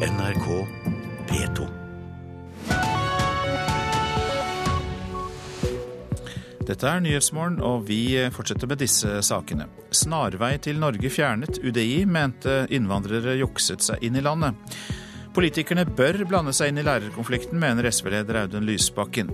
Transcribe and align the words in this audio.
NRK 0.00 0.46
P2. 1.28 1.64
Dette 6.64 6.86
er 6.88 7.02
Nyhetsmorgen, 7.04 7.58
og 7.60 7.82
vi 7.90 8.14
fortsetter 8.32 8.70
med 8.70 8.80
disse 8.80 9.18
sakene. 9.26 9.66
Snarvei 9.92 10.54
til 10.64 10.80
Norge 10.80 11.10
fjernet. 11.12 11.58
UDI 11.60 12.06
mente 12.08 12.62
innvandrere 12.72 13.34
jukset 13.42 13.84
seg 13.84 14.06
inn 14.06 14.16
i 14.16 14.22
landet. 14.24 14.56
Politikerne 15.36 15.84
bør 15.84 16.22
blande 16.30 16.54
seg 16.56 16.72
inn 16.72 16.80
i 16.80 16.86
lærerkonflikten, 16.86 17.60
mener 17.60 17.90
SV-leder 17.90 18.46
Audun 18.46 18.64
Lysbakken. 18.70 19.28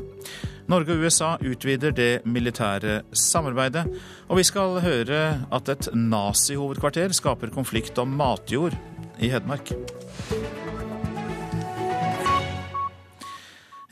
Norge 0.67 0.97
og 0.97 1.07
USA 1.07 1.37
utvider 1.47 1.95
det 1.95 2.11
militære 2.27 3.05
samarbeidet, 3.15 3.87
og 4.27 4.43
vi 4.43 4.49
skal 4.51 4.81
høre 4.83 5.23
at 5.47 5.71
et 5.77 5.93
nazihovedkvarter 5.95 7.15
skaper 7.15 7.55
konflikt 7.55 8.03
om 8.03 8.19
matjord 8.19 8.75
i 9.23 9.31
Hedmark. 9.31 9.71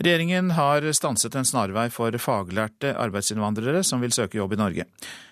Regjeringen 0.05 0.51
har 0.53 0.85
stanset 0.93 1.33
en 1.33 1.47
snarvei 1.49 1.87
for 1.89 2.13
faglærte 2.21 2.91
arbeidsinnvandrere 3.01 3.81
som 3.89 4.03
vil 4.05 4.13
søke 4.13 4.37
jobb 4.37 4.53
i 4.53 4.59
Norge. 4.61 4.85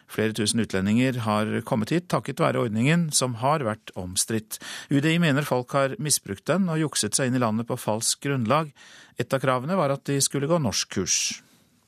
Flere 0.09 0.33
tusen 0.33 0.63
utlendinger 0.65 1.19
har 1.27 1.51
kommet 1.69 1.93
hit 1.93 2.07
takket 2.09 2.41
være 2.41 2.63
ordningen, 2.63 3.11
som 3.13 3.35
har 3.43 3.61
vært 3.67 3.93
omstridt. 4.01 4.57
UDI 4.89 5.19
mener 5.21 5.45
folk 5.45 5.77
har 5.77 5.99
misbrukt 6.01 6.47
den 6.49 6.71
og 6.73 6.81
jukset 6.81 7.19
seg 7.19 7.29
inn 7.29 7.37
i 7.37 7.43
landet 7.45 7.69
på 7.69 7.77
falskt 7.77 8.23
grunnlag. 8.25 8.73
Et 9.21 9.29
av 9.29 9.45
kravene 9.45 9.77
var 9.77 9.93
at 9.93 10.07
de 10.09 10.17
skulle 10.25 10.49
gå 10.49 10.57
norskkurs. 10.65 11.19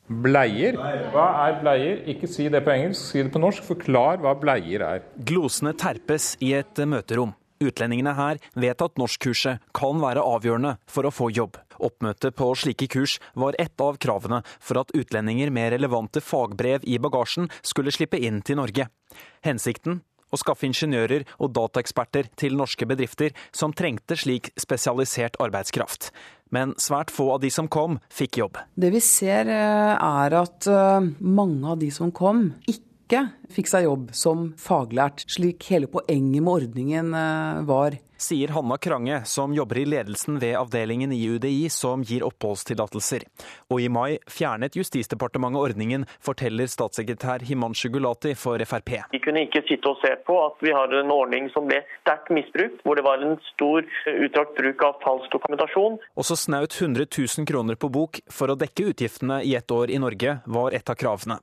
Bleier? 0.04 0.76
Hva 1.14 1.30
er 1.46 1.56
bleier? 1.64 2.04
Ikke 2.12 2.28
si 2.28 2.50
det 2.52 2.66
på 2.68 2.74
engelsk, 2.74 3.00
si 3.00 3.24
det 3.24 3.32
på 3.32 3.40
norsk. 3.40 3.64
Forklar 3.64 4.20
hva 4.20 4.36
bleier 4.36 4.84
er. 4.84 5.08
Glosene 5.24 5.72
terpes 5.72 6.34
i 6.44 6.52
et 6.60 6.84
møterom. 6.84 7.32
Utlendingene 7.64 8.12
her 8.18 8.44
vet 8.60 8.84
at 8.84 9.00
norskkurset 9.00 9.72
kan 9.72 10.04
være 10.04 10.20
avgjørende 10.20 10.76
for 10.84 11.08
å 11.08 11.14
få 11.14 11.32
jobb. 11.32 11.56
Oppmøte 11.84 12.32
på 12.32 12.48
slike 12.56 12.88
kurs 12.92 13.18
var 13.36 13.56
ett 13.60 13.80
av 13.84 13.98
kravene 14.00 14.40
for 14.56 14.80
at 14.80 14.94
utlendinger 14.96 15.52
med 15.52 15.74
relevante 15.76 16.22
fagbrev 16.24 16.86
i 16.88 16.98
bagasjen 17.02 17.50
skulle 17.60 17.92
slippe 17.94 18.20
inn 18.20 18.40
til 18.42 18.60
Norge. 18.60 18.88
Hensikten? 19.44 20.00
Å 20.34 20.38
skaffe 20.40 20.66
ingeniører 20.66 21.26
og 21.38 21.52
dataeksperter 21.54 22.30
til 22.40 22.56
norske 22.58 22.88
bedrifter 22.90 23.34
som 23.54 23.74
trengte 23.76 24.16
slik 24.18 24.50
spesialisert 24.58 25.36
arbeidskraft. 25.42 26.08
Men 26.54 26.72
svært 26.80 27.12
få 27.14 27.28
av 27.36 27.42
de 27.44 27.50
som 27.54 27.68
kom, 27.70 28.00
fikk 28.10 28.40
jobb. 28.40 28.58
Det 28.74 28.90
vi 28.94 29.02
ser 29.04 29.50
er 29.50 30.38
at 30.40 30.68
mange 31.20 31.70
av 31.70 31.78
de 31.78 31.90
som 31.94 32.10
kom, 32.14 32.48
ikke 32.66 33.28
fikk 33.52 33.70
seg 33.70 33.86
jobb 33.86 34.10
som 34.16 34.48
faglært, 34.58 35.22
slik 35.30 35.68
hele 35.70 35.90
poenget 35.92 36.42
med 36.42 36.52
ordningen 36.54 37.14
var. 37.68 37.98
Sier 38.24 38.48
Hanna 38.56 38.78
Krange, 38.80 39.20
som 39.28 39.52
jobber 39.54 39.78
i 39.78 39.84
ledelsen 39.84 40.38
ved 40.40 40.56
avdelingen 40.56 41.12
i 41.12 41.20
UDI 41.28 41.68
som 41.68 42.02
gir 42.08 42.24
oppholdstillatelser. 42.24 43.26
Og 43.68 43.82
i 43.84 43.90
mai 43.92 44.16
fjernet 44.30 44.78
Justisdepartementet 44.78 45.60
ordningen, 45.60 46.06
forteller 46.24 46.70
statssekretær 46.70 47.44
Himanshu 47.44 47.90
Gulati 47.92 48.32
for 48.38 48.64
Frp. 48.64 48.94
Vi 49.12 49.20
kunne 49.24 49.44
ikke 49.44 49.64
sitte 49.68 49.92
og 49.92 50.00
se 50.00 50.14
på 50.24 50.38
at 50.46 50.64
vi 50.64 50.72
har 50.72 50.96
en 51.02 51.12
ordning 51.12 51.50
som 51.52 51.68
ble 51.68 51.82
sterkt 52.00 52.32
misbrukt, 52.32 52.80
hvor 52.84 52.96
det 52.96 53.04
var 53.04 53.20
en 53.20 53.36
stor 53.52 53.84
utdrakt 54.16 54.56
bruk 54.56 54.88
av 54.88 55.00
falsk 55.04 55.32
dokumentasjon. 55.36 56.00
Også 56.16 56.40
snaut 56.46 56.72
100 56.80 57.10
000 57.12 57.50
kroner 57.50 57.76
på 57.76 57.92
bok 57.92 58.24
for 58.32 58.48
å 58.48 58.56
dekke 58.56 58.94
utgiftene 58.94 59.42
i 59.44 59.52
ett 59.58 59.68
år 59.74 59.92
i 59.92 60.00
Norge, 60.00 60.40
var 60.46 60.72
et 60.72 60.88
av 60.88 60.96
kravene. 60.96 61.42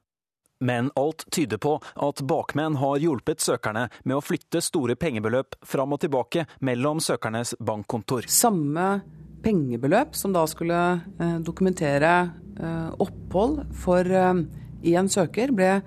Men 0.61 0.91
alt 0.99 1.25
tyder 1.33 1.57
på 1.61 1.75
at 1.81 2.21
bakmenn 2.29 2.77
har 2.81 3.01
hjulpet 3.01 3.41
søkerne 3.41 3.87
med 4.05 4.17
å 4.19 4.23
flytte 4.23 4.61
store 4.61 4.95
pengebeløp 4.99 5.57
fram 5.65 5.97
og 5.97 6.03
tilbake 6.03 6.45
mellom 6.61 7.01
søkernes 7.01 7.55
bankkontor. 7.59 8.29
Samme 8.29 9.01
pengebeløp 9.41 10.13
som 10.17 10.35
da 10.35 10.45
skulle 10.49 10.77
dokumentere 11.41 12.13
opphold 13.01 13.63
for 13.81 14.05
én 14.05 15.09
søker, 15.09 15.49
ble 15.55 15.81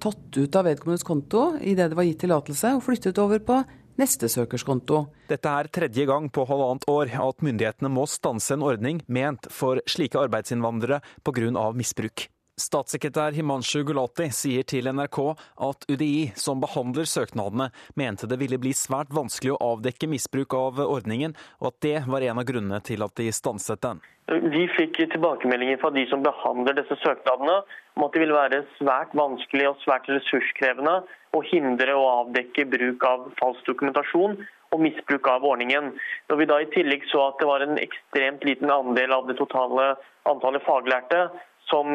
tatt 0.00 0.36
ut 0.40 0.56
av 0.56 0.64
vedkommendes 0.66 1.04
konto 1.06 1.52
idet 1.60 1.90
det 1.92 1.98
var 1.98 2.08
gitt 2.08 2.24
tillatelse, 2.24 2.72
og 2.74 2.82
flyttet 2.82 3.20
over 3.22 3.38
på 3.44 3.60
neste 4.00 4.30
søkers 4.32 4.64
konto. 4.64 5.04
Dette 5.28 5.52
er 5.52 5.68
tredje 5.68 6.08
gang 6.08 6.30
på 6.32 6.46
halvannet 6.48 6.88
år 6.88 7.12
at 7.20 7.44
myndighetene 7.44 7.92
må 7.92 8.08
stanse 8.08 8.56
en 8.56 8.64
ordning 8.64 9.04
ment 9.12 9.46
for 9.52 9.82
slike 9.84 10.18
arbeidsinnvandrere 10.18 11.02
pga. 11.22 11.72
misbruk. 11.76 12.30
Statssekretær 12.60 13.32
Himanshu 13.32 13.80
Gulati 13.88 14.26
sier 14.36 14.66
til 14.68 14.90
NRK 14.92 15.18
at 15.64 15.86
UDI, 15.88 16.30
som 16.36 16.60
behandler 16.60 17.08
søknadene, 17.08 17.70
mente 17.96 18.28
det 18.28 18.36
ville 18.42 18.58
bli 18.60 18.74
svært 18.76 19.14
vanskelig 19.16 19.54
å 19.54 19.60
avdekke 19.70 20.10
misbruk 20.12 20.56
av 20.58 20.82
ordningen, 20.84 21.32
og 21.62 21.70
at 21.70 21.78
det 21.86 21.96
var 22.12 22.26
en 22.26 22.42
av 22.42 22.48
grunnene 22.50 22.82
til 22.84 23.06
at 23.06 23.16
de 23.16 23.30
stanset 23.32 23.80
den. 23.86 24.02
Vi 24.30 24.66
fikk 24.76 25.00
tilbakemeldinger 25.00 25.80
fra 25.80 25.90
de 25.94 26.04
som 26.12 26.22
behandler 26.22 26.76
disse 26.78 27.00
søknadene, 27.00 27.56
om 27.96 28.04
at 28.06 28.14
det 28.14 28.22
ville 28.22 28.36
være 28.36 28.62
svært 28.76 29.16
vanskelig 29.18 29.66
og 29.72 29.80
svært 29.82 30.06
ressurskrevende 30.12 31.00
å 31.34 31.42
hindre 31.46 31.96
og 31.96 32.08
avdekke 32.12 32.68
bruk 32.70 33.06
av 33.08 33.28
falsk 33.40 33.66
dokumentasjon 33.72 34.36
og 34.70 34.82
misbruk 34.84 35.26
av 35.32 35.46
ordningen. 35.48 35.94
Når 36.30 36.38
vi 36.38 36.48
da 36.52 36.60
i 36.62 36.70
tillegg 36.76 37.08
så 37.10 37.30
at 37.30 37.40
det 37.40 37.48
var 37.50 37.64
en 37.64 37.80
ekstremt 37.82 38.44
liten 38.46 38.70
andel 38.70 39.16
av 39.16 39.26
det 39.30 39.38
totale 39.40 39.94
antallet 40.30 40.62
faglærte 40.66 41.24
som, 41.70 41.94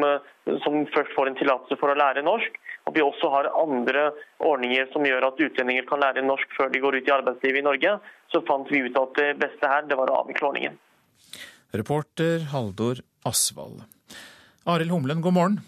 som, 0.64 0.78
først 0.94 1.14
får 1.16 1.30
en 1.30 1.38
tillatelse 1.38 1.78
for 1.80 1.92
å 1.92 1.98
lære 1.98 2.24
norsk. 2.26 2.58
Og 2.86 2.94
vi 2.96 3.04
også 3.04 3.30
har 3.32 3.50
andre 3.52 4.08
ordninger 4.46 4.88
som 4.92 5.06
gjør 5.06 5.28
at 5.28 5.42
utlendinger 5.42 5.86
kan 5.88 6.02
lære 6.02 6.24
norsk 6.26 6.56
før 6.56 6.72
de 6.72 6.82
går 6.82 6.98
ut 6.98 7.08
i 7.10 7.14
arbeidslivet 7.16 7.62
i 7.62 7.66
Norge. 7.66 7.94
Så 8.32 8.42
fant 8.48 8.70
vi 8.72 8.84
ut 8.86 8.98
at 9.00 9.14
det 9.18 9.30
beste 9.42 9.70
her, 9.70 9.86
det 9.86 9.98
var 9.98 10.12
å 10.12 10.20
avvikle 10.22 10.50
ordningen. 10.50 10.78
Reporter 11.76 12.46
Haldor 12.52 13.02
Asvald. 13.26 13.82
Arild 14.66 14.94
Humlen, 14.94 15.20
god 15.22 15.34
morgen. 15.34 15.58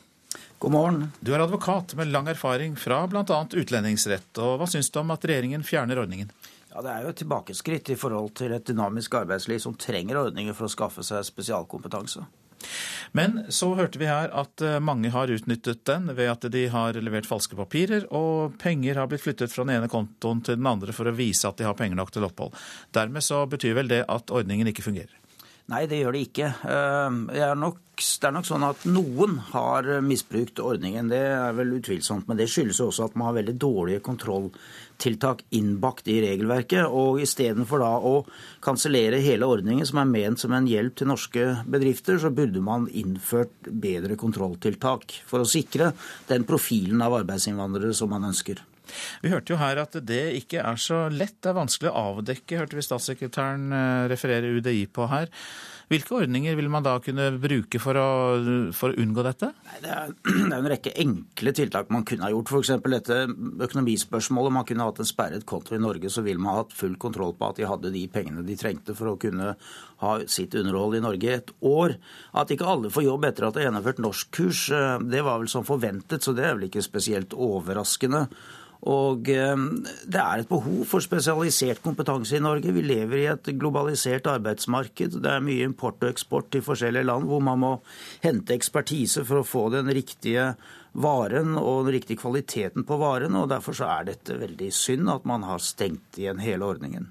God 0.58 0.72
morgen. 0.74 1.02
Du 1.20 1.34
er 1.34 1.42
advokat 1.42 1.94
med 1.94 2.10
lang 2.10 2.26
erfaring 2.30 2.76
fra 2.76 3.04
bl.a. 3.06 3.22
utlendingsrett. 3.46 4.30
og 4.42 4.58
Hva 4.58 4.66
syns 4.70 4.90
du 4.90 4.98
om 5.02 5.12
at 5.14 5.26
regjeringen 5.26 5.62
fjerner 5.66 6.00
ordningen? 6.02 6.32
Ja, 6.72 6.82
Det 6.82 6.90
er 6.90 7.04
jo 7.04 7.12
et 7.12 7.20
tilbakeskritt 7.22 7.90
i 7.90 7.96
forhold 7.98 8.34
til 8.38 8.52
et 8.54 8.66
dynamisk 8.66 9.14
arbeidsliv 9.18 9.58
som 9.62 9.76
trenger 9.78 10.18
ordninger 10.18 10.54
for 10.54 10.66
å 10.66 10.72
skaffe 10.72 11.02
seg 11.06 11.26
spesialkompetanse. 11.26 12.26
Men 13.16 13.44
så 13.54 13.70
hørte 13.78 14.00
vi 14.00 14.08
her 14.08 14.32
at 14.36 14.62
mange 14.84 15.12
har 15.14 15.30
utnyttet 15.32 15.84
den 15.88 16.10
ved 16.12 16.30
at 16.32 16.46
de 16.52 16.66
har 16.72 16.98
levert 17.00 17.28
falske 17.28 17.56
papirer, 17.56 18.04
og 18.14 18.58
penger 18.60 19.00
har 19.00 19.08
blitt 19.10 19.24
flyttet 19.24 19.52
fra 19.52 19.64
den 19.64 19.78
ene 19.78 19.90
kontoen 19.92 20.42
til 20.44 20.60
den 20.60 20.68
andre 20.68 20.94
for 20.96 21.08
å 21.08 21.16
vise 21.16 21.48
at 21.48 21.58
de 21.60 21.66
har 21.68 21.78
penger 21.78 21.98
nok 21.98 22.12
til 22.14 22.26
opphold. 22.28 22.54
Dermed 22.96 23.24
så 23.24 23.44
betyr 23.50 23.78
vel 23.80 23.90
det 23.90 24.04
at 24.08 24.34
ordningen 24.34 24.70
ikke 24.70 24.86
fungerer? 24.86 25.17
Nei, 25.68 25.82
det 25.84 25.98
gjør 26.00 26.14
det 26.16 26.20
ikke. 26.30 26.46
Er 26.64 27.58
nok, 27.60 27.82
det 28.00 28.24
er 28.24 28.32
nok 28.32 28.46
sånn 28.48 28.62
at 28.64 28.86
noen 28.88 29.34
har 29.50 29.88
misbrukt 30.00 30.62
ordningen. 30.64 31.10
Det 31.12 31.18
er 31.28 31.52
vel 31.58 31.74
utvilsomt. 31.76 32.24
Men 32.24 32.38
det 32.40 32.46
skyldes 32.48 32.80
også 32.80 33.10
at 33.10 33.18
man 33.18 33.28
har 33.28 33.36
veldig 33.36 33.54
dårlige 33.60 34.00
kontrolltiltak 34.06 35.42
innbakt 35.58 36.08
i 36.08 36.22
regelverket. 36.24 36.88
Og 36.88 37.20
istedenfor 37.20 37.84
da 37.84 37.90
å 38.00 38.14
kansellere 38.64 39.20
hele 39.20 39.50
ordningen, 39.52 39.84
som 39.84 40.00
er 40.00 40.08
ment 40.08 40.40
som 40.40 40.56
en 40.56 40.70
hjelp 40.70 40.96
til 40.96 41.12
norske 41.12 41.44
bedrifter, 41.68 42.16
så 42.16 42.32
burde 42.32 42.64
man 42.64 42.88
innført 42.88 43.68
bedre 43.68 44.16
kontrolltiltak 44.16 45.20
for 45.28 45.44
å 45.44 45.52
sikre 45.52 45.92
den 46.32 46.48
profilen 46.48 47.04
av 47.04 47.20
arbeidsinnvandrere 47.20 47.92
som 47.92 48.16
man 48.16 48.24
ønsker. 48.32 48.64
Vi 49.24 49.32
hørte 49.32 49.54
jo 49.54 49.60
her 49.60 49.82
at 49.82 49.98
det 50.08 50.22
ikke 50.42 50.62
er 50.64 50.80
så 50.80 51.06
lett. 51.12 51.38
Det 51.42 51.52
er 51.52 51.60
vanskelig 51.60 51.92
å 51.92 52.04
avdekke, 52.14 52.60
hørte 52.62 52.78
vi 52.78 52.86
statssekretæren 52.86 53.72
referere 54.10 54.54
UDI 54.58 54.86
på 54.92 55.08
her. 55.10 55.32
Hvilke 55.88 56.18
ordninger 56.18 56.56
vil 56.58 56.68
man 56.68 56.84
da 56.84 56.98
kunne 57.00 57.30
bruke 57.40 57.80
for 57.80 57.96
å, 57.96 58.08
for 58.76 58.92
å 58.92 59.00
unngå 59.00 59.22
dette? 59.24 59.48
Nei, 59.70 59.78
det, 59.80 59.94
er, 59.94 60.10
det 60.28 60.42
er 60.44 60.56
en 60.58 60.68
rekke 60.68 60.92
enkle 61.00 61.54
tiltak 61.56 61.92
man 61.94 62.04
kunne 62.08 62.26
ha 62.26 62.32
gjort. 62.34 62.52
F.eks. 62.52 62.74
dette 62.92 63.20
økonomispørsmålet. 63.68 64.54
Man 64.58 64.66
kunne 64.68 64.88
hatt 64.90 65.00
en 65.00 65.08
sperret 65.08 65.46
konto 65.48 65.76
i 65.76 65.80
Norge, 65.80 66.12
så 66.12 66.24
ville 66.26 66.42
man 66.44 66.60
hatt 66.60 66.76
full 66.76 66.98
kontroll 67.00 67.32
på 67.38 67.48
at 67.48 67.60
de 67.60 67.68
hadde 67.70 67.94
de 67.94 68.04
pengene 68.12 68.44
de 68.44 68.58
trengte 68.60 68.96
for 68.98 69.14
å 69.14 69.16
kunne 69.20 69.54
ha 70.02 70.12
sitt 70.28 70.58
underhold 70.60 70.98
i 70.98 71.02
Norge 71.08 71.34
et 71.38 71.54
år. 71.64 71.96
At 72.36 72.52
ikke 72.52 72.68
alle 72.68 72.92
får 72.92 73.08
jobb 73.08 73.24
etter 73.30 73.48
at 73.48 73.56
de 73.56 73.64
har 73.64 73.70
gjennomført 73.70 74.04
norskkurs, 74.04 74.66
det 75.08 75.24
var 75.24 75.40
vel 75.40 75.48
som 75.50 75.64
forventet, 75.66 76.20
så 76.20 76.36
det 76.36 76.44
er 76.44 76.58
vel 76.58 76.68
ikke 76.68 76.84
spesielt 76.84 77.32
overraskende. 77.32 78.26
Og 78.86 79.26
det 79.26 80.20
er 80.22 80.38
et 80.38 80.48
behov 80.48 80.84
for 80.86 81.02
spesialisert 81.02 81.80
kompetanse 81.82 82.36
i 82.38 82.42
Norge. 82.42 82.70
Vi 82.72 82.84
lever 82.84 83.18
i 83.18 83.26
et 83.32 83.50
globalisert 83.58 84.28
arbeidsmarked. 84.30 85.18
Det 85.18 85.32
er 85.32 85.42
mye 85.42 85.66
import 85.66 85.98
og 86.04 86.12
eksport 86.12 86.52
til 86.54 86.62
forskjellige 86.62 87.08
land 87.08 87.26
hvor 87.26 87.42
man 87.42 87.58
må 87.58 87.72
hente 88.22 88.54
ekspertise 88.54 89.24
for 89.26 89.42
å 89.42 89.46
få 89.46 89.64
den 89.74 89.90
riktige 89.90 90.52
varen 90.98 91.56
og 91.58 91.88
den 91.88 91.96
riktige 91.98 92.22
kvaliteten 92.22 92.86
på 92.86 92.98
varen. 93.00 93.34
og 93.34 93.50
Derfor 93.50 93.76
så 93.76 93.90
er 93.98 94.12
dette 94.12 94.38
veldig 94.38 94.70
synd 94.74 95.10
at 95.10 95.26
man 95.28 95.46
har 95.46 95.62
stengt 95.62 96.18
igjen 96.20 96.42
hele 96.42 96.66
ordningen. 96.66 97.10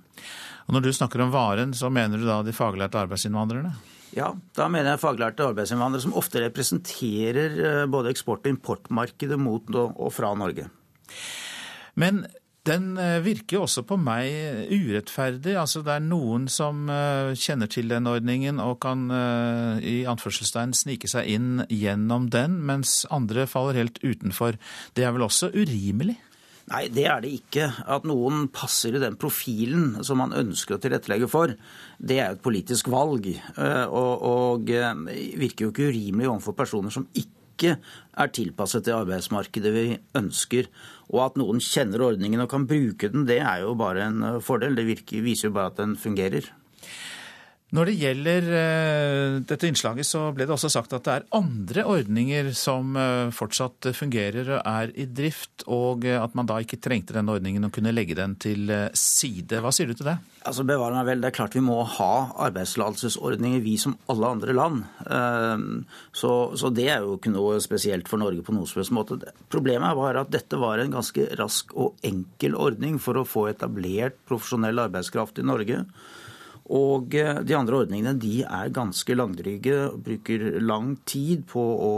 Og 0.67 0.73
Når 0.75 0.87
du 0.87 0.93
snakker 0.93 1.23
om 1.23 1.31
varen, 1.31 1.73
så 1.73 1.91
mener 1.91 2.19
du 2.19 2.27
da 2.27 2.41
de 2.43 2.55
faglærte 2.55 2.99
arbeidsinnvandrerne? 2.99 3.75
Ja, 4.15 4.31
da 4.55 4.67
mener 4.71 4.93
jeg 4.95 5.03
faglærte 5.03 5.45
arbeidsinnvandrere 5.51 6.03
som 6.03 6.15
ofte 6.15 6.41
representerer 6.43 7.85
både 7.91 8.11
eksport- 8.11 8.47
og 8.47 8.55
importmarkedet 8.55 9.39
mot 9.39 9.67
og 9.75 10.11
fra 10.15 10.33
Norge. 10.35 10.67
Men 11.97 12.27
Den 12.67 12.97
eh, 12.99 13.21
virker 13.23 13.61
også 13.63 13.85
på 13.87 13.95
meg 13.95 14.67
urettferdig. 14.73 15.53
Altså 15.55 15.79
det 15.87 15.93
er 15.93 16.03
noen 16.03 16.49
som 16.51 16.89
eh, 16.91 17.31
kjenner 17.39 17.69
til 17.71 17.87
den 17.87 18.09
ordningen 18.11 18.59
og 18.59 18.81
kan 18.83 19.05
i 19.79 20.01
anførselstegn 20.03 20.73
snike 20.75 21.07
seg 21.07 21.29
inn 21.31 21.61
gjennom 21.71 22.27
den, 22.33 22.57
mens 22.67 23.05
andre 23.07 23.45
faller 23.47 23.79
helt 23.79 24.01
utenfor. 24.03 24.59
Det 24.99 25.07
er 25.07 25.15
vel 25.15 25.23
også 25.29 25.53
urimelig? 25.55 26.17
Nei, 26.67 26.89
det 26.91 27.05
er 27.07 27.23
det 27.23 27.31
ikke. 27.37 27.69
At 27.87 28.03
noen 28.03 28.49
passer 28.51 28.97
i 28.97 28.99
den 28.99 29.15
profilen 29.15 30.01
som 30.03 30.19
man 30.19 30.35
ønsker 30.35 30.75
å 30.75 30.81
tilrettelegge 30.83 31.31
for, 31.31 31.55
det 32.03 32.19
er 32.19 32.33
jo 32.33 32.35
et 32.41 32.43
politisk 32.43 32.91
valg. 32.91 33.31
Og, 33.87 34.27
og 34.27 34.67
virker 34.67 35.69
jo 35.69 35.71
ikke 35.71 35.87
urimelig 35.87 36.27
overfor 36.27 36.57
personer 36.59 36.91
som 36.91 37.07
ikke 37.15 37.37
ikke 37.57 37.75
er 38.17 38.31
tilpasset 38.33 38.85
det 38.85 38.95
arbeidsmarkedet 38.95 39.73
vi 39.73 39.85
ønsker. 40.17 40.69
Og 41.09 41.23
at 41.25 41.41
noen 41.41 41.59
kjenner 41.63 42.05
ordningen 42.11 42.43
og 42.43 42.51
kan 42.53 42.69
bruke 42.69 43.09
den, 43.09 43.25
det 43.27 43.41
er 43.41 43.65
jo 43.65 43.73
bare 43.79 44.05
en 44.05 44.25
fordel. 44.45 44.77
Det 44.77 44.87
virker, 44.87 45.25
viser 45.25 45.49
jo 45.49 45.57
bare 45.57 45.73
at 45.73 45.81
den 45.81 45.97
fungerer. 45.99 46.45
Når 47.75 47.89
det 47.89 47.93
gjelder 47.99 48.45
uh, 48.47 49.33
dette 49.43 49.67
innslaget, 49.67 50.07
så 50.07 50.29
ble 50.31 50.45
det 50.47 50.53
også 50.55 50.69
sagt 50.71 50.93
at 50.95 51.03
det 51.03 51.15
er 51.17 51.25
andre 51.35 51.83
ordninger 51.91 52.53
som 52.55 52.95
uh, 52.95 53.27
fortsatt 53.35 53.89
fungerer 53.91 54.53
og 54.55 54.61
er 54.61 54.93
i 54.95 55.03
drift, 55.11 55.65
og 55.67 56.05
uh, 56.07 56.21
at 56.21 56.37
man 56.39 56.47
da 56.47 56.61
ikke 56.63 56.79
trengte 56.79 57.17
denne 57.17 57.33
ordningen 57.35 57.67
og 57.67 57.73
kunne 57.75 57.91
legge 57.91 58.15
den 58.15 58.37
til 58.39 58.71
side. 58.95 59.59
Hva 59.59 59.73
sier 59.75 59.91
du 59.91 59.97
til 59.99 60.07
det? 60.07 60.15
Altså, 60.47 60.63
bevare 60.63 60.95
meg 60.95 61.09
vel, 61.09 61.25
Det 61.25 61.27
er 61.27 61.35
klart 61.41 61.57
vi 61.57 61.65
må 61.65 61.81
ha 61.97 62.11
arbeidstillatelsesordninger, 62.47 63.59
vi 63.65 63.75
som 63.83 63.97
alle 64.07 64.29
andre 64.37 64.55
land. 64.55 64.85
Så, 66.15 66.31
så, 66.55 66.71
det 66.71 66.85
er 66.87 67.03
jo 67.03 67.17
ikke 67.17 67.33
noe 67.33 67.57
spesielt 67.63 68.07
for 68.07 68.21
Norge 68.21 68.45
på 68.47 68.55
noen 68.55 68.69
som 68.69 68.95
måte. 68.95 69.19
Problemet 69.51 69.97
var 69.99 70.21
at 70.21 70.31
dette 70.31 70.59
var 70.61 70.79
en 70.79 70.95
ganske 70.95 71.27
rask 71.35 71.75
og 71.75 71.99
enkel 72.07 72.55
ordning 72.55 72.95
for 73.03 73.19
å 73.19 73.27
få 73.27 73.49
etablert 73.51 74.15
profesjonell 74.29 74.85
arbeidskraft 74.87 75.43
i 75.43 75.47
Norge. 75.51 75.83
Og 76.75 77.15
eh, 77.15 77.41
de 77.47 77.55
andre 77.55 77.83
ordningene 77.83 78.15
de 78.19 78.41
er 78.43 78.73
ganske 78.75 79.15
langdryge 79.15 79.77
bruker 80.03 80.49
lang 80.63 80.95
tid 81.07 81.45
på 81.47 81.61
å 81.61 81.91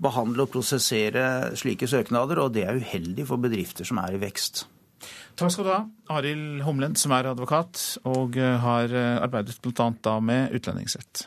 behandle 0.00 0.44
og 0.44 0.52
prosessere 0.52 1.54
slike 1.58 1.88
søknader, 1.88 2.40
og 2.40 2.54
det 2.56 2.66
er 2.66 2.80
uheldig 2.80 3.26
for 3.28 3.40
bedrifter 3.40 3.88
som 3.88 4.00
er 4.02 4.16
i 4.16 4.22
vekst. 4.22 4.64
Takk 5.40 5.54
skal 5.54 5.64
du 5.66 5.72
ha, 5.72 5.82
Arild 6.18 6.64
Humlen, 6.66 6.96
som 7.00 7.14
er 7.16 7.30
advokat 7.30 7.80
og 8.08 8.36
eh, 8.36 8.58
har 8.60 8.92
eh, 8.92 9.20
arbeidet 9.24 9.56
bl.a. 9.64 10.16
med 10.20 10.56
utlendingsrett. 10.56 11.24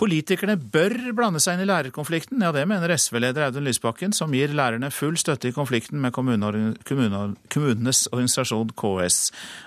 Politikerne 0.00 0.54
bør 0.56 0.94
blande 1.12 1.42
seg 1.44 1.58
inn 1.58 1.66
i 1.66 1.68
lærerkonflikten. 1.68 2.40
Ja, 2.40 2.54
det 2.56 2.62
mener 2.70 2.94
SV-leder 2.94 3.50
Audun 3.50 3.66
Lysbakken, 3.68 4.14
som 4.16 4.32
gir 4.32 4.54
lærerne 4.56 4.88
full 4.94 5.18
støtte 5.20 5.50
i 5.50 5.52
konflikten 5.52 6.00
med 6.00 6.14
kommunenes 6.16 8.06
organisasjon 8.08 8.72
KS. 8.80 9.18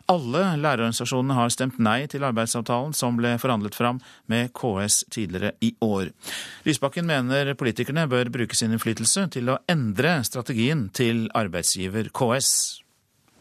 Alle 0.10 0.42
lærerorganisasjonene 0.58 1.38
har 1.38 1.54
stemt 1.54 1.78
nei 1.78 2.00
til 2.10 2.26
arbeidsavtalen 2.26 2.98
som 2.98 3.20
ble 3.20 3.36
forhandlet 3.38 3.78
fram 3.78 4.02
med 4.26 4.50
KS 4.58 5.04
tidligere 5.14 5.54
i 5.62 5.76
år. 5.86 6.10
Lysbakken 6.66 7.06
mener 7.06 7.54
politikerne 7.54 8.10
bør 8.10 8.34
bruke 8.34 8.58
sin 8.58 8.74
innflytelse 8.74 9.30
til 9.38 9.54
å 9.54 9.62
endre 9.70 10.18
strategien 10.26 10.88
til 10.98 11.28
arbeidsgiver 11.38 12.10
KS. 12.10 12.83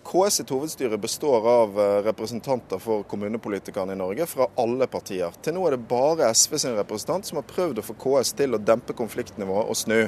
KS 0.04 0.34
sitt 0.34 0.50
hovedstyre 0.50 0.98
består 0.98 1.48
av 1.48 1.80
eh, 1.80 2.02
representanter 2.02 2.78
for 2.78 3.02
kommunepolitikerne 3.02 3.92
i 3.92 3.96
Norge 3.96 4.26
fra 4.26 4.48
alle 4.58 4.86
partier. 4.90 5.32
Til 5.42 5.56
nå 5.56 5.64
er 5.66 5.76
det 5.76 5.86
bare 5.90 6.30
SV 6.34 6.56
sin 6.58 6.76
representant 6.76 7.26
som 7.28 7.38
har 7.38 7.46
prøvd 7.48 7.78
å 7.80 7.86
få 7.86 7.96
KS 8.02 8.34
til 8.38 8.56
å 8.56 8.60
dempe 8.60 8.96
konfliktnivået 8.98 9.70
og 9.70 9.78
snu. 9.78 10.00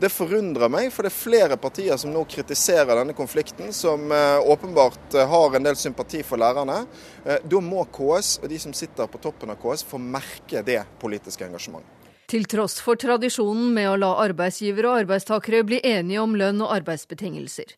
Det 0.00 0.12
forundrer 0.14 0.72
meg, 0.72 0.88
for 0.94 1.06
det 1.06 1.12
er 1.12 1.18
flere 1.18 1.60
partier 1.60 1.98
som 2.00 2.14
nå 2.14 2.24
kritiserer 2.30 2.94
denne 3.02 3.16
konflikten, 3.18 3.74
som 3.76 4.06
eh, 4.14 4.38
åpenbart 4.54 5.18
eh, 5.18 5.28
har 5.34 5.56
en 5.56 5.70
del 5.70 5.78
sympati 5.78 6.22
for 6.26 6.40
lærerne. 6.40 6.82
Da 7.20 7.60
må 7.60 7.84
KS 7.92 8.38
og 8.40 8.48
de 8.50 8.58
som 8.62 8.72
sitter 8.74 9.10
på 9.10 9.20
toppen 9.20 9.52
av 9.52 9.60
KS 9.60 9.84
få 9.86 10.00
merke 10.00 10.64
det 10.64 10.80
politiske 11.02 11.44
engasjementet. 11.46 11.99
Til 12.30 12.44
tross 12.46 12.76
for 12.78 12.94
tradisjonen 12.94 13.72
med 13.74 13.88
å 13.90 13.96
la 13.98 14.08
arbeidsgivere 14.22 14.86
og 14.86 15.00
arbeidstakere 15.00 15.64
bli 15.66 15.80
enige 15.82 16.20
om 16.22 16.36
lønn 16.38 16.60
og 16.62 16.70
arbeidsbetingelser. 16.76 17.72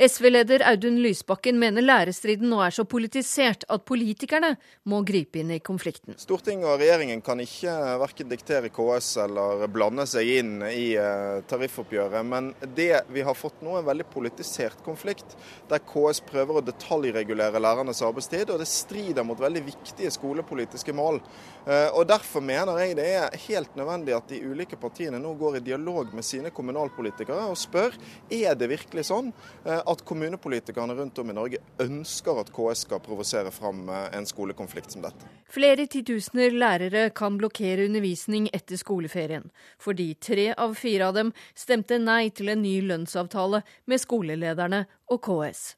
SV-leder 0.00 0.62
Audun 0.70 0.96
Lysbakken 1.04 1.58
mener 1.60 1.84
lærestriden 1.84 2.48
nå 2.48 2.62
er 2.64 2.72
så 2.72 2.86
politisert 2.88 3.66
at 3.68 3.84
politikerne 3.84 4.54
må 4.88 5.02
gripe 5.04 5.42
inn 5.42 5.50
i 5.52 5.58
konflikten. 5.60 6.16
Stortinget 6.16 6.70
og 6.70 6.80
regjeringen 6.80 7.20
kan 7.26 7.42
ikke 7.44 7.74
verken 8.00 8.30
diktere 8.30 8.70
KS 8.72 9.10
eller 9.26 9.66
blande 9.74 10.08
seg 10.08 10.32
inn 10.38 10.54
i 10.70 10.86
eh, 10.96 11.44
tariffoppgjøret. 11.50 12.24
Men 12.32 12.54
det 12.78 13.02
vi 13.12 13.26
har 13.28 13.36
fått 13.36 13.60
nå, 13.60 13.76
er 13.76 13.82
en 13.82 13.90
veldig 13.90 14.08
politisert 14.14 14.80
konflikt, 14.88 15.36
der 15.68 15.84
KS 15.84 16.22
prøver 16.30 16.62
å 16.62 16.64
detaljregulere 16.64 17.60
lærernes 17.60 18.00
arbeidstid, 18.08 18.54
og 18.54 18.64
det 18.64 18.70
strider 18.72 19.28
mot 19.28 19.44
veldig 19.44 19.66
viktige 19.68 20.16
skolepolitiske 20.16 20.96
mål. 20.96 21.20
Eh, 21.66 21.90
og 21.92 22.08
Derfor 22.08 22.40
mener 22.40 22.80
jeg 22.80 22.96
det 22.96 23.10
er 23.18 23.40
helt 23.50 23.76
nødvendig 23.76 23.97
nødvendig 23.98 24.16
at 24.16 24.28
de 24.28 24.40
ulike 24.46 24.76
partiene 24.76 25.18
nå 25.18 25.34
går 25.38 25.58
i 25.58 25.60
dialog 25.60 26.12
med 26.14 26.24
sine 26.24 26.50
kommunalpolitikere 26.50 27.48
og 27.50 27.56
spør 27.58 27.94
er 28.30 28.54
det 28.54 28.68
virkelig 28.70 29.06
sånn 29.08 29.32
eh, 29.64 29.80
at 29.80 30.04
kommunepolitikerne 30.04 30.94
rundt 30.94 31.18
om 31.18 31.30
i 31.30 31.36
Norge 31.36 31.58
ønsker 31.80 32.40
at 32.40 32.52
KS 32.52 32.86
skal 32.86 33.00
provosere 33.00 33.50
fram 33.50 33.88
eh, 33.88 34.08
en 34.16 34.26
skolekonflikt 34.26 34.92
som 34.92 35.02
dette. 35.02 35.26
Flere 35.48 35.86
titusener 35.86 36.52
lærere 36.52 37.08
kan 37.10 37.38
blokkere 37.38 37.88
undervisning 37.88 38.48
etter 38.52 38.78
skoleferien, 38.78 39.50
fordi 39.78 40.14
tre 40.14 40.52
av 40.54 40.76
fire 40.78 41.08
av 41.08 41.18
dem 41.18 41.34
stemte 41.54 41.98
nei 41.98 42.28
til 42.30 42.52
en 42.52 42.62
ny 42.62 42.78
lønnsavtale 42.86 43.64
med 43.86 44.02
skolelederne 44.04 44.84
og 45.08 45.22
KS. 45.24 45.74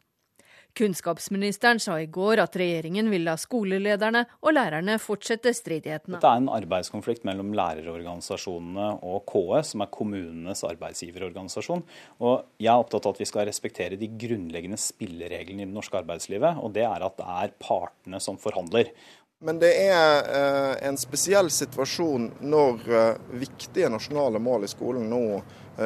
Kunnskapsministeren 0.76 1.81
sa 1.82 1.96
i 2.00 2.06
går 2.11 2.43
at 2.44 2.56
regjeringen 2.58 3.11
vil 3.12 3.25
la 3.26 3.37
skolelederne 3.40 4.25
og 4.40 4.55
lærerne 4.55 4.96
fortsette 5.02 5.52
stridighetene. 5.56 6.20
Det 6.22 6.31
er 6.31 6.43
en 6.43 6.50
arbeidskonflikt 6.52 7.26
mellom 7.28 7.52
lærerorganisasjonene 7.58 8.90
og 9.06 9.25
KS, 9.31 9.75
som 9.75 9.84
er 9.84 9.93
kommunenes 9.94 10.64
arbeidsgiverorganisasjon. 10.69 11.84
Og 12.22 12.34
jeg 12.61 12.72
er 12.72 12.82
opptatt 12.84 13.08
av 13.08 13.17
at 13.17 13.22
vi 13.22 13.31
skal 13.31 13.49
respektere 13.50 13.99
de 14.00 14.11
grunnleggende 14.20 14.81
spillereglene 14.81 15.64
i 15.64 15.69
det 15.69 15.75
norske 15.75 15.99
arbeidslivet, 16.00 16.61
og 16.62 16.75
det 16.76 16.87
er 16.87 17.06
at 17.06 17.19
det 17.19 17.31
er 17.40 17.56
partene 17.61 18.22
som 18.22 18.38
forhandler. 18.40 18.93
Men 19.40 19.56
det 19.56 19.70
er 19.72 20.26
eh, 20.37 20.88
en 20.88 20.99
spesiell 21.00 21.49
situasjon 21.49 22.26
når 22.44 22.82
eh, 22.93 23.20
viktige 23.40 23.88
nasjonale 23.88 24.37
mål 24.43 24.67
i 24.67 24.69
skolen 24.69 25.06
nå 25.08 25.22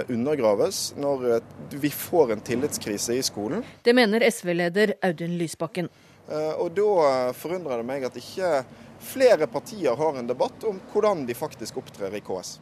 undergraves 0.08 0.92
når 1.00 1.26
eh, 1.36 1.52
vi 1.70 1.90
får 1.90 2.34
en 2.34 2.42
tillitskrise 2.44 3.16
i 3.18 3.22
skolen. 3.24 3.64
Det 3.82 3.94
mener 3.96 4.24
SV-leder 4.26 4.96
Audun 5.04 5.36
Lysbakken. 5.40 5.90
Eh, 6.28 6.52
og 6.58 6.74
da 6.76 7.32
forundrer 7.36 7.82
det 7.82 7.88
meg 7.88 8.06
at 8.08 8.18
ikke 8.18 8.52
flere 9.04 9.48
partier 9.50 9.96
har 9.98 10.18
en 10.18 10.30
debatt 10.30 10.64
om 10.68 10.80
hvordan 10.92 11.26
de 11.28 11.36
faktisk 11.36 11.82
opptrer 11.82 12.16
i 12.16 12.22
KS. 12.24 12.58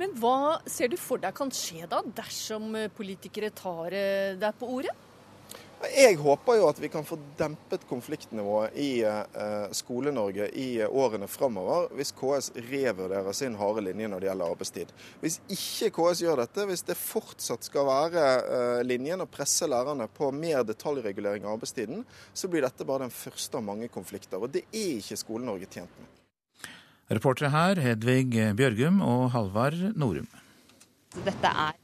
Men 0.00 0.10
hva 0.18 0.58
ser 0.66 0.90
du 0.90 0.98
for 0.98 1.22
deg 1.22 1.36
kan 1.36 1.52
skje 1.54 1.86
da, 1.86 2.00
dersom 2.16 2.72
politikere 2.96 3.52
tar 3.54 3.94
deg 4.40 4.56
på 4.58 4.70
ordet? 4.80 4.94
Jeg 5.92 6.16
håper 6.20 6.58
jo 6.58 6.68
at 6.68 6.78
vi 6.80 6.88
kan 6.92 7.04
få 7.06 7.16
dempet 7.38 7.82
konfliktnivået 7.88 8.76
i 8.80 9.02
eh, 9.04 9.72
Skole-Norge 9.74 10.48
i 10.60 10.68
årene 10.84 11.28
framover, 11.30 11.88
hvis 11.98 12.14
KS 12.16 12.50
revurderer 12.70 13.36
sin 13.36 13.56
harde 13.60 13.84
linje 13.84 14.08
når 14.10 14.22
det 14.22 14.28
gjelder 14.30 14.54
arbeidstid. 14.54 14.94
Hvis 15.22 15.40
ikke 15.52 15.90
KS 15.98 16.22
gjør 16.24 16.42
dette, 16.44 16.66
hvis 16.70 16.84
det 16.88 16.98
fortsatt 17.00 17.68
skal 17.68 17.88
være 17.88 18.24
eh, 18.24 18.80
linjen 18.86 19.24
å 19.24 19.28
presse 19.30 19.68
lærerne 19.70 20.08
på 20.12 20.30
mer 20.34 20.64
detaljregulering 20.68 21.44
av 21.46 21.58
arbeidstiden, 21.58 22.04
så 22.32 22.50
blir 22.50 22.64
dette 22.64 22.86
bare 22.88 23.06
den 23.06 23.14
første 23.14 23.60
av 23.60 23.66
mange 23.66 23.90
konflikter. 23.92 24.40
Og 24.40 24.52
det 24.54 24.66
er 24.70 24.98
ikke 24.98 25.20
Skole-Norge 25.20 25.70
tjent 25.70 26.00
med. 26.00 26.10
Reportere 27.14 27.52
her 27.52 27.80
Hedvig 27.84 28.30
Bjørgum 28.56 29.02
og 29.04 29.28
Halvard 29.34 29.90
Norum. 29.92 30.28
Dette 31.24 31.50
er 31.52 31.74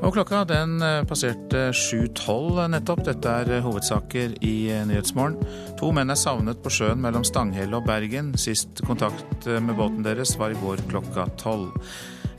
og 0.00 0.14
klokka 0.16 0.44
den 0.48 0.78
eh, 0.80 1.02
passerte 1.08 1.68
7.12 1.76 2.70
nettopp. 2.72 3.02
Dette 3.04 3.34
er 3.42 3.50
eh, 3.52 3.64
hovedsaker 3.64 4.38
i 4.46 4.54
eh, 4.72 4.86
Nyhetsmorgen. 4.88 5.36
To 5.80 5.90
menn 5.92 6.12
er 6.12 6.18
savnet 6.18 6.62
på 6.64 6.72
sjøen 6.72 7.02
mellom 7.02 7.26
Stanghelle 7.26 7.76
og 7.76 7.84
Bergen. 7.88 8.32
Sist 8.40 8.80
kontakt 8.88 9.44
med 9.50 9.76
båten 9.76 10.00
deres 10.06 10.32
var 10.40 10.54
i 10.54 10.58
går 10.62 10.86
klokka 10.88 11.28
tolv. 11.40 11.76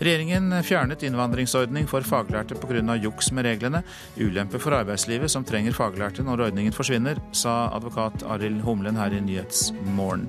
Regjeringen 0.02 0.50
fjernet 0.66 1.06
innvandringsordning 1.06 1.86
for 1.90 2.02
faglærte 2.02 2.58
pga. 2.58 2.98
juks 2.98 3.30
med 3.32 3.46
reglene. 3.46 3.84
Ulempe 4.18 4.58
for 4.58 4.74
arbeidslivet 4.74 5.30
som 5.30 5.46
trenger 5.46 5.78
faglærte 5.78 6.26
når 6.26 6.48
ordningen 6.50 6.74
forsvinner, 6.74 7.22
sa 7.32 7.70
advokat 7.76 8.26
Arild 8.26 8.66
Humlen 8.66 8.98
her 8.98 9.14
i 9.14 9.22
Nyhetsmorgen. 9.22 10.26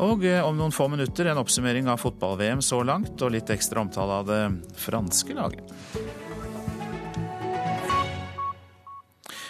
Og 0.00 0.24
om 0.24 0.56
noen 0.56 0.72
få 0.74 0.88
minutter 0.88 1.28
en 1.28 1.44
oppsummering 1.44 1.92
av 1.92 2.00
fotball-VM 2.00 2.64
så 2.64 2.80
langt, 2.82 3.20
og 3.20 3.36
litt 3.36 3.52
ekstra 3.52 3.84
omtale 3.84 4.20
av 4.24 4.30
det 4.32 4.44
franske 4.80 5.36
laget. 5.36 6.23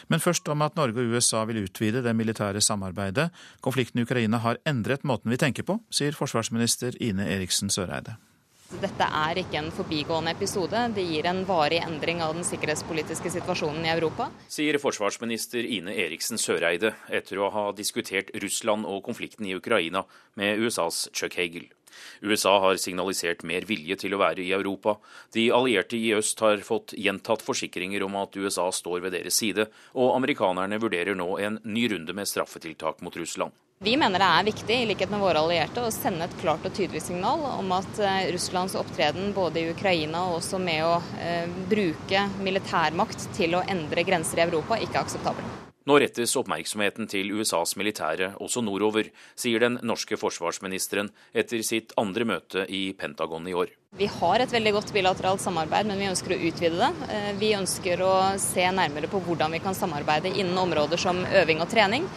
Men 0.09 0.23
først 0.23 0.49
om 0.53 0.63
at 0.67 0.77
Norge 0.77 1.01
og 1.01 1.15
USA 1.15 1.45
vil 1.49 1.65
utvide 1.65 2.03
det 2.05 2.15
militære 2.17 2.61
samarbeidet. 2.65 3.31
Konflikten 3.65 4.01
i 4.01 4.07
Ukraina 4.07 4.43
har 4.45 4.61
endret 4.69 5.05
måten 5.05 5.33
vi 5.33 5.41
tenker 5.41 5.67
på, 5.67 5.81
sier 5.91 6.17
forsvarsminister 6.17 6.97
Ine 7.01 7.29
Eriksen 7.37 7.73
Søreide. 7.73 8.19
Dette 8.81 9.07
er 9.07 9.39
ikke 9.39 9.59
en 9.61 9.71
forbigående 9.75 10.33
episode. 10.35 10.81
Det 10.97 11.05
gir 11.07 11.29
en 11.31 11.43
varig 11.47 11.79
endring 11.85 12.23
av 12.25 12.33
den 12.35 12.47
sikkerhetspolitiske 12.47 13.31
situasjonen 13.37 13.85
i 13.87 13.93
Europa. 13.93 14.31
Sier 14.51 14.81
forsvarsminister 14.83 15.63
Ine 15.77 15.95
Eriksen 16.07 16.41
Søreide 16.41 16.95
etter 17.13 17.39
å 17.39 17.53
ha 17.55 17.69
diskutert 17.77 18.33
Russland 18.43 18.89
og 18.89 19.05
konflikten 19.07 19.47
i 19.47 19.55
Ukraina 19.55 20.05
med 20.41 20.65
USAs 20.65 21.07
Chuck 21.13 21.39
Hagel. 21.39 21.69
USA 22.23 22.59
har 22.67 22.81
signalisert 22.81 23.45
mer 23.47 23.67
vilje 23.69 23.99
til 24.05 24.15
å 24.15 24.21
være 24.23 24.45
i 24.45 24.53
Europa. 24.57 24.97
De 25.35 25.49
allierte 25.55 25.99
i 25.99 26.15
øst 26.17 26.41
har 26.45 26.63
fått 26.67 26.97
gjentatt 26.99 27.45
forsikringer 27.45 28.05
om 28.07 28.17
at 28.23 28.37
USA 28.37 28.71
står 28.73 29.07
ved 29.07 29.19
deres 29.19 29.41
side, 29.41 29.69
og 29.95 30.15
amerikanerne 30.17 30.81
vurderer 30.83 31.19
nå 31.19 31.29
en 31.39 31.61
ny 31.65 31.89
runde 31.93 32.17
med 32.17 32.31
straffetiltak 32.31 33.05
mot 33.05 33.17
Russland. 33.17 33.53
Vi 33.85 33.97
mener 34.01 34.23
det 34.23 34.27
er 34.31 34.47
viktig 34.47 34.77
i 34.81 34.87
likhet 34.89 35.11
med 35.13 35.21
våre 35.21 35.43
allierte, 35.43 35.83
å 35.83 35.91
sende 35.93 36.29
et 36.29 36.37
klart 36.41 36.65
og 36.65 36.73
tydelig 36.77 37.03
signal 37.05 37.43
om 37.51 37.75
at 37.75 37.99
eh, 38.01 38.31
Russlands 38.33 38.79
opptreden 38.79 39.35
både 39.37 39.61
i 39.61 39.67
Ukraina 39.75 40.23
og 40.29 40.39
også 40.39 40.63
med 40.63 40.87
å 40.87 40.95
eh, 41.21 41.51
bruke 41.69 42.25
militærmakt 42.39 43.29
til 43.37 43.59
å 43.59 43.65
endre 43.67 44.07
grenser 44.07 44.41
i 44.41 44.47
Europa, 44.47 44.79
ikke 44.79 45.01
er 45.01 45.05
akseptabel. 45.05 45.64
Nå 45.85 45.99
rettes 46.01 46.33
oppmerksomheten 46.41 47.09
til 47.13 47.29
USAs 47.37 47.75
militære 47.77 48.31
også 48.41 48.63
nordover, 48.65 49.11
sier 49.37 49.61
den 49.61 49.77
norske 49.85 50.17
forsvarsministeren 50.17 51.11
etter 51.37 51.61
sitt 51.61 51.93
andre 52.01 52.25
møte 52.25 52.63
i 52.73 52.87
Pentagon 52.97 53.45
i 53.51 53.53
år. 53.53 53.75
Vi 53.95 54.09
har 54.09 54.41
et 54.41 54.55
veldig 54.55 54.73
godt 54.79 54.93
bilateralt 54.97 55.45
samarbeid, 55.45 55.91
men 55.91 56.01
vi 56.01 56.09
ønsker 56.09 56.33
å 56.35 56.39
utvide 56.49 56.79
det. 56.81 57.11
Eh, 57.13 57.29
vi 57.39 57.53
ønsker 57.55 58.01
å 58.01 58.15
se 58.41 58.65
nærmere 58.65 59.11
på 59.13 59.21
hvordan 59.27 59.53
vi 59.53 59.61
kan 59.63 59.77
samarbeide 59.77 60.33
innen 60.33 60.57
områder 60.65 60.99
som 61.05 61.21
øving 61.21 61.61
og 61.61 61.69
trening. 61.71 62.09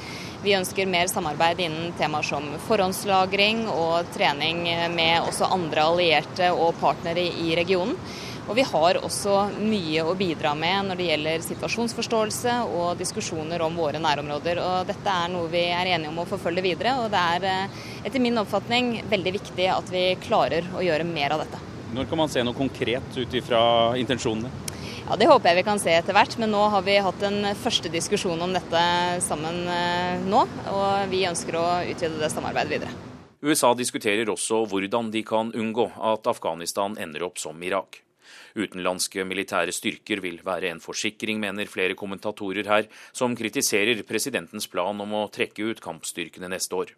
Vi 0.45 0.55
ønsker 0.55 0.87
mer 0.87 1.11
samarbeid 1.11 1.59
innen 1.67 1.91
temaer 1.99 2.23
som 2.23 2.47
forhåndslagring 2.69 3.65
og 3.73 4.07
trening 4.15 4.63
med 4.95 5.27
også 5.27 5.51
andre 5.51 5.83
allierte 5.91 6.53
og 6.55 6.77
partnere 6.79 7.27
i 7.27 7.51
regionen. 7.57 7.99
Og 8.47 8.55
vi 8.55 8.63
har 8.63 8.97
også 9.03 9.33
mye 9.59 10.03
å 10.07 10.13
bidra 10.15 10.53
med 10.55 10.87
når 10.87 10.99
det 10.99 11.07
gjelder 11.09 11.41
situasjonsforståelse 11.43 12.53
og 12.79 12.93
diskusjoner 12.99 13.63
om 13.65 13.75
våre 13.75 13.99
nærområder. 13.99 14.61
Og 14.63 14.87
dette 14.87 15.15
er 15.23 15.33
noe 15.33 15.49
vi 15.51 15.65
er 15.67 15.91
enige 15.91 16.13
om 16.13 16.21
å 16.23 16.27
forfølge 16.29 16.63
videre, 16.63 16.93
og 17.01 17.11
det 17.11 17.23
er 17.35 17.47
eh, 17.51 17.81
etter 18.07 18.23
min 18.23 18.39
oppfatning 18.39 19.01
veldig 19.11 19.33
viktig 19.35 19.67
at 19.73 19.91
vi 19.91 20.05
klarer 20.23 20.69
å 20.71 20.85
gjøre 20.85 21.07
mer 21.09 21.35
av 21.35 21.43
dette. 21.43 21.59
Når 21.97 22.07
kan 22.07 22.23
man 22.23 22.31
se 22.31 22.43
noe 22.43 22.55
konkret 22.55 23.19
ut 23.19 23.35
ifra 23.35 23.59
intensjonene? 23.99 24.53
Ja, 25.07 25.19
Det 25.19 25.27
håper 25.27 25.51
jeg 25.51 25.61
vi 25.61 25.67
kan 25.67 25.79
se 25.83 25.91
etter 25.95 26.15
hvert, 26.15 26.39
men 26.39 26.51
nå 26.51 26.63
har 26.71 26.87
vi 26.87 26.97
hatt 27.03 27.27
en 27.27 27.51
første 27.59 27.91
diskusjon 27.91 28.41
om 28.43 28.55
dette 28.55 28.87
sammen 29.27 29.61
eh, 29.75 30.23
nå. 30.23 30.47
Og 30.71 31.11
vi 31.11 31.25
ønsker 31.27 31.59
å 31.59 31.67
utvide 31.83 32.23
det 32.23 32.31
samarbeidet 32.31 32.77
videre. 32.77 32.95
USA 33.43 33.75
diskuterer 33.75 34.27
også 34.31 34.63
hvordan 34.71 35.11
de 35.11 35.27
kan 35.27 35.51
unngå 35.51 35.91
at 36.15 36.27
Afghanistan 36.31 36.95
ender 36.99 37.27
opp 37.27 37.43
som 37.43 37.59
Irak. 37.63 38.06
Utenlandske 38.57 39.25
militære 39.27 39.73
styrker 39.75 40.21
vil 40.23 40.39
være 40.45 40.71
en 40.73 40.81
forsikring, 40.81 41.39
mener 41.39 41.69
flere 41.69 41.97
kommentatorer 41.97 42.67
her, 42.67 42.87
som 43.13 43.35
kritiserer 43.37 44.01
presidentens 44.07 44.67
plan 44.71 44.97
om 45.03 45.13
å 45.13 45.27
trekke 45.33 45.69
ut 45.71 45.83
kampstyrkene 45.83 46.49
neste 46.51 46.75
år. 46.75 46.95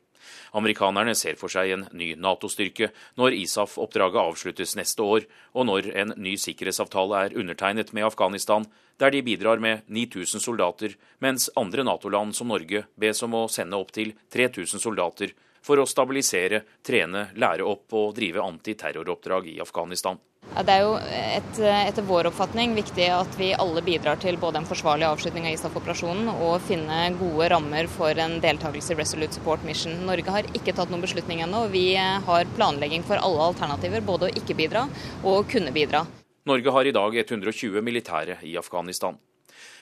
Amerikanerne 0.57 1.15
ser 1.15 1.37
for 1.39 1.51
seg 1.51 1.71
en 1.73 1.85
ny 1.95 2.11
Nato-styrke 2.19 2.91
når 3.19 3.37
ISAF-oppdraget 3.39 4.21
avsluttes 4.21 4.75
neste 4.79 5.03
år, 5.03 5.25
og 5.55 5.67
når 5.69 5.89
en 6.03 6.13
ny 6.17 6.35
sikkerhetsavtale 6.41 7.25
er 7.25 7.37
undertegnet 7.39 7.93
med 7.95 8.07
Afghanistan, 8.09 8.67
der 8.99 9.13
de 9.15 9.23
bidrar 9.23 9.61
med 9.63 9.85
9000 9.87 10.43
soldater, 10.43 10.95
mens 11.23 11.49
andre 11.59 11.85
Nato-land 11.87 12.35
som 12.35 12.51
Norge 12.51 12.85
bes 12.99 13.23
om 13.23 13.37
å 13.39 13.47
sende 13.51 13.79
opptil 13.79 14.13
3000 14.33 14.83
soldater 14.83 15.35
for 15.65 15.79
å 15.79 15.87
stabilisere, 15.87 16.63
trene, 16.85 17.29
lære 17.35 17.67
opp 17.67 17.95
og 17.95 18.15
drive 18.17 18.43
antiterroroppdrag 18.43 19.53
i 19.53 19.59
Afghanistan. 19.63 20.19
Det 20.60 20.74
er 20.74 20.81
jo 20.84 20.96
et, 21.00 21.60
etter 21.63 22.03
vår 22.03 22.27
oppfatning 22.29 22.74
viktig 22.75 23.05
at 23.15 23.36
vi 23.39 23.53
alle 23.55 23.84
bidrar 23.86 24.19
til 24.19 24.36
både 24.41 24.60
en 24.60 24.67
forsvarlig 24.67 25.08
avslutning 25.08 25.48
av 25.48 25.55
ISAF-operasjonen 25.55 26.27
og 26.34 26.65
finne 26.67 26.98
gode 27.19 27.48
rammer 27.53 27.88
for 27.91 28.19
en 28.19 28.39
deltakelse 28.43 28.91
i 28.91 28.98
Resolute 29.00 29.38
Support 29.38 29.63
Mission. 29.67 29.96
Norge 30.10 30.36
har 30.36 30.50
ikke 30.51 30.75
tatt 30.75 30.91
noen 30.91 31.05
beslutning 31.05 31.46
ennå. 31.46 31.63
Vi 31.72 31.93
har 31.96 32.51
planlegging 32.58 33.08
for 33.08 33.22
alle 33.24 33.48
alternativer, 33.53 34.03
både 34.03 34.27
å 34.27 34.36
ikke 34.41 34.58
bidra 34.60 34.84
og 35.22 35.31
å 35.38 35.48
kunne 35.48 35.72
bidra. 35.75 36.03
Norge 36.50 36.75
har 36.75 36.91
i 36.91 36.96
dag 36.96 37.15
120 37.24 37.79
militære 37.86 38.41
i 38.43 38.58
Afghanistan. 38.60 39.15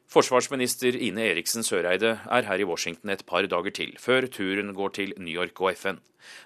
Forsvarsminister 0.08 0.96
Ine 0.96 1.26
Eriksen 1.34 1.66
Søreide 1.68 2.14
er 2.32 2.46
her 2.48 2.62
i 2.64 2.68
Washington 2.68 3.12
et 3.12 3.26
par 3.28 3.44
dager 3.44 3.74
til, 3.76 3.90
før 4.00 4.30
turen 4.32 4.72
går 4.74 4.94
til 4.96 5.12
New 5.20 5.34
York 5.34 5.60
og 5.60 5.74
FN. 5.76 6.00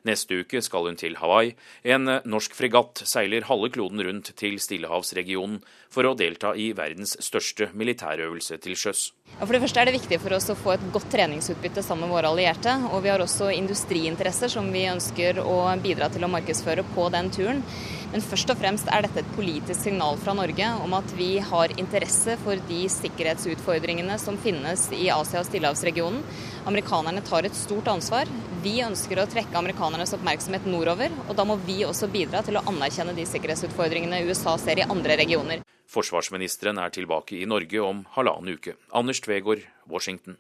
Neste 0.06 0.40
uke 0.42 0.62
skal 0.66 0.88
hun 0.90 0.98
til 0.98 1.16
Hawaii. 1.18 1.54
En 1.86 2.10
norsk 2.26 2.56
fregatt 2.58 3.04
seiler 3.10 3.46
halve 3.46 3.70
kloden 3.74 4.02
rundt 4.06 4.34
til 4.38 4.58
Stillehavsregionen 4.62 5.60
for 5.94 6.10
å 6.10 6.16
delta 6.18 6.56
i 6.58 6.72
verdens 6.78 7.16
største 7.22 7.70
militærøvelse 7.78 8.58
til 8.66 8.78
sjøs. 8.78 9.08
For 9.40 9.54
det 9.54 9.62
første 9.64 9.82
er 9.82 9.90
det 9.90 9.98
viktig 10.00 10.22
for 10.22 10.38
oss 10.38 10.50
å 10.52 10.58
få 10.58 10.76
et 10.76 10.86
godt 10.94 11.10
treningsutbytte 11.14 11.86
sammen 11.86 12.10
med 12.10 12.18
våre 12.18 12.34
allierte. 12.34 12.76
Og 12.92 13.06
vi 13.06 13.14
har 13.14 13.22
også 13.22 13.52
industriinteresser 13.56 14.54
som 14.54 14.70
vi 14.74 14.88
ønsker 14.90 15.42
å 15.46 15.58
bidra 15.82 16.10
til 16.14 16.26
å 16.26 16.34
markedsføre 16.34 16.86
på 16.96 17.10
den 17.14 17.34
turen. 17.34 17.66
Men 18.12 18.24
først 18.26 18.50
og 18.52 18.60
fremst 18.60 18.90
er 18.92 19.06
dette 19.06 19.22
et 19.24 19.30
politisk 19.38 19.86
signal 19.86 20.18
fra 20.20 20.34
Norge 20.36 20.68
om 20.84 20.96
at 20.98 21.14
vi 21.16 21.30
har 21.48 21.72
interesse 21.80 22.36
for 22.44 22.60
de 22.68 22.80
sikkerhetsutfordringene 22.92 24.18
som 24.20 24.40
finnes 24.42 24.90
i 24.98 25.06
Asia- 25.14 25.40
og 25.40 25.48
stillehavsregionen. 25.48 26.20
Amerikanerne 26.68 27.24
tar 27.24 27.48
et 27.48 27.56
stort 27.56 27.88
ansvar. 27.88 28.28
Vi 28.66 28.82
ønsker 28.84 29.22
å 29.22 29.28
trekke 29.32 29.56
amerikanernes 29.58 30.12
oppmerksomhet 30.18 30.68
nordover, 30.68 31.16
og 31.30 31.40
da 31.40 31.48
må 31.48 31.56
vi 31.64 31.80
også 31.88 32.12
bidra 32.12 32.44
til 32.44 32.60
å 32.60 32.66
anerkjenne 32.68 33.16
de 33.16 33.26
sikkerhetsutfordringene 33.32 34.26
USA 34.28 34.58
ser 34.60 34.84
i 34.84 34.90
andre 34.92 35.16
regioner. 35.24 35.64
Forsvarsministeren 35.92 36.84
er 36.84 36.92
tilbake 36.92 37.40
i 37.40 37.48
Norge 37.48 37.80
om 37.84 38.06
halvannen 38.18 38.60
uke. 38.60 38.76
Anders 38.92 39.24
Tvegård, 39.24 39.64
Washington. 39.88 40.36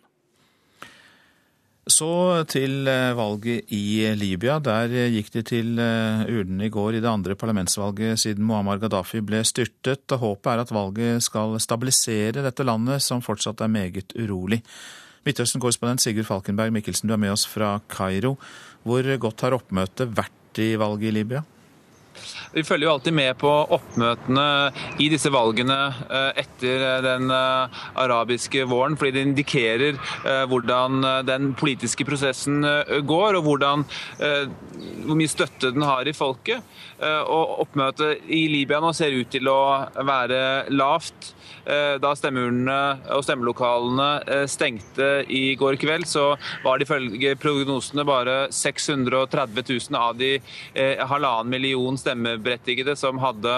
Så 1.90 2.46
til 2.46 2.86
eh, 2.86 3.12
valget 3.18 3.72
i 3.74 4.06
Libya. 4.14 4.60
Der 4.62 4.92
gikk 5.10 5.32
de 5.34 5.42
til 5.42 5.80
eh, 5.82 6.22
urnene 6.30 6.68
i 6.68 6.74
går 6.74 6.98
i 6.98 7.02
det 7.02 7.10
andre 7.10 7.34
parlamentsvalget 7.34 8.22
siden 8.22 8.46
Muammar 8.46 8.78
Gaddafi 8.78 9.24
ble 9.26 9.42
styrtet. 9.42 10.06
og 10.14 10.22
Håpet 10.22 10.52
er 10.52 10.62
at 10.62 10.74
valget 10.76 11.26
skal 11.26 11.58
stabilisere 11.58 12.46
dette 12.46 12.66
landet, 12.68 13.02
som 13.02 13.24
fortsatt 13.26 13.66
er 13.66 13.74
meget 13.74 14.14
urolig. 14.14 14.62
Midtøsten-korrespondent 15.26 16.02
Sigurd 16.02 16.30
Falkenberg 16.30 16.74
Mikkelsen, 16.74 17.10
du 17.10 17.16
er 17.18 17.22
med 17.22 17.34
oss 17.34 17.48
fra 17.50 17.80
Kairo. 17.90 18.36
Hvor 18.86 19.10
godt 19.26 19.42
har 19.42 19.58
oppmøtet 19.58 20.14
vært 20.18 20.62
i 20.62 20.76
valget 20.78 21.10
i 21.10 21.16
Libya? 21.18 21.42
Vi 22.52 22.64
følger 22.68 22.88
jo 22.88 22.94
alltid 22.94 23.16
med 23.16 23.38
på 23.40 23.52
oppmøtene 23.78 24.46
i 25.00 25.08
disse 25.12 25.32
valgene 25.32 25.78
eh, 26.04 26.42
etter 26.44 26.84
eh, 26.88 26.98
den 27.06 27.32
eh, 27.32 27.82
arabiske 28.02 28.66
våren, 28.68 28.98
fordi 29.00 29.14
det 29.16 29.26
indikerer 29.30 30.00
hvordan 30.52 31.04
den 31.28 31.52
politiske 31.58 32.06
prosessen 32.08 32.62
går, 33.08 33.38
og 33.38 33.46
hvordan, 33.46 33.84
hvor 34.20 35.18
mye 35.18 35.32
støtte 35.32 35.72
den 35.74 35.86
har 35.86 36.08
i 36.08 36.14
folket. 36.16 36.64
Og 37.02 37.62
Oppmøtet 37.66 38.28
i 38.32 38.44
Libya 38.52 38.82
nå 38.84 38.92
ser 38.96 39.16
ut 39.16 39.32
til 39.34 39.50
å 39.52 39.62
være 40.08 40.42
lavt. 40.74 41.32
Da 41.66 42.12
stemmeurnene 42.18 42.78
og 43.16 43.24
stemmelokalene 43.26 44.46
stengte 44.50 45.10
i 45.30 45.56
går 45.60 45.78
kveld, 45.82 46.08
så 46.10 46.32
var 46.64 46.80
det 46.80 46.88
ifølge 46.88 47.36
prognosene 47.40 48.06
bare 48.08 48.38
630 48.56 49.66
000 49.92 50.00
av 50.00 50.18
de 50.20 50.34
halvannen 51.00 51.52
million 51.52 52.00
stemmeberettigede 52.00 52.96
som 53.00 53.22
hadde 53.22 53.56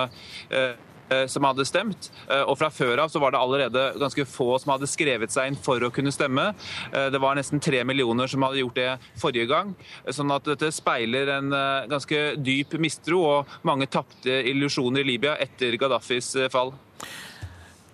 eh, 1.14 1.28
som 1.28 1.44
hadde 1.44 1.66
stemt. 1.66 2.10
Eh, 2.30 2.42
og 2.42 2.58
Fra 2.60 2.70
før 2.74 3.04
av 3.04 3.12
så 3.12 3.22
var 3.22 3.34
det 3.34 3.42
allerede 3.42 3.86
ganske 4.02 4.26
få 4.30 4.58
som 4.62 4.74
hadde 4.74 4.90
skrevet 4.90 5.34
seg 5.34 5.52
inn 5.52 5.60
for 5.60 5.84
å 5.84 5.92
kunne 5.94 6.14
stemme. 6.16 6.52
Eh, 6.92 7.10
det 7.14 7.22
var 7.22 7.38
nesten 7.38 7.62
tre 7.64 7.84
millioner 7.88 8.32
som 8.32 8.46
hadde 8.46 8.62
gjort 8.64 8.80
det 8.80 8.90
forrige 9.22 9.50
gang. 9.52 9.74
Sånn 10.10 10.32
at 10.34 10.48
dette 10.48 10.72
speiler 10.74 11.36
en 11.38 11.52
ganske 11.90 12.22
dyp 12.42 12.78
mistro 12.82 13.22
og 13.28 13.54
mange 13.68 13.88
tapte 13.92 14.42
illusjoner 14.50 15.04
i 15.04 15.12
Libya 15.14 15.38
etter 15.44 15.78
Gaddafis 15.80 16.34
fall. 16.54 16.74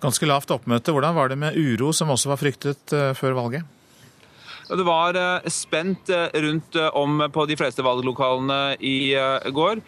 Ganske 0.00 0.28
lavt 0.28 0.50
oppmøte. 0.54 0.94
Hvordan 0.94 1.14
var 1.16 1.28
det 1.28 1.38
med 1.38 1.58
uro, 1.58 1.92
som 1.92 2.10
også 2.12 2.32
var 2.32 2.40
fryktet 2.40 2.94
før 3.18 3.36
valget? 3.36 3.68
Det 4.70 4.86
var 4.86 5.16
eh, 5.18 5.48
spent 5.50 6.10
eh, 6.14 6.28
rundt 6.44 6.76
eh, 6.78 6.96
om 6.96 7.24
på 7.32 7.46
de 7.50 7.56
fleste 7.58 7.82
valglokalene 7.82 8.76
i 8.78 9.12
går. 9.50 9.80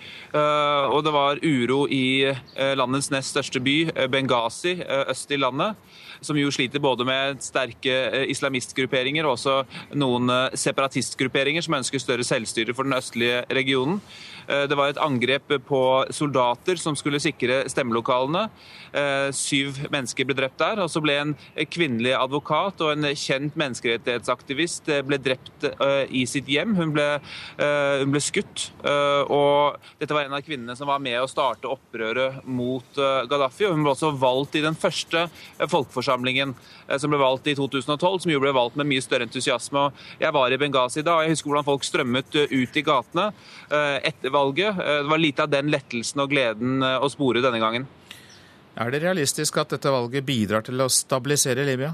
Og 0.93 0.99
det 1.05 1.13
var 1.15 1.41
uro 1.43 1.85
i 1.91 2.33
landets 2.77 3.11
nest 3.13 3.35
største 3.35 3.61
by, 3.63 3.77
Benghazi, 4.11 4.79
øst 5.09 5.31
i 5.31 5.39
landet 5.41 5.77
som 6.23 6.39
jo 6.39 6.53
sliter 6.55 6.79
både 6.79 7.03
med 7.03 7.41
sterke 7.43 8.25
islamistgrupperinger 8.31 9.27
og 9.27 9.35
også 9.35 9.57
noen 9.99 10.31
separatistgrupperinger 10.55 11.65
som 11.67 11.75
ønsker 11.81 11.99
større 11.99 12.27
selvstyre 12.27 12.77
for 12.79 12.87
den 12.87 12.95
østlige 12.95 13.43
regionen. 13.51 13.99
Det 14.49 14.77
var 14.79 14.91
et 14.91 15.01
angrep 15.03 15.53
på 15.69 15.83
soldater 16.15 16.79
som 16.81 16.97
skulle 16.99 17.21
sikre 17.23 17.63
stemmelokalene. 17.71 18.47
Syv 19.37 19.79
mennesker 19.93 20.27
ble 20.29 20.37
drept 20.37 20.59
der. 20.61 20.83
Og 20.83 20.91
så 20.93 21.03
ble 21.05 21.17
en 21.21 21.35
kvinnelig 21.73 22.15
advokat 22.19 22.83
og 22.85 22.93
en 22.95 23.09
kjent 23.19 23.57
menneskerettighetsaktivist 23.59 24.91
ble 25.07 25.19
drept 25.23 25.67
i 26.11 26.25
sitt 26.29 26.51
hjem. 26.51 26.75
Hun 26.79 26.95
ble, 26.97 27.07
hun 28.03 28.13
ble 28.15 28.23
skutt. 28.23 28.69
og 28.83 29.79
Dette 30.01 30.17
var 30.17 30.27
en 30.27 30.37
av 30.37 30.45
kvinnene 30.45 30.77
som 30.79 30.91
var 30.91 31.03
med 31.03 31.21
å 31.21 31.31
starte 31.31 31.71
opprøret 31.71 32.43
mot 32.45 33.01
Gaddafi. 33.31 33.67
og 33.69 33.77
Hun 33.77 33.87
ble 33.87 33.95
også 33.95 34.13
valgt 34.19 34.59
i 34.59 34.65
den 34.65 34.79
første 34.79 35.27
folkeforsamlingen 35.61 36.55
som 36.99 37.13
ble 37.13 37.21
valgt 37.23 37.49
i 37.51 37.57
2012, 37.59 38.25
som 38.25 38.35
jo 38.35 38.43
ble 38.43 38.55
valgt 38.55 38.79
med 38.81 38.91
mye 38.91 39.05
større 39.05 39.29
entusiasme. 39.29 39.89
Jeg 40.21 40.35
var 40.35 40.53
i 40.53 40.61
Benghazi 40.61 41.05
da, 41.05 41.19
og 41.19 41.27
jeg 41.27 41.37
husker 41.37 41.53
hvordan 41.53 41.69
folk 41.69 41.87
strømmet 41.87 42.39
ut 42.53 42.79
i 42.79 42.85
gatene 42.87 43.31
etter 44.03 44.32
valget. 44.33 44.77
Det 44.77 45.11
var 45.11 45.21
lite 45.21 45.45
av 45.45 45.53
den 45.53 45.71
lettelsen 45.73 46.25
og 46.25 46.33
gleden 46.33 46.83
å 46.83 47.11
spore 47.13 47.45
denne 47.45 47.61
gangen. 47.63 47.87
Er 48.75 48.91
det 48.91 49.03
realistisk 49.03 49.59
at 49.61 49.75
dette 49.75 49.93
valget 49.93 50.25
bidrar 50.25 50.65
til 50.65 50.81
å 50.81 50.89
stabilisere 50.89 51.67
Libya? 51.69 51.93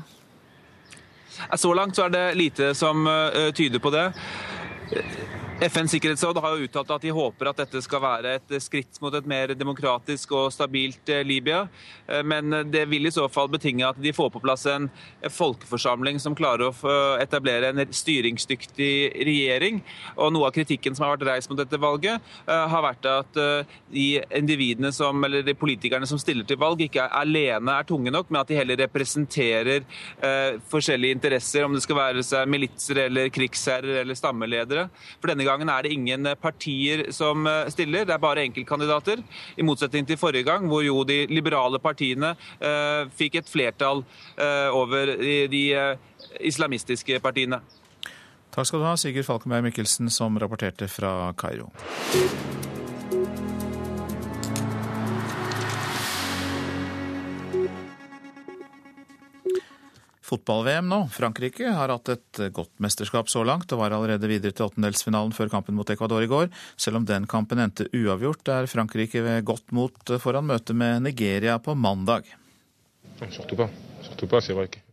Så 1.57 1.75
langt 1.75 1.97
så 1.97 2.07
er 2.07 2.15
det 2.15 2.25
lite 2.39 2.73
som 2.75 3.07
eh, 3.07 3.51
tyder 3.55 3.83
på 3.83 3.91
det. 3.95 4.07
FNs 5.59 5.91
sikkerhetsråd 5.91 6.39
har 6.39 6.53
jo 6.55 6.67
uttalt 6.69 6.91
at 6.95 7.03
de 7.03 7.11
håper 7.11 7.49
at 7.51 7.59
dette 7.59 7.81
skal 7.83 7.99
være 7.99 8.37
et 8.37 8.53
skritt 8.63 9.01
mot 9.03 9.15
et 9.19 9.27
mer 9.27 9.51
demokratisk 9.59 10.31
og 10.39 10.53
stabilt 10.55 11.11
eh, 11.11 11.25
Libya. 11.27 11.65
Eh, 12.07 12.21
men 12.23 12.55
det 12.71 12.85
vil 12.87 13.09
i 13.09 13.11
så 13.11 13.25
fall 13.27 13.51
betinge 13.51 13.83
at 13.89 13.99
de 13.99 14.13
får 14.15 14.31
på 14.37 14.43
plass 14.45 14.69
en 14.71 14.87
folkeforsamling 15.35 16.21
som 16.23 16.37
klarer 16.39 16.69
å 16.71 16.93
etablere 17.19 17.73
en 17.73 17.83
styringsdyktig 17.91 18.93
regjering. 19.27 19.81
Og 20.15 20.31
Noe 20.37 20.47
av 20.47 20.55
kritikken 20.55 20.95
som 20.95 21.09
har 21.09 21.17
vært 21.17 21.27
reist 21.27 21.51
mot 21.51 21.59
dette 21.59 21.83
valget, 21.83 22.23
eh, 22.47 22.69
har 22.71 22.87
vært 22.87 23.11
at 23.11 23.43
de 23.91 24.07
individene 24.39 24.93
som, 24.95 25.19
eller 25.27 25.43
de 25.43 25.57
politikerne 25.59 26.07
som 26.07 26.23
stiller 26.23 26.47
til 26.47 26.61
valg, 26.63 26.87
ikke 26.87 27.09
alene 27.19 27.81
er 27.81 27.89
tunge 27.89 28.15
nok, 28.15 28.31
men 28.31 28.45
at 28.45 28.53
de 28.53 28.61
heller 28.61 28.79
representerer 28.79 29.83
forskjellige 30.71 31.17
interesser, 31.17 31.65
om 31.65 31.75
det 31.75 31.83
skal 31.83 31.99
være 31.99 32.47
militser 32.47 33.03
eller 33.09 33.31
krigsherrer 33.33 34.03
eller 34.03 34.19
stammeledere. 34.19 34.87
For 35.19 35.33
denne 35.33 35.48
gangen 35.49 35.73
er 35.73 35.85
det 35.85 35.95
ingen 35.97 36.29
partier 36.41 37.07
som 37.15 37.47
eh, 37.49 37.71
stiller, 37.75 38.07
det 38.09 38.15
er 38.17 38.23
bare 38.23 38.45
enkeltkandidater. 38.47 39.25
I 39.57 39.67
motsetning 39.67 40.07
til 40.09 40.21
forrige 40.21 40.47
gang, 40.49 40.69
hvor 40.71 40.85
jo 40.87 41.03
de 41.09 41.25
liberale 41.33 41.81
partiene 41.83 42.35
eh, 42.61 43.09
fikk 43.19 43.41
et 43.43 43.51
flertall 43.51 44.05
eh, 44.37 44.69
over 44.75 45.17
de, 45.19 45.37
de 45.51 45.65
islamistiske 46.41 47.21
partiene. 47.25 47.63
Takk 48.55 48.67
skal 48.67 48.83
du 48.83 48.89
ha, 48.89 48.97
Sigurd 48.99 49.29
Falkenberg 49.29 49.69
Mikkelsen, 49.69 50.11
som 50.11 50.39
rapporterte 50.41 50.89
fra 50.91 51.33
Kairo. 51.39 51.71
Fotball-VM 60.29 60.89
nå. 60.91 60.99
Frankrike 61.13 61.71
har 61.73 61.93
hatt 61.93 62.11
et 62.13 62.41
godt 62.55 62.75
mesterskap 62.85 63.31
så 63.33 63.45
langt, 63.49 63.73
og 63.73 63.81
var 63.81 63.95
allerede 63.97 64.29
videre 64.29 64.53
til 64.53 64.69
åttendelsfinalen 64.69 65.33
før 65.37 65.53
kampen 65.53 65.79
mot 65.79 65.89
Ecuador 65.91 66.25
i 66.25 66.29
går. 66.31 66.51
Selv 66.77 67.01
om 67.01 67.07
den 67.09 67.29
kampen 67.31 67.63
endte 67.65 67.89
uavgjort, 67.97 68.49
er 68.53 68.69
Frankrike 68.69 69.25
ved 69.25 69.47
godt 69.49 69.73
mot 69.77 70.17
foran 70.21 70.49
møtet 70.51 70.77
med 70.77 71.07
Nigeria 71.09 71.57
på 71.63 71.77
mandag. 71.79 72.29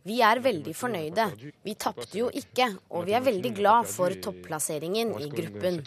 Vi 0.06 0.16
er 0.24 0.40
veldig 0.42 0.72
fornøyde. 0.74 1.26
Vi 1.66 1.74
tapte 1.78 2.18
jo 2.18 2.30
ikke, 2.34 2.70
og 2.90 3.06
vi 3.06 3.14
er 3.14 3.22
veldig 3.26 3.52
glad 3.54 3.86
for 3.90 4.16
topplasseringen 4.24 5.14
i 5.20 5.30
gruppen. 5.30 5.78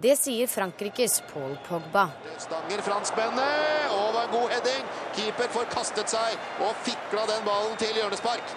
Det 0.00 0.14
sier 0.16 0.48
Frankrikes 0.48 1.18
Paul 1.28 1.58
Pogba. 1.66 2.06
Stanger 2.40 2.80
franskmennene, 2.80 3.48
og 3.92 4.14
det 4.14 4.22
er 4.22 4.30
god 4.32 4.54
heading. 4.54 4.86
Keeper 5.12 5.50
får 5.52 5.66
kastet 5.74 6.08
seg 6.08 6.38
og 6.64 6.78
fikla 6.86 7.26
den 7.28 7.44
ballen 7.44 7.76
til 7.82 7.92
hjørnespark. 7.98 8.54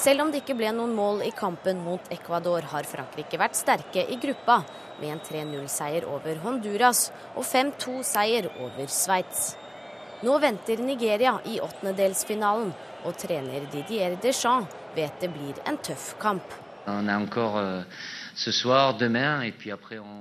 Selv 0.00 0.24
om 0.24 0.32
det 0.32 0.40
ikke 0.40 0.56
ble 0.56 0.70
noen 0.72 0.94
mål 0.96 1.20
i 1.26 1.34
kampen 1.36 1.82
mot 1.84 2.08
Ecuador, 2.16 2.64
har 2.72 2.88
Frankrike 2.88 3.36
vært 3.36 3.60
sterke 3.60 4.06
i 4.08 4.16
gruppa, 4.22 4.62
med 4.96 5.12
en 5.12 5.20
3-0-seier 5.20 6.08
over 6.08 6.40
Honduras 6.40 7.10
og 7.34 7.44
5-2-seier 7.44 8.48
over 8.54 8.88
Sveits. 8.88 9.50
Nå 10.24 10.38
venter 10.40 10.80
Nigeria 10.80 11.36
i 11.44 11.58
åttendedelsfinalen, 11.60 12.72
og 13.04 13.20
trener 13.20 13.68
Didier 13.68 14.16
Deschamps 14.22 14.72
vet 14.96 15.20
det 15.20 15.28
blir 15.28 15.60
en 15.68 15.76
tøff 15.76 16.14
kamp. 16.22 16.56
On 16.88 17.10
a 17.10 17.18
encore, 17.20 17.84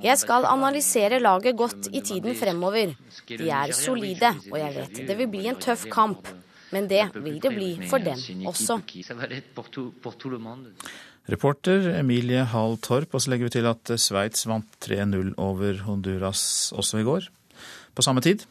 jeg 0.04 0.18
skal 0.22 0.46
analysere 0.48 1.20
laget 1.20 1.58
godt 1.58 1.90
i 1.92 2.00
tiden 2.00 2.36
fremover. 2.40 2.94
De 3.28 3.50
er 3.50 3.72
solide, 3.76 4.32
og 4.52 4.60
jeg 4.60 4.76
vet 4.76 5.08
det 5.10 5.18
vil 5.20 5.28
bli 5.28 5.48
en 5.52 5.60
tøff 5.60 5.86
kamp. 5.92 6.28
Men 6.72 6.88
det 6.90 7.10
vil 7.14 7.42
det 7.44 7.52
bli 7.54 7.88
for 7.90 7.98
dem 7.98 8.48
også. 8.48 8.80
Reporter 11.26 12.00
Emilie 12.00 12.44
Hall 12.46 12.78
Torp, 12.78 13.14
og 13.14 13.22
så 13.22 13.30
legger 13.34 13.50
vi 13.50 13.56
til 13.58 13.66
at 13.66 13.92
Sveits 14.00 14.46
vant 14.48 14.70
3-0 14.86 15.34
over 15.42 15.82
Honduras 15.88 16.72
også 16.76 17.02
i 17.02 17.08
går, 17.08 17.28
på 17.96 18.02
samme 18.06 18.22
tid. 18.22 18.46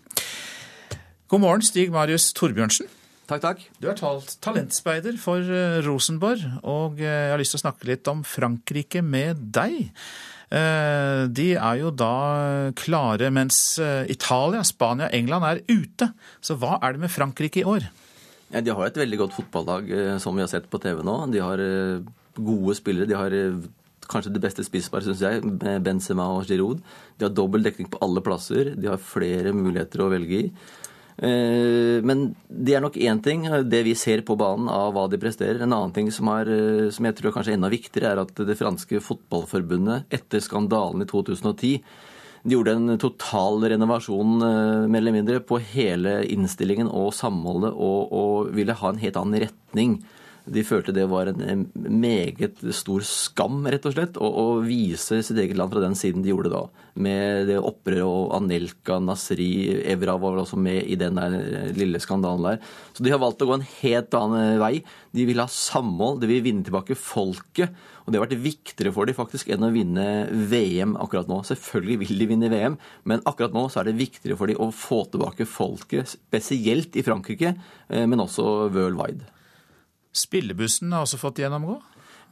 God 1.29 1.41
morgen, 1.41 1.63
Stig 1.63 1.93
Marius 1.93 2.33
Torbjørnsen. 2.33 2.91
Takk, 3.25 3.41
takk. 3.41 3.61
Du 3.81 3.89
er 3.89 3.97
talentspeider 3.97 5.17
for 5.21 5.41
eh, 5.41 5.79
Rosenborg, 5.87 6.43
og 6.61 6.99
eh, 7.01 7.09
jeg 7.09 7.33
har 7.33 7.41
lyst 7.41 7.55
til 7.55 7.63
å 7.63 7.65
snakke 7.65 7.89
litt 7.89 8.09
om 8.13 8.21
Frankrike 8.29 9.01
med 9.01 9.41
deg. 9.57 9.87
Eh, 10.53 11.25
de 11.33 11.47
er 11.57 11.79
jo 11.81 11.93
da 11.95 12.17
klare, 12.77 13.31
mens 13.33 13.79
Italia, 14.13 14.61
Spania, 14.69 15.09
England 15.17 15.49
er 15.49 15.63
ute. 15.73 16.11
Så 16.45 16.59
hva 16.61 16.77
er 16.85 16.97
det 16.99 17.07
med 17.07 17.15
Frankrike 17.15 17.63
i 17.63 17.69
år? 17.69 17.89
Ja, 18.53 18.61
de 18.61 18.77
har 18.77 18.91
et 18.91 19.01
veldig 19.01 19.23
godt 19.25 19.39
fotballag, 19.39 19.89
som 20.21 20.37
vi 20.37 20.45
har 20.45 20.53
sett 20.53 20.69
på 20.71 20.83
TV 20.85 21.01
nå. 21.03 21.17
De 21.33 21.41
har 21.41 21.65
gode 22.37 22.77
spillere. 22.77 23.09
De 23.09 23.17
har 23.17 23.33
kanskje 24.05 24.37
det 24.37 24.45
beste 24.45 24.69
spissparet, 24.69 25.09
syns 25.09 25.25
jeg, 25.25 25.41
med 25.49 25.81
Benzema 25.87 26.29
og 26.37 26.45
Giroud. 26.45 26.85
De 27.17 27.25
har 27.25 27.33
dobbel 27.33 27.65
dekning 27.65 27.89
på 27.89 28.05
alle 28.05 28.21
plasser. 28.23 28.75
De 28.77 28.93
har 28.93 29.01
flere 29.01 29.57
muligheter 29.57 30.05
å 30.05 30.13
velge 30.13 30.45
i. 30.45 30.49
Eh, 31.15 32.01
men 32.03 32.25
det 32.49 32.75
er 32.75 32.83
nok 32.83 32.97
én 32.99 33.21
ting, 33.23 33.47
det 33.71 33.83
vi 33.87 33.95
ser 33.99 34.25
på 34.27 34.37
banen 34.39 34.71
av 34.73 34.95
hva 34.97 35.07
de 35.11 35.21
presterer. 35.23 35.63
En 35.63 35.73
annen 35.77 35.95
ting 35.95 36.11
som, 36.15 36.31
er, 36.35 36.51
eh, 36.51 36.89
som 36.95 37.07
jeg 37.07 37.19
tror 37.19 37.31
er 37.31 37.37
kanskje 37.37 37.55
enda 37.59 37.71
viktigere, 37.73 38.15
er 38.15 38.25
at 38.25 38.43
det 38.49 38.59
franske 38.59 39.03
fotballforbundet 39.05 40.11
etter 40.15 40.43
skandalen 40.43 41.05
i 41.05 41.11
2010 41.11 41.79
de 42.45 42.53
gjorde 42.53 42.75
en 42.77 42.99
total 43.01 43.63
renovasjon 43.73 44.35
eh, 44.45 44.83
mer 44.85 45.01
eller 45.01 45.17
mindre 45.17 45.39
på 45.41 45.63
hele 45.73 46.19
innstillingen 46.29 46.91
og 46.93 47.15
samholdet 47.17 47.73
og, 47.73 48.13
og 48.13 48.51
ville 48.57 48.77
ha 48.77 48.91
en 48.91 49.01
helt 49.01 49.17
annen 49.17 49.47
retning 49.47 49.97
de 50.45 50.61
følte 50.67 50.93
det 50.93 51.07
var 51.09 51.31
en 51.33 51.65
meget 51.73 52.61
stor 52.77 53.05
skam, 53.09 53.63
rett 53.71 53.87
og 53.89 53.95
slett, 53.95 54.19
å, 54.21 54.29
å 54.29 54.47
vise 54.65 55.23
sitt 55.25 55.39
eget 55.41 55.57
land 55.57 55.73
fra 55.73 55.81
den 55.81 55.97
siden 55.97 56.25
de 56.25 56.35
gjorde 56.35 56.53
da. 56.53 56.61
Med 57.01 57.49
det 57.49 57.57
opprøret 57.59 58.05
og 58.05 58.35
Anelka, 58.37 58.99
Nasri, 59.01 59.49
Evra 59.89 60.19
var 60.21 60.35
vel 60.35 60.43
også 60.45 60.61
med 60.61 60.85
i 60.85 60.99
den 61.01 61.17
der 61.17 61.39
eh, 61.39 61.73
lille 61.79 62.01
skandalen 62.03 62.45
der. 62.45 62.61
Så 62.93 63.07
de 63.07 63.15
har 63.15 63.23
valgt 63.23 63.41
å 63.41 63.49
gå 63.49 63.57
en 63.57 63.67
helt 63.81 64.17
annen 64.19 64.61
vei. 64.61 64.75
De 65.17 65.25
vil 65.31 65.41
ha 65.41 65.49
samhold, 65.51 66.21
de 66.21 66.29
vil 66.31 66.45
vinne 66.45 66.67
tilbake 66.67 66.99
folket. 66.99 67.73
Og 68.05 68.13
det 68.13 68.21
har 68.21 68.27
vært 68.27 68.45
viktigere 68.45 68.93
for 68.93 69.09
dem 69.09 69.17
faktisk 69.17 69.49
enn 69.55 69.65
å 69.65 69.73
vinne 69.73 70.07
VM 70.53 70.93
akkurat 71.01 71.31
nå. 71.31 71.41
Selvfølgelig 71.49 72.03
vil 72.05 72.21
de 72.21 72.29
vinne 72.35 72.53
VM, 72.53 72.77
men 73.09 73.25
akkurat 73.25 73.57
nå 73.57 73.65
så 73.73 73.81
er 73.81 73.89
det 73.89 73.97
viktigere 74.03 74.37
for 74.37 74.53
dem 74.53 74.61
å 74.61 74.69
få 74.77 75.07
tilbake 75.09 75.49
folket, 75.49 76.19
spesielt 76.19 77.01
i 77.01 77.07
Frankrike, 77.07 77.57
eh, 77.89 78.05
men 78.05 78.21
også 78.23 78.69
worldwide. 78.69 79.34
Spillebussen 80.15 80.93
har 80.95 81.03
også 81.05 81.19
fått 81.19 81.41
gjennomgå? 81.43 81.81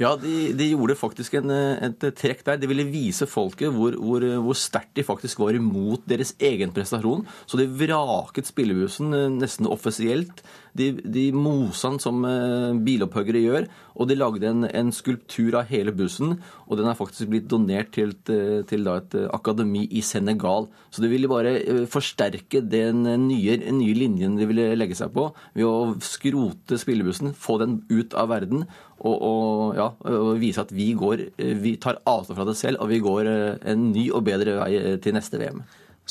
Ja, 0.03 0.17
de, 0.19 0.51
de, 0.59 0.71
gjorde 0.73 0.97
faktisk 0.99 1.37
en, 1.39 1.53
et 1.53 2.07
trekk 2.19 2.43
der. 2.47 2.59
De 2.59 2.71
ville 2.71 2.89
vise 2.91 3.29
folket 3.31 3.71
hvor, 3.75 3.95
hvor, 4.01 4.25
hvor 4.47 4.59
sterkt 4.59 4.97
de 4.99 5.07
faktisk 5.07 5.43
var 5.43 5.55
imot 5.59 6.03
deres 6.11 6.35
egen 6.43 6.75
prestasjon. 6.75 7.23
Så 7.47 7.61
de 7.61 7.69
vraket 7.69 8.51
spillebussen 8.51 9.15
eh, 9.15 9.31
nesten 9.37 9.71
offisielt. 9.71 10.43
De, 10.73 10.89
de 11.05 11.27
mosa 11.37 11.93
den 11.93 12.01
som 12.01 12.23
eh, 12.25 13.43
gjør, 13.43 13.67
og 13.93 14.09
de 14.09 14.17
lagde 14.17 14.49
en, 14.49 14.65
en, 14.65 14.93
skulptur 14.93 15.59
av 15.61 15.69
hele 15.69 15.93
bussen. 15.95 16.39
Og 16.67 16.79
den 16.81 16.89
er 16.89 16.97
faktisk 16.99 17.29
blitt 17.29 17.51
donert 17.51 17.93
til, 17.95 18.15
til 18.25 18.89
et 18.89 19.17
akademi 19.31 19.85
i 19.91 20.01
Senegal. 20.01 20.71
Så 20.91 21.05
de 21.05 21.11
ville 21.13 21.31
bare 21.31 21.59
eh, 21.61 21.85
forsterke 21.91 22.65
den 22.65 23.05
nye, 23.29 23.59
nye 23.71 23.99
linjen 23.99 24.39
de 24.41 24.49
ville 24.49 24.73
legge 24.79 24.97
seg 24.99 25.13
på 25.15 25.29
ved 25.53 25.69
å 25.69 25.93
skrote 26.03 26.81
spillebussen, 26.81 27.37
få 27.37 27.61
den 27.63 27.83
ut 27.93 28.17
av 28.19 28.33
verden 28.33 28.67
og, 29.03 29.23
og, 29.27 29.77
ja, 29.79 29.91
og 30.15 30.33
vise 30.43 30.63
at 30.63 30.73
vi, 30.75 30.93
går, 30.99 31.27
vi 31.63 31.77
tar 31.83 32.03
avstand 32.07 32.39
fra 32.39 32.47
det 32.49 32.59
selv, 32.59 32.83
og 32.83 32.91
vi 32.93 33.03
går 33.03 33.31
eh, 33.31 33.71
en 33.73 33.89
ny 33.91 34.09
og 34.15 34.27
bedre 34.29 34.61
vei 34.61 34.75
eh, 34.79 34.99
til 35.03 35.17
neste 35.17 35.41
VM. 35.43 35.63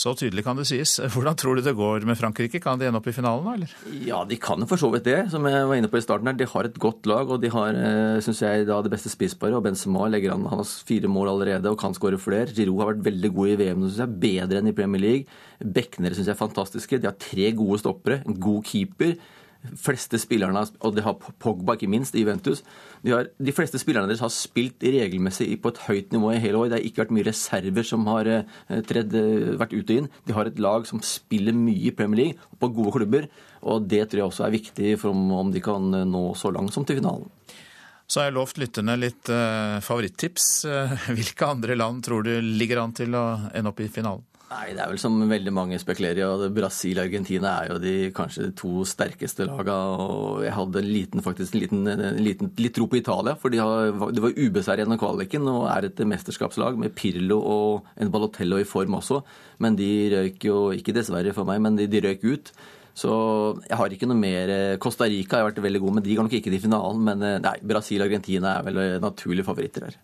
Så 0.02 0.14
tydelig 0.16 0.44
kan 0.46 0.56
det 0.56 0.66
sies. 0.70 0.98
Hvordan 1.14 1.36
tror 1.40 1.58
du 1.58 1.64
det 1.64 1.76
går 1.76 2.06
med 2.08 2.20
Frankrike? 2.20 2.62
Kan 2.64 2.80
de 2.80 2.88
ende 2.88 3.00
opp 3.00 3.08
i 3.12 3.14
finalen, 3.16 3.48
da? 3.48 3.56
eller? 3.56 3.74
Ja, 4.08 4.22
de 4.28 4.38
kan 4.40 4.64
jo 4.64 4.68
for 4.68 4.80
så 4.80 4.90
vidt 4.92 5.08
det. 5.08 5.18
Som 5.32 5.48
jeg 5.48 5.66
var 5.68 5.80
inne 5.80 5.92
på 5.92 6.00
i 6.00 6.04
starten 6.04 6.32
her. 6.32 6.38
De 6.40 6.48
har 6.48 6.68
et 6.68 6.80
godt 6.84 7.10
lag, 7.12 7.32
og 7.32 7.44
de 7.44 7.52
har 7.52 7.76
syns 8.24 8.40
synes 8.40 8.44
jeg, 8.44 8.70
da 8.70 8.80
det 8.84 8.94
beste 8.94 9.12
spissparet. 9.12 9.58
Og 9.60 9.66
Benzema 9.68 10.08
legger 10.12 10.36
an 10.36 10.48
han 10.48 10.64
har 10.64 10.72
fire 10.88 11.12
mål 11.12 11.34
allerede 11.34 11.72
og 11.72 11.80
kan 11.80 11.96
skåre 11.96 12.20
flere. 12.20 12.56
Giroud 12.56 12.80
har 12.80 12.94
vært 12.94 13.04
veldig 13.12 13.34
god 13.36 13.52
i 13.52 13.60
VM, 13.66 13.84
synes 13.90 14.00
jeg. 14.06 14.18
Bedre 14.24 14.64
enn 14.64 14.72
i 14.72 14.76
Premier 14.80 15.04
League. 15.04 15.42
Bekknere 15.60 16.16
syns 16.16 16.32
jeg 16.32 16.38
er 16.38 16.44
fantastiske. 16.44 17.00
De 17.04 17.12
har 17.12 17.20
tre 17.28 17.52
gode 17.60 17.84
stoppere, 17.84 18.24
en 18.24 18.40
god 18.48 18.64
keeper. 18.72 19.20
Fleste 19.78 20.20
spillerne, 20.22 20.64
og 20.82 20.96
det 20.96 21.04
har 21.06 21.18
Pogba 21.42 21.76
ikke 21.78 21.90
minst, 21.92 22.16
i 22.16 22.24
Juventus. 22.24 22.64
De, 23.06 23.14
har, 23.14 23.30
de 23.38 23.54
fleste 23.56 23.80
spillerne 23.82 24.10
deres 24.10 24.24
har 24.24 24.32
spilt 24.34 24.82
regelmessig 24.84 25.50
på 25.62 25.72
et 25.72 25.82
høyt 25.88 26.16
nivå 26.16 26.34
i 26.34 26.42
hele 26.42 26.60
år. 26.60 26.70
Det 26.70 26.80
har 26.80 26.88
ikke 26.88 27.04
vært 27.04 27.14
mye 27.18 27.28
reserver 27.30 27.88
som 27.88 28.08
har 28.10 28.30
uh, 28.32 28.80
tredd, 28.90 29.16
uh, 29.16 29.54
vært 29.62 29.76
ut 29.76 29.86
og 29.86 29.96
inn. 29.96 30.10
De 30.28 30.38
har 30.38 30.50
et 30.50 30.62
lag 30.62 30.88
som 30.90 31.04
spiller 31.06 31.56
mye 31.58 31.92
i 31.92 31.96
Premier 31.96 32.24
League, 32.24 32.50
på 32.62 32.72
gode 32.74 32.96
klubber. 32.98 33.30
Og 33.62 33.86
det 33.90 34.08
tror 34.10 34.24
jeg 34.24 34.32
også 34.32 34.48
er 34.48 34.56
viktig 34.58 34.96
for 35.02 35.14
om, 35.14 35.30
om 35.44 35.54
de 35.54 35.62
kan 35.64 35.86
nå 36.10 36.24
så 36.38 36.54
langt 36.54 36.74
som 36.74 36.88
til 36.88 36.98
finalen. 37.02 37.30
Så 38.12 38.20
har 38.20 38.28
jeg 38.28 38.36
lovt 38.36 38.58
lytterne 38.60 38.98
litt 39.00 39.30
uh, 39.32 39.78
favorittips. 39.86 40.50
hvilke 41.18 41.48
andre 41.48 41.78
land 41.80 42.02
tror 42.08 42.26
du 42.28 42.34
ligger 42.42 42.82
an 42.82 42.98
til 42.98 43.16
å 43.16 43.26
ende 43.54 43.72
opp 43.72 43.86
i 43.86 43.92
finalen? 43.94 44.26
Nei, 44.52 44.74
Det 44.76 44.82
er 44.84 44.90
vel 44.92 45.00
som 45.00 45.14
veldig 45.30 45.52
mange 45.56 45.78
spekulerer 45.80 46.20
i. 46.20 46.24
og 46.28 46.56
Brasil 46.56 47.00
og 47.00 47.06
Argentina 47.06 47.54
er 47.62 47.70
jo 47.72 47.78
de 47.80 48.12
kanskje 48.12 48.50
de 48.50 48.56
to 48.60 48.84
sterkeste 48.84 49.48
lagene. 49.48 49.72
og 49.72 50.44
Jeg 50.44 50.54
hadde 50.58 50.84
liten, 50.84 51.22
faktisk, 51.24 51.56
liten, 51.56 51.86
liten, 52.20 52.52
litt 52.58 52.76
tro 52.76 52.88
på 52.88 53.00
Italia, 53.00 53.36
for 53.36 53.50
de, 53.50 53.62
har, 53.64 53.92
de 54.12 54.26
var 54.26 54.36
ubeseiret 54.36 54.84
gjennom 54.84 55.00
kvaliken 55.00 55.48
og 55.48 55.70
er 55.72 55.88
et 55.88 56.04
mesterskapslag 56.04 56.78
med 56.78 56.94
Pirlo 56.96 57.40
og 57.40 57.88
en 57.96 58.12
Balotello 58.12 58.60
i 58.60 58.68
form 58.68 59.00
også. 59.00 59.22
Men 59.60 59.80
de 59.80 60.12
røyk 60.12 60.44
jo, 60.44 60.60
ikke 60.76 60.96
dessverre 61.00 61.34
for 61.34 61.48
meg, 61.48 61.62
men 61.64 61.80
de, 61.80 61.88
de 61.88 62.04
røyk 62.04 62.28
ut. 62.28 62.52
Så 62.92 63.10
jeg 63.70 63.78
har 63.80 63.88
ikke 63.88 64.10
noe 64.10 64.20
mer 64.20 64.52
Costa 64.84 65.08
Rica 65.08 65.40
har 65.40 65.48
vært 65.48 65.64
veldig 65.64 65.80
god, 65.80 65.96
men 65.96 66.04
de 66.04 66.16
går 66.18 66.28
nok 66.28 66.36
ikke 66.42 66.52
til 66.52 66.66
finalen. 66.68 67.00
Men 67.08 67.24
nei, 67.40 67.58
Brasil 67.64 68.04
og 68.04 68.10
Argentina 68.10 68.58
er 68.58 68.68
vel 68.68 69.00
naturlige 69.00 69.48
favoritter 69.48 69.88
her. 69.88 70.00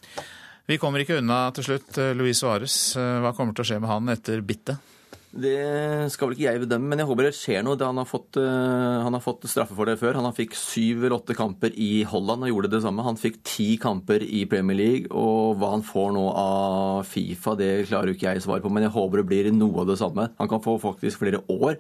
Vi 0.68 0.76
kommer 0.76 1.00
ikke 1.00 1.22
unna 1.22 1.46
til 1.56 1.64
slutt. 1.64 1.96
Eh, 1.96 2.14
Luis 2.18 2.42
Suárez, 2.44 2.76
eh, 3.00 3.18
hva 3.24 3.32
kommer 3.36 3.56
til 3.56 3.64
å 3.64 3.68
skje 3.70 3.80
med 3.80 3.88
han 3.88 4.12
etter 4.12 4.42
bittet? 4.44 4.96
Det 5.38 6.10
skal 6.12 6.28
vel 6.28 6.36
ikke 6.36 6.48
jeg 6.48 6.62
bedømme, 6.64 6.90
men 6.92 7.00
jeg 7.00 7.08
håper 7.08 7.28
det 7.28 7.36
skjer 7.38 7.64
noe. 7.64 7.78
Han 7.80 8.00
har, 8.00 8.08
fått, 8.10 8.40
uh, 8.42 9.04
han 9.04 9.14
har 9.14 9.22
fått 9.22 9.46
straffe 9.46 9.76
for 9.78 9.86
det 9.86 9.98
før. 10.00 10.18
Han 10.18 10.34
fikk 10.34 10.56
syv 10.58 11.04
eller 11.04 11.18
åtte 11.20 11.36
kamper 11.38 11.76
i 11.78 12.02
Holland 12.10 12.48
og 12.48 12.50
gjorde 12.50 12.72
det 12.74 12.82
samme. 12.82 13.06
Han 13.06 13.20
fikk 13.20 13.38
ti 13.46 13.68
kamper 13.78 14.24
i 14.24 14.46
Premier 14.50 14.80
League, 14.80 15.12
og 15.12 15.60
hva 15.60 15.74
han 15.76 15.86
får 15.86 16.10
nå 16.16 16.24
av 16.32 17.06
Fifa, 17.06 17.54
det 17.60 17.86
klarer 17.92 18.16
ikke 18.16 18.32
jeg 18.32 18.44
svare 18.48 18.64
på, 18.64 18.72
men 18.74 18.88
jeg 18.88 18.96
håper 18.96 19.22
det 19.22 19.28
blir 19.30 19.52
noe 19.54 19.84
av 19.84 19.92
det 19.92 20.00
samme. 20.02 20.32
Han 20.40 20.50
kan 20.50 20.64
få 20.64 20.80
faktisk 20.82 21.22
flere 21.22 21.44
år. 21.54 21.78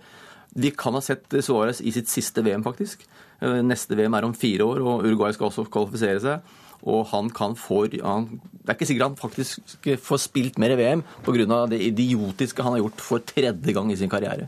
Vi 0.53 0.71
kan 0.77 0.95
ha 0.95 1.01
sett 1.01 1.25
Suárez 1.41 1.81
i 1.81 1.95
sitt 1.95 2.11
siste 2.11 2.45
VM, 2.45 2.63
faktisk. 2.67 3.07
Neste 3.41 3.97
VM 3.97 4.15
er 4.19 4.27
om 4.27 4.37
fire 4.37 4.67
år, 4.67 4.83
og 4.83 5.07
Uruguay 5.07 5.33
skal 5.33 5.49
også 5.49 5.65
kvalifisere 5.71 6.23
seg. 6.23 6.55
Og 6.83 7.07
han 7.11 7.29
kan 7.33 7.55
få 7.57 7.87
han, 8.03 8.39
Det 8.61 8.69
er 8.69 8.75
ikke 8.75 8.85
sikkert 8.85 9.07
han 9.07 9.17
faktisk 9.17 9.87
får 10.03 10.17
spilt 10.17 10.57
mer 10.59 10.75
i 10.75 10.77
VM 10.77 11.03
pga. 11.25 11.65
det 11.67 11.81
idiotiske 11.81 12.63
han 12.63 12.73
har 12.73 12.79
gjort 12.79 13.01
for 13.01 13.19
tredje 13.19 13.73
gang 13.73 13.91
i 13.91 13.95
sin 13.95 14.09
karriere. 14.09 14.47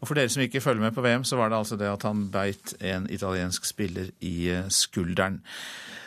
Og 0.00 0.08
For 0.08 0.14
dere 0.14 0.28
som 0.28 0.42
ikke 0.42 0.60
følger 0.60 0.82
med 0.82 0.92
på 0.92 1.02
VM, 1.02 1.24
så 1.24 1.36
var 1.36 1.48
det 1.48 1.58
altså 1.58 1.76
det 1.76 1.88
at 1.88 2.02
han 2.02 2.28
beit 2.30 2.74
en 2.80 3.06
italiensk 3.10 3.64
spiller 3.64 4.10
i 4.20 4.48
eh, 4.52 4.68
skulderen. 4.68 5.40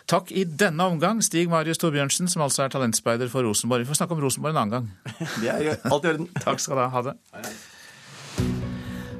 Takk 0.09 0.31
i 0.31 0.43
denne 0.43 0.83
omgang, 0.83 1.21
Stig 1.21 1.49
Marius 1.49 1.77
Torbjørnsen, 1.77 2.29
som 2.29 2.41
altså 2.41 2.63
er 2.63 2.71
talentspeider 2.73 3.29
for 3.29 3.45
Rosenborg. 3.45 3.83
Vi 3.83 3.89
får 3.91 3.99
snakke 4.01 4.15
om 4.15 4.23
Rosenborg 4.23 4.55
en 4.55 4.61
annen 4.61 4.71
gang. 4.71 4.87
Det 5.41 5.49
er 5.49 5.75
alt 5.91 6.05
i 6.05 6.13
orden. 6.13 6.29
Takk 6.41 6.59
skal 6.63 6.77
du 6.79 6.81
ha. 6.81 6.87
Ha 6.93 7.03
det. 7.09 7.17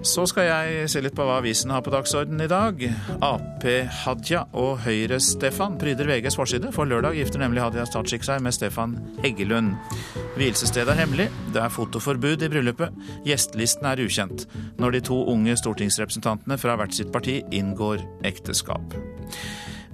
Så 0.10 0.24
skal 0.26 0.48
jeg 0.48 0.88
se 0.90 1.02
litt 1.06 1.14
på 1.14 1.26
hva 1.28 1.36
avisen 1.38 1.70
har 1.70 1.84
på 1.86 1.92
dagsordenen 1.94 2.42
i 2.42 2.50
dag. 2.50 2.82
Ap-Hadia 3.26 4.42
og 4.58 4.80
Høyre-Stefan 4.82 5.76
pryder 5.82 6.10
VGs 6.10 6.38
forside, 6.40 6.72
for 6.74 6.90
lørdag 6.90 7.20
gifter 7.20 7.44
nemlig 7.44 7.62
Hadia 7.62 7.86
Tajik 7.86 8.26
seg 8.26 8.42
med 8.42 8.56
Stefan 8.56 8.98
Heggelund. 9.22 9.76
Vielsesstedet 10.40 10.96
er 10.96 11.04
hemmelig, 11.04 11.30
det 11.54 11.62
er 11.62 11.74
fotoforbud 11.76 12.42
i 12.42 12.50
bryllupet, 12.50 13.06
gjestelisten 13.28 13.86
er 13.92 14.02
ukjent, 14.02 14.48
når 14.82 14.98
de 14.98 15.06
to 15.12 15.22
unge 15.30 15.58
stortingsrepresentantene 15.62 16.58
fra 16.58 16.80
hvert 16.80 16.98
sitt 16.98 17.14
parti 17.14 17.44
inngår 17.54 18.02
ekteskap. 18.26 18.98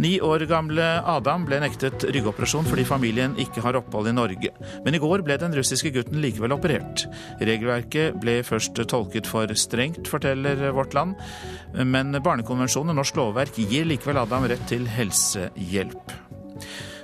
Ni 0.02 0.18
år 0.20 0.44
gamle 0.50 0.84
Adam 1.08 1.46
ble 1.48 1.62
nektet 1.64 2.04
ryggoperasjon 2.12 2.68
fordi 2.68 2.84
familien 2.88 3.38
ikke 3.40 3.64
har 3.64 3.78
opphold 3.80 4.10
i 4.12 4.16
Norge. 4.16 4.52
Men 4.84 4.98
i 4.98 5.02
går 5.02 5.24
ble 5.26 5.38
den 5.40 5.56
russiske 5.56 5.94
gutten 5.96 6.20
likevel 6.24 6.56
operert. 6.56 7.06
Regelverket 7.40 8.20
ble 8.20 8.42
først 8.48 8.82
tolket 8.92 9.30
for 9.30 9.52
strengt, 9.56 10.10
forteller 10.12 10.68
Vårt 10.76 10.98
Land. 10.98 11.16
Men 11.88 12.12
Barnekonvensjonen 12.20 12.92
og 12.96 13.02
norsk 13.02 13.22
lovverk 13.22 13.62
gir 13.64 13.88
likevel 13.88 14.20
Adam 14.26 14.50
rett 14.52 14.68
til 14.70 14.84
helsehjelp. 14.90 16.16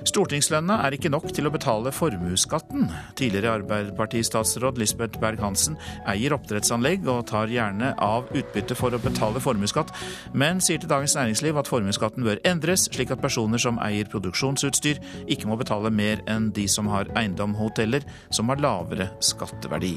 Stortingslønna 0.08 0.78
er 0.86 0.96
ikke 0.96 1.10
nok 1.12 1.28
til 1.34 1.46
å 1.46 1.52
betale 1.54 1.92
formuesskatten. 1.94 2.88
Tidligere 3.18 3.54
Arbeiderpartistatsråd 3.60 4.80
Lisbeth 4.80 5.20
Berg-Hansen 5.22 5.78
eier 6.10 6.34
oppdrettsanlegg 6.36 7.06
og 7.10 7.26
tar 7.30 7.52
gjerne 7.52 7.92
av 8.02 8.30
utbytte 8.34 8.76
for 8.78 8.94
å 8.94 9.00
betale 9.02 9.42
formuesskatt, 9.42 9.94
men 10.34 10.62
sier 10.64 10.82
til 10.82 10.90
Dagens 10.90 11.16
Næringsliv 11.18 11.60
at 11.62 11.70
formuesskatten 11.70 12.26
bør 12.26 12.42
endres, 12.48 12.88
slik 12.92 13.14
at 13.14 13.22
personer 13.22 13.62
som 13.62 13.80
eier 13.84 14.10
produksjonsutstyr, 14.12 15.02
ikke 15.30 15.50
må 15.50 15.58
betale 15.60 15.92
mer 15.94 16.24
enn 16.30 16.50
de 16.56 16.66
som 16.70 16.90
har 16.92 17.10
eiendom 17.18 17.56
hoteller 17.58 18.06
som 18.30 18.50
har 18.50 18.62
lavere 18.62 19.12
skatteverdi. 19.22 19.96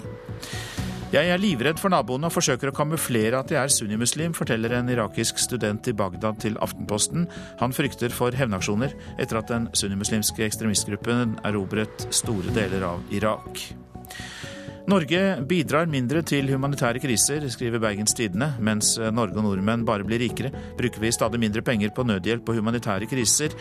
Jeg 1.14 1.30
er 1.30 1.38
livredd 1.38 1.78
for 1.78 1.94
naboene 1.94 2.26
og 2.28 2.34
forsøker 2.34 2.72
å 2.72 2.76
kamuflere 2.76 3.38
at 3.38 3.52
jeg 3.54 3.60
er 3.62 3.72
sunnimuslim, 3.72 4.34
forteller 4.34 4.74
en 4.74 4.90
irakisk 4.90 5.38
student 5.40 5.86
i 5.88 5.94
Bagdad 5.96 6.42
til 6.42 6.58
Aftenposten. 6.66 7.28
Han 7.62 7.76
frykter 7.78 8.12
for 8.12 8.34
hevnaksjoner 8.36 8.96
etter 9.22 9.40
at 9.40 9.54
den 9.54 9.70
sunnimuslimske 9.78 10.48
ekstremistgruppen 10.48 11.38
erobret 11.46 12.08
store 12.10 12.56
deler 12.58 12.88
av 12.90 13.06
Irak. 13.14 13.62
Norge 14.90 15.22
bidrar 15.50 15.88
mindre 15.90 16.22
til 16.26 16.50
humanitære 16.52 17.00
kriser, 17.02 17.46
skriver 17.50 17.82
Bergens 17.82 18.14
Tidende. 18.18 18.52
Mens 18.62 18.96
Norge 18.98 19.40
og 19.42 19.48
nordmenn 19.48 19.86
bare 19.86 20.06
blir 20.06 20.22
rikere, 20.22 20.52
bruker 20.78 21.02
vi 21.02 21.14
stadig 21.14 21.42
mindre 21.42 21.64
penger 21.66 21.94
på 21.94 22.06
nødhjelp 22.06 22.50
og 22.50 22.60
humanitære 22.60 23.10
kriser. 23.10 23.54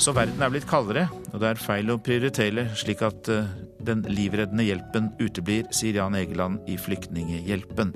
Så 0.00 0.16
verden 0.16 0.40
er 0.40 0.52
blitt 0.52 0.68
kaldere, 0.68 1.08
og 1.32 1.40
det 1.40 1.50
er 1.50 1.60
feil 1.60 1.92
å 1.92 2.00
prioritere 2.00 2.70
slik 2.80 3.04
at 3.04 3.28
eh, 3.32 3.52
den 3.86 4.04
livreddende 4.08 4.66
hjelpen 4.66 5.10
uteblir, 5.20 5.68
sier 5.74 6.00
Jan 6.00 6.18
Egeland 6.18 6.68
i 6.70 6.76
Flyktninghjelpen. 6.80 7.94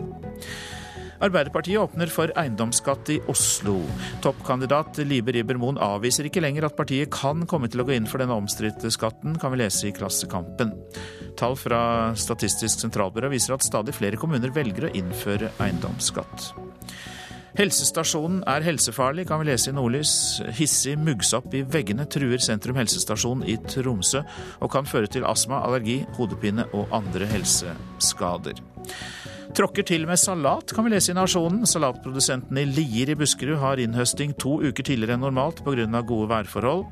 Arbeiderpartiet 1.24 1.78
åpner 1.78 2.10
for 2.12 2.32
eiendomsskatt 2.36 3.08
i 3.14 3.20
Oslo. 3.30 3.78
Toppkandidat 4.24 4.98
Libe 5.06 5.32
Ribermoen 5.32 5.78
avviser 5.80 6.28
ikke 6.28 6.42
lenger 6.44 6.66
at 6.68 6.76
partiet 6.76 7.12
kan 7.14 7.46
komme 7.48 7.70
til 7.70 7.80
å 7.80 7.86
gå 7.88 7.94
inn 7.96 8.08
for 8.10 8.20
denne 8.20 8.36
omstridte 8.36 8.90
skatten, 8.92 9.38
kan 9.40 9.54
vi 9.54 9.62
lese 9.62 9.88
i 9.88 9.94
Klassekampen. 9.96 10.74
Tall 11.38 11.56
fra 11.58 11.80
Statistisk 12.18 12.82
sentralbyrå 12.82 13.32
viser 13.32 13.56
at 13.56 13.64
stadig 13.64 13.96
flere 13.96 14.20
kommuner 14.20 14.52
velger 14.54 14.88
å 14.88 14.94
innføre 14.98 15.54
eiendomsskatt. 15.64 16.73
Helsestasjonen 17.54 18.40
er 18.50 18.64
helsefarlig, 18.66 19.28
kan 19.28 19.38
vi 19.38 19.46
lese 19.46 19.70
i 19.70 19.74
Nordlys. 19.76 20.12
Hissig 20.58 20.96
muggsopp 20.98 21.52
i 21.54 21.60
veggene 21.62 22.02
truer 22.10 22.42
sentrum 22.42 22.80
helsestasjon 22.80 23.44
i 23.46 23.54
Tromsø, 23.70 24.24
og 24.58 24.72
kan 24.74 24.88
føre 24.90 25.06
til 25.06 25.26
astma, 25.28 25.60
allergi, 25.62 26.00
hodepine 26.16 26.66
og 26.74 26.90
andre 26.98 27.28
helseskader. 27.30 28.58
Tråkker 29.54 29.86
til 29.86 30.02
med 30.10 30.18
salat, 30.18 30.74
kan 30.74 30.82
vi 30.82 30.96
lese 30.96 31.12
i 31.12 31.14
Nasjonen. 31.14 31.62
Salatprodusentene 31.70 32.64
i 32.64 32.72
Lier 32.74 33.14
i 33.14 33.18
Buskerud 33.20 33.60
har 33.62 33.78
innhøsting 33.78 34.34
to 34.34 34.56
uker 34.64 34.82
tidligere 34.82 35.14
enn 35.14 35.22
normalt 35.22 35.62
pga. 35.62 35.86
gode 36.02 36.28
værforhold. 36.34 36.84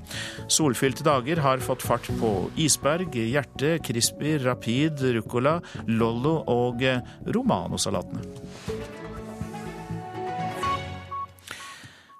Solfylte 0.46 1.02
dager 1.02 1.42
har 1.42 1.58
fått 1.58 1.82
fart 1.82 2.06
på 2.22 2.52
isberg, 2.54 3.10
hjerte, 3.10 3.80
crispy, 3.82 4.38
rapid, 4.46 5.02
ruccola, 5.18 5.58
lollo 5.88 6.44
og 6.46 6.86
romanosalatene. 7.26 9.01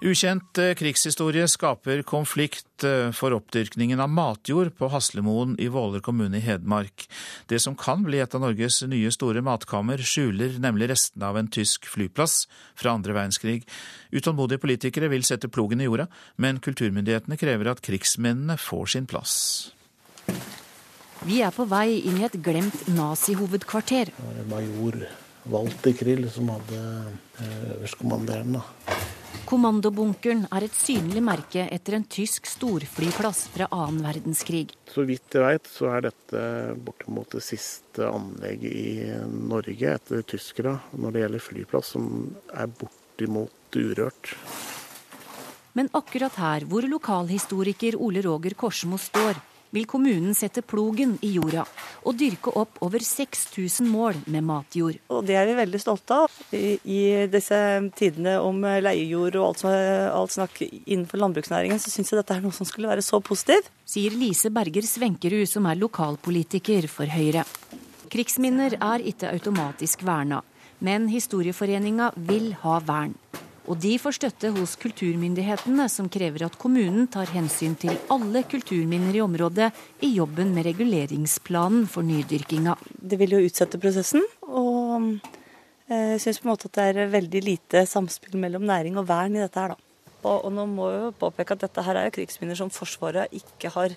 Ukjent 0.03 0.59
eh, 0.59 0.73
krigshistorie 0.75 1.45
skaper 1.47 2.01
konflikt 2.03 2.83
eh, 2.83 3.13
for 3.15 3.37
oppdyrkningen 3.37 4.01
av 4.03 4.11
matjord 4.11 4.73
på 4.75 4.89
Haslemoen 4.91 5.55
i 5.63 5.69
Våler 5.71 6.03
kommune 6.03 6.41
i 6.41 6.43
Hedmark. 6.43 7.07
Det 7.47 7.61
som 7.63 7.77
kan 7.79 8.03
bli 8.03 8.19
et 8.19 8.35
av 8.35 8.43
Norges 8.43 8.81
nye 8.91 9.13
store 9.15 9.45
matkammer, 9.47 10.03
skjuler 10.03 10.59
nemlig 10.59 10.91
restene 10.91 11.31
av 11.31 11.39
en 11.39 11.47
tysk 11.47 11.87
flyplass 11.87 12.49
fra 12.75 12.97
andre 12.97 13.15
verdenskrig. 13.15 13.63
Utålmodige 14.11 14.65
politikere 14.67 15.13
vil 15.13 15.23
sette 15.29 15.47
plogen 15.47 15.79
i 15.79 15.87
jorda, 15.87 16.09
men 16.35 16.59
kulturmyndighetene 16.59 17.39
krever 17.39 17.71
at 17.71 17.87
krigsmennene 17.87 18.59
får 18.59 18.97
sin 18.97 19.07
plass. 19.07 19.37
Vi 21.23 21.45
er 21.47 21.55
på 21.55 21.71
vei 21.71 22.01
inn 22.03 22.19
i 22.19 22.27
et 22.27 22.41
glemt 22.43 22.89
nazihovedkvarter. 22.91 24.11
Major 24.51 25.05
Walter 25.51 25.95
Krill 25.97 26.29
som 26.31 26.51
hadde 26.53 26.81
eh, 27.43 27.71
øverstkommanderende. 27.79 28.63
Kommandobunkeren 29.49 30.47
er 30.55 30.65
et 30.65 30.77
synlig 30.77 31.21
merke 31.25 31.67
etter 31.75 31.99
en 31.99 32.07
tysk 32.09 32.47
storflyplass 32.49 33.43
fra 33.53 33.67
annen 33.75 34.01
verdenskrig. 34.07 34.71
Så 34.89 35.05
vidt 35.09 35.35
jeg 35.35 35.45
veit, 35.45 35.69
så 35.69 35.91
er 35.93 36.07
dette 36.07 36.45
bortimot 36.87 37.35
det 37.35 37.43
siste 37.45 38.07
anlegget 38.09 38.73
i 38.73 39.11
Norge 39.29 39.97
etter 39.99 40.25
tyskere 40.25 40.79
når 40.97 41.13
det 41.13 41.25
gjelder 41.25 41.47
flyplass, 41.51 41.93
som 41.97 42.07
er 42.49 42.71
bortimot 42.81 43.77
urørt. 43.77 44.33
Men 45.77 45.89
akkurat 45.97 46.37
her 46.41 46.67
hvor 46.69 46.85
lokalhistoriker 46.89 47.97
Ole 48.01 48.23
Roger 48.25 48.57
Korsmo 48.57 48.97
står, 49.01 49.37
vil 49.73 49.87
kommunen 49.89 50.35
sette 50.37 50.63
plogen 50.65 51.17
i 51.25 51.33
jorda 51.37 51.65
og 52.05 52.17
dyrke 52.21 52.53
opp 52.61 52.81
over 52.85 53.03
6000 53.03 53.89
mål 53.89 54.21
med 54.33 54.45
matjord. 54.47 54.99
Og 55.13 55.25
Det 55.27 55.37
er 55.39 55.49
vi 55.49 55.59
veldig 55.59 55.81
stolte 55.81 56.19
av. 56.25 56.39
I 56.53 57.27
disse 57.33 57.59
tidene 57.99 58.39
om 58.45 58.61
leiejord 58.63 59.39
og 59.41 59.47
alt, 59.49 59.65
alt 60.13 60.35
snakk 60.37 60.61
innenfor 60.63 61.23
landbruksnæringen, 61.23 61.81
så 61.81 61.93
syns 61.93 62.13
jeg 62.13 62.21
dette 62.21 62.37
er 62.37 62.45
noe 62.45 62.55
som 62.57 62.69
skulle 62.69 62.91
være 62.91 63.05
så 63.05 63.21
positivt. 63.25 63.71
Sier 63.89 64.15
Lise 64.17 64.53
Berger 64.53 64.87
Svenkerud, 64.87 65.49
som 65.49 65.67
er 65.69 65.81
lokalpolitiker 65.81 66.89
for 66.91 67.09
Høyre. 67.09 67.47
Krigsminner 68.13 68.77
er 68.77 69.05
ikke 69.09 69.31
automatisk 69.33 70.05
verna, 70.05 70.43
men 70.85 71.09
Historieforeninga 71.09 72.11
vil 72.29 72.53
ha 72.61 72.77
vern. 72.85 73.17
Og 73.71 73.79
de 73.79 73.93
får 74.01 74.17
støtte 74.17 74.51
hos 74.57 74.75
kulturmyndighetene, 74.83 75.87
som 75.91 76.09
krever 76.11 76.49
at 76.49 76.57
kommunen 76.59 77.07
tar 77.13 77.31
hensyn 77.31 77.77
til 77.79 77.95
alle 78.11 78.43
kulturminner 78.51 79.15
i 79.15 79.23
området 79.23 79.69
i 80.03 80.11
jobben 80.17 80.51
med 80.57 80.67
reguleringsplanen 80.67 81.87
for 81.91 82.07
nydyrkinga. 82.07 82.75
Det 82.99 83.21
vil 83.21 83.37
jo 83.37 83.45
utsette 83.47 83.79
prosessen, 83.83 84.27
og 84.49 85.13
jeg 85.87 86.17
eh, 86.17 86.19
syns 86.23 86.43
på 86.43 86.49
en 86.49 86.53
måte 86.55 86.71
at 86.71 86.79
det 86.79 86.89
er 86.91 87.15
veldig 87.15 87.43
lite 87.47 87.87
samspill 87.87 88.39
mellom 88.43 88.67
næring 88.67 88.99
og 88.99 89.07
vern 89.11 89.39
i 89.39 89.45
dette 89.45 89.63
her, 89.63 89.77
da. 89.77 89.89
Og, 90.23 90.37
og 90.47 90.53
nå 90.55 90.67
må 90.71 90.91
jeg 90.91 91.01
jo 91.03 91.15
påpeke 91.23 91.57
at 91.57 91.65
dette 91.65 91.83
her 91.87 91.99
er 91.99 92.15
krigsminner 92.15 92.59
som 92.59 92.71
Forsvaret 92.71 93.33
ikke 93.35 93.73
har 93.75 93.95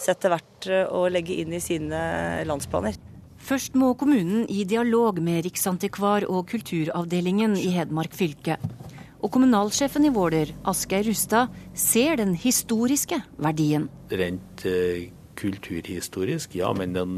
sett 0.00 0.20
det 0.24 0.32
verdt 0.32 0.68
å 0.94 1.04
legge 1.12 1.36
inn 1.42 1.52
i 1.56 1.60
sine 1.60 2.00
landsplaner. 2.48 2.96
Først 3.48 3.78
må 3.80 3.94
kommunen 3.96 4.42
i 4.52 4.60
dialog 4.68 5.22
med 5.24 5.46
Riksantikvar 5.46 6.26
og 6.28 6.50
Kulturavdelingen 6.50 7.54
i 7.56 7.70
Hedmark 7.72 8.12
fylke. 8.12 8.58
Og 9.24 9.32
kommunalsjefen 9.32 10.04
i 10.04 10.10
Våler, 10.12 10.52
Asgeir 10.68 11.06
Rustad, 11.08 11.54
ser 11.72 12.18
den 12.20 12.34
historiske 12.36 13.22
verdien. 13.40 13.86
Rent 14.12 14.66
eh, 14.68 15.08
kulturhistorisk, 15.40 16.58
ja, 16.60 16.74
men 16.76 16.92
den 16.92 17.16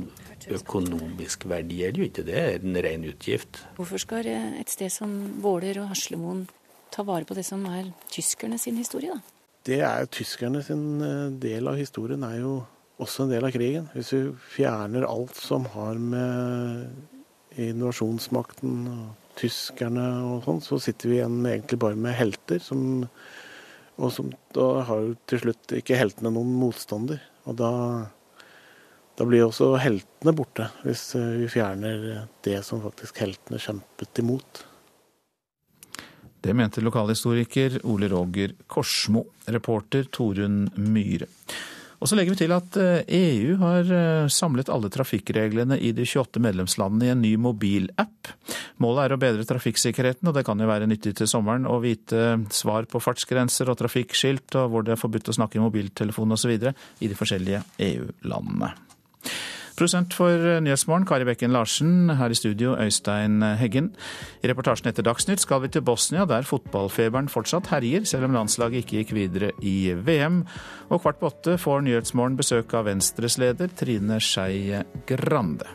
økonomiske 0.55 1.51
verdien 1.51 1.81
gjelder 1.83 2.05
jo 2.05 2.09
ikke 2.13 2.27
det. 2.29 2.39
Det 2.39 2.47
er 2.47 2.71
en 2.71 2.83
ren 2.87 3.11
utgift. 3.11 3.65
Hvorfor 3.81 3.99
skal 4.07 4.31
et 4.31 4.71
sted 4.71 4.95
som 4.95 5.19
Våler 5.43 5.83
og 5.83 5.91
Haslemoen 5.91 6.47
ta 6.95 7.03
vare 7.11 7.27
på 7.27 7.35
det 7.35 7.49
som 7.49 7.67
er 7.75 7.91
tyskerne 8.15 8.61
sin 8.63 8.79
historie, 8.79 9.19
da? 9.19 9.35
Det 9.67 9.83
er 9.83 10.05
jo 10.07 10.15
tyskerne 10.15 10.63
sin 10.63 11.03
eh, 11.03 11.31
del 11.43 11.75
av 11.75 11.83
historien, 11.83 12.23
er 12.23 12.39
jo 12.45 12.61
også 13.01 13.25
en 13.25 13.33
del 13.33 13.47
av 13.47 13.55
krigen. 13.55 13.89
Hvis 13.95 14.13
vi 14.15 14.21
fjerner 14.57 15.07
alt 15.09 15.37
som 15.39 15.67
har 15.75 15.99
med 16.01 17.59
innovasjonsmakten 17.61 18.87
og 18.93 19.35
tyskerne 19.41 20.07
og 20.29 20.47
sånn, 20.47 20.63
så 20.65 20.79
sitter 20.83 21.11
vi 21.11 21.19
igjen 21.19 21.41
egentlig 21.49 21.81
bare 21.83 21.99
med 21.99 22.17
helter. 22.19 22.61
Som, 22.63 23.05
og 23.99 24.15
som, 24.15 24.31
da 24.57 24.71
har 24.89 25.05
jo 25.05 25.19
til 25.31 25.45
slutt 25.47 25.77
ikke 25.81 25.99
heltene 25.99 26.33
noen 26.35 26.53
motstander. 26.61 27.23
Og 27.49 27.57
da, 27.59 27.73
da 29.19 29.29
blir 29.29 29.47
også 29.47 29.73
heltene 29.81 30.37
borte, 30.37 30.69
hvis 30.85 31.11
eh, 31.19 31.39
vi 31.43 31.51
fjerner 31.53 32.27
det 32.47 32.61
som 32.67 32.83
faktisk 32.85 33.23
heltene 33.25 33.63
kjempet 33.63 34.23
imot. 34.23 34.67
Det 36.41 36.55
mente 36.57 36.81
lokalhistoriker 36.81 37.83
Ole 37.85 38.09
Roger 38.09 38.55
Korsmo. 38.71 39.27
Reporter 39.51 40.07
Torunn 40.09 40.71
Myhre. 40.81 41.29
Og 42.01 42.09
så 42.09 42.17
legger 42.17 42.33
vi 42.33 42.41
til 42.41 42.55
at 42.57 42.77
EU 42.81 43.05
eh, 43.05 43.55
e 43.55 43.57
har 43.61 43.93
eh, 43.93 44.31
samlet 44.33 44.73
alle 44.73 44.89
trafikkreglene 44.93 45.77
i 45.77 45.93
de 45.97 46.07
28 46.09 46.41
medlemslandene 46.41 47.07
i 47.09 47.13
en 47.13 47.21
ny 47.21 47.35
mobilapp. 47.37 48.33
Målet 48.81 49.05
er 49.05 49.15
å 49.15 49.21
bedre 49.21 49.47
trafikksikkerheten, 49.49 50.29
og 50.29 50.37
det 50.37 50.47
kan 50.49 50.61
jo 50.61 50.71
være 50.71 50.89
nyttig 50.89 51.15
til 51.21 51.29
sommeren 51.29 51.69
å 51.69 51.77
vite 51.85 52.41
svar 52.57 52.89
på 52.89 53.03
fartsgrenser 53.05 53.69
og 53.69 53.83
trafikkskilt, 53.83 54.49
og 54.57 54.73
hvor 54.73 54.87
det 54.87 54.97
er 54.97 55.03
forbudt 55.03 55.29
å 55.29 55.37
snakke 55.37 55.61
i 55.61 55.65
mobiltelefon 55.65 56.37
osv. 56.37 56.57
i 56.57 57.11
de 57.11 57.19
forskjellige 57.19 57.67
EU-landene. 57.91 58.90
Produsent 59.81 60.13
for 60.13 60.61
Nyhetsmorgen, 60.61 61.07
Kari 61.09 61.25
Bekken 61.25 61.55
Larsen. 61.57 62.11
Her 62.19 62.29
i 62.29 62.37
studio, 62.37 62.75
Øystein 62.77 63.41
Heggen. 63.57 63.87
I 64.45 64.51
reportasjen 64.51 64.91
etter 64.91 65.07
Dagsnytt 65.07 65.41
skal 65.41 65.63
vi 65.63 65.71
til 65.73 65.81
Bosnia, 65.81 66.27
der 66.29 66.45
fotballfeberen 66.45 67.33
fortsatt 67.33 67.73
herjer, 67.73 68.05
selv 68.05 68.29
om 68.29 68.37
landslaget 68.37 68.85
ikke 68.85 69.01
gikk 69.01 69.17
videre 69.17 69.55
i 69.65 69.95
VM. 69.97 70.43
Og 70.93 71.01
kvart 71.01 71.23
på 71.23 71.33
åtte 71.33 71.57
får 71.57 71.87
Nyhetsmorgen 71.89 72.37
besøk 72.37 72.77
av 72.77 72.91
Venstres 72.93 73.41
leder, 73.41 73.73
Trine 73.73 74.21
Skei 74.21 74.83
Grande. 75.09 75.73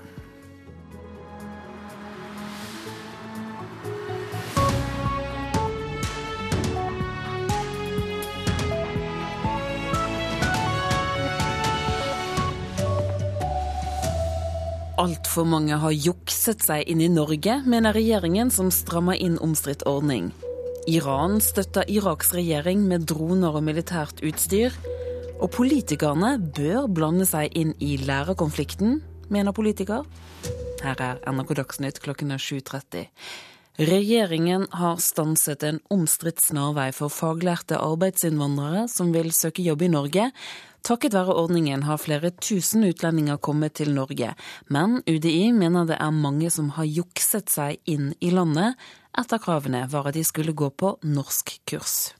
Altfor 14.95 15.43
mange 15.43 15.75
har 15.75 15.91
jukset 15.91 16.61
seg 16.63 16.87
inn 16.87 17.01
i 17.03 17.09
Norge, 17.11 17.57
mener 17.67 17.91
regjeringen 17.97 18.47
som 18.53 18.69
strammer 18.71 19.19
inn 19.19 19.35
omstridt 19.43 19.83
ordning. 19.91 20.29
Iran 20.87 21.41
støtter 21.43 21.83
Iraks 21.91 22.31
regjering 22.31 22.85
med 22.87 23.03
droner 23.09 23.57
og 23.59 23.65
militært 23.67 24.23
utstyr. 24.23 24.71
Og 25.43 25.51
politikerne 25.51 26.37
bør 26.39 26.87
blande 26.87 27.27
seg 27.27 27.51
inn 27.59 27.73
i 27.83 27.97
lærerkonflikten, 28.07 29.01
mener 29.27 29.57
politiker. 29.57 30.07
Her 30.79 31.03
er 31.03 31.19
NRK 31.27 31.51
Dagsnytt 31.59 31.99
klokken 31.99 32.31
er 32.31 32.39
7.30. 32.39 33.09
Regjeringen 33.75 34.69
har 34.71 35.01
stanset 35.03 35.63
en 35.67 35.81
omstridt 35.91 36.39
snarvei 36.39 36.91
for 36.95 37.11
faglærte 37.11 37.75
arbeidsinnvandrere 37.75 38.85
som 38.87 39.11
vil 39.11 39.33
søke 39.35 39.65
jobb 39.65 39.83
i 39.83 39.91
Norge, 39.91 40.29
Takket 40.85 41.15
være 41.17 41.33
ordningen 41.33 41.81
har 41.87 41.97
flere 41.97 42.29
tusen 42.29 42.83
utlendinger 42.85 43.39
kommet 43.41 43.73
til 43.79 43.89
Norge, 43.95 44.35
men 44.69 44.99
UDI 45.09 45.49
mener 45.55 45.87
det 45.89 45.97
er 45.97 46.11
mange 46.13 46.51
som 46.53 46.67
har 46.75 46.85
jukset 46.85 47.49
seg 47.49 47.79
inn 47.89 48.11
i 48.21 48.29
landet. 48.29 48.77
Et 49.17 49.33
av 49.33 49.41
kravene 49.41 49.81
var 49.89 50.11
at 50.11 50.13
de 50.13 50.21
skulle 50.27 50.53
gå 50.53 50.69
på 50.69 50.93
norskkurs. 51.01 52.13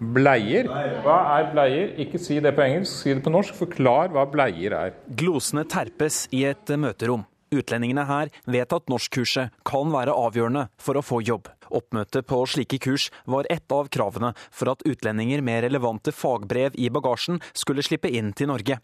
Bleier? 0.00 0.70
Hva 1.04 1.18
er 1.34 1.50
bleier? 1.52 1.92
Ikke 2.00 2.20
si 2.22 2.38
det 2.40 2.54
på 2.56 2.64
engelsk, 2.64 3.02
si 3.02 3.12
det 3.12 3.26
på 3.26 3.34
norsk. 3.34 3.52
Forklar 3.60 4.14
hva 4.14 4.24
bleier 4.32 4.78
er. 4.78 4.96
Glosene 5.12 5.68
terpes 5.68 6.24
i 6.32 6.46
et 6.48 6.72
møterom. 6.80 7.28
Utlendingene 7.54 8.04
her 8.08 8.32
vet 8.46 8.74
at 8.74 8.90
norskkurset 8.92 9.54
kan 9.68 9.92
være 9.94 10.14
avgjørende 10.14 10.66
for 10.80 10.98
å 10.98 11.04
få 11.04 11.22
jobb. 11.26 11.48
Oppmøtet 11.68 12.26
på 12.28 12.40
slike 12.48 12.80
kurs 12.84 13.08
var 13.28 13.48
ett 13.52 13.72
av 13.72 13.90
kravene 13.92 14.34
for 14.50 14.72
at 14.72 14.84
utlendinger 14.88 15.44
med 15.44 15.64
relevante 15.66 16.14
fagbrev 16.14 16.76
i 16.76 16.90
bagasjen 16.92 17.42
skulle 17.52 17.84
slippe 17.84 18.12
inn 18.12 18.32
til 18.36 18.52
Norge. 18.52 18.80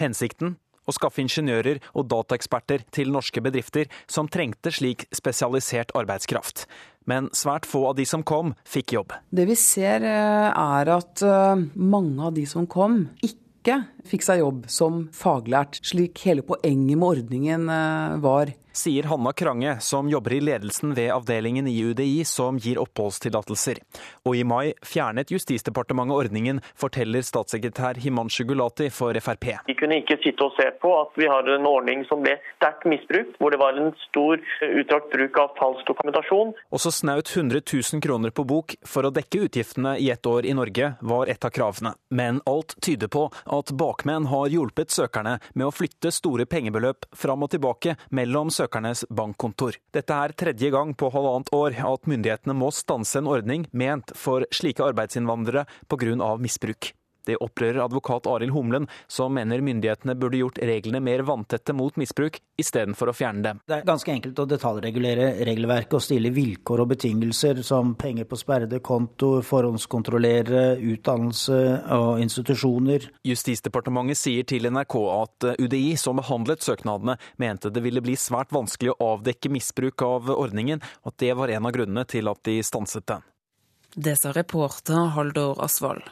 Hensikten 0.00 0.56
å 0.88 0.94
skaffe 0.94 1.22
ingeniører 1.22 1.80
og 1.94 2.08
dataeksperter 2.10 2.86
til 2.94 3.12
norske 3.14 3.42
bedrifter 3.44 3.90
som 4.10 4.30
trengte 4.30 4.72
slik 4.74 5.06
spesialisert 5.14 5.94
arbeidskraft. 5.98 6.66
Men 7.06 7.28
svært 7.34 7.66
få 7.66 7.84
av 7.90 7.96
de 7.98 8.06
som 8.06 8.22
kom, 8.26 8.54
fikk 8.68 8.96
jobb. 8.96 9.14
Det 9.30 9.46
vi 9.48 9.58
ser 9.58 10.06
eh, 10.06 10.48
er 10.50 10.92
at 10.94 11.22
eh, 11.26 11.64
mange 11.74 12.28
av 12.28 12.34
de 12.36 12.46
som 12.46 12.68
kom, 12.70 13.04
ikke 13.22 13.40
ikke 13.62 13.78
fikk 14.10 14.24
seg 14.26 14.40
jobb 14.42 14.66
som 14.70 15.04
faglært, 15.14 15.78
slik 15.86 16.18
hele 16.26 16.42
poenget 16.46 16.98
med 16.98 17.06
ordningen 17.06 17.68
eh, 17.70 18.18
var 18.22 18.50
sier 18.72 19.02
Hanna 19.02 19.32
Krange, 19.32 19.76
som 19.80 20.08
jobber 20.08 20.32
i 20.32 20.40
ledelsen 20.40 20.94
ved 20.94 21.12
avdelingen 21.12 21.68
i 21.68 21.74
UDI 21.84 22.24
som 22.24 22.58
gir 22.58 22.80
oppholdstillatelser. 22.82 23.80
Og 24.24 24.36
i 24.36 24.44
mai 24.44 24.72
fjernet 24.86 25.30
Justisdepartementet 25.32 26.16
ordningen, 26.16 26.60
forteller 26.78 27.24
statssekretær 27.24 28.00
Himanshu 28.02 28.44
Gulati 28.48 28.88
for 28.90 29.16
Frp. 29.20 29.48
Vi 29.66 29.76
kunne 29.78 30.00
ikke 30.02 30.18
sitte 30.24 30.46
og 30.46 30.56
se 30.56 30.68
på 30.82 30.92
at 31.00 31.16
vi 31.20 31.28
har 31.30 31.48
en 31.54 31.68
ordning 31.68 32.04
som 32.08 32.22
ble 32.24 32.36
sterkt 32.56 32.86
misbrukt, 32.88 33.36
hvor 33.38 33.52
det 33.52 33.60
var 33.62 33.78
en 33.78 33.92
stor 34.06 34.40
utdrakt 34.68 35.12
bruk 35.12 35.38
av 35.42 35.54
falsk 35.58 35.86
dokumentasjon. 35.92 36.54
Også 36.72 36.92
snaut 36.94 37.30
100 37.36 37.62
000 37.68 38.02
kroner 38.04 38.34
på 38.34 38.46
bok 38.48 38.76
for 38.88 39.06
å 39.06 39.12
dekke 39.14 39.44
utgiftene 39.46 39.96
i 40.00 40.10
ett 40.10 40.26
år 40.26 40.48
i 40.48 40.56
Norge 40.56 40.94
var 41.00 41.30
et 41.30 41.44
av 41.44 41.52
kravene. 41.54 41.94
Men 42.10 42.40
alt 42.48 42.76
tyder 42.80 43.12
på 43.12 43.28
at 43.44 43.72
bakmenn 43.76 44.28
har 44.32 44.50
hjulpet 44.52 44.92
søkerne 44.94 45.38
med 45.52 45.68
å 45.68 45.74
flytte 45.74 46.12
store 46.14 46.46
pengebeløp 46.48 47.08
fram 47.16 47.44
og 47.44 47.52
tilbake 47.52 47.96
mellom 48.10 48.50
søkerne 48.50 48.61
søkernes 48.62 49.04
bankkontor. 49.10 49.78
Dette 49.94 50.16
er 50.16 50.34
tredje 50.38 50.70
gang 50.72 50.94
på 50.96 51.10
halvannet 51.12 51.52
år 51.56 51.76
at 51.82 52.08
myndighetene 52.10 52.56
må 52.56 52.70
stanse 52.74 53.18
en 53.20 53.30
ordning 53.30 53.68
ment 53.72 54.14
for 54.16 54.46
slike 54.54 54.84
arbeidsinnvandrere 54.84 55.66
pga. 55.90 56.36
misbruk. 56.38 56.92
Det 57.26 57.38
opprører 57.42 57.82
advokat 57.84 58.26
Arild 58.26 58.52
Humlen, 58.54 58.88
som 59.06 59.34
mener 59.34 59.62
myndighetene 59.62 60.16
burde 60.18 60.40
gjort 60.40 60.58
reglene 60.62 61.00
mer 61.02 61.22
vanntette 61.26 61.74
mot 61.76 61.96
misbruk, 62.00 62.40
istedenfor 62.58 63.12
å 63.12 63.16
fjerne 63.16 63.44
dem. 63.46 63.60
Det 63.68 63.78
er 63.78 63.86
ganske 63.86 64.12
enkelt 64.12 64.42
å 64.42 64.46
detaljregulere 64.50 65.28
regelverket 65.46 65.98
og 65.98 66.04
stille 66.04 66.32
vilkår 66.34 66.84
og 66.84 66.92
betingelser 66.94 67.62
som 67.66 67.94
penger 67.98 68.26
på 68.30 68.38
sperrede 68.40 68.82
konto, 68.84 69.34
forhåndskontrollere 69.46 70.64
utdannelse 70.92 71.60
og 71.96 72.22
institusjoner. 72.24 73.08
Justisdepartementet 73.28 74.18
sier 74.18 74.48
til 74.48 74.70
NRK 74.70 74.98
at 75.14 75.50
UDI, 75.62 75.94
som 76.00 76.18
behandlet 76.18 76.64
søknadene, 76.64 77.18
mente 77.42 77.70
det 77.72 77.84
ville 77.84 78.02
bli 78.04 78.16
svært 78.18 78.52
vanskelig 78.54 78.94
å 78.94 79.12
avdekke 79.14 79.52
misbruk 79.52 80.02
av 80.06 80.32
ordningen, 80.34 80.82
og 81.02 81.14
at 81.14 81.20
det 81.22 81.36
var 81.38 81.52
en 81.52 81.68
av 81.68 81.74
grunnene 81.74 82.06
til 82.08 82.30
at 82.30 82.42
de 82.48 82.58
stanset 82.66 83.06
den. 83.08 83.22
Det 83.92 84.16
sa 84.16 84.32
reporter 84.32 85.12
Haldor 85.12 85.58
Asvald. 85.60 86.06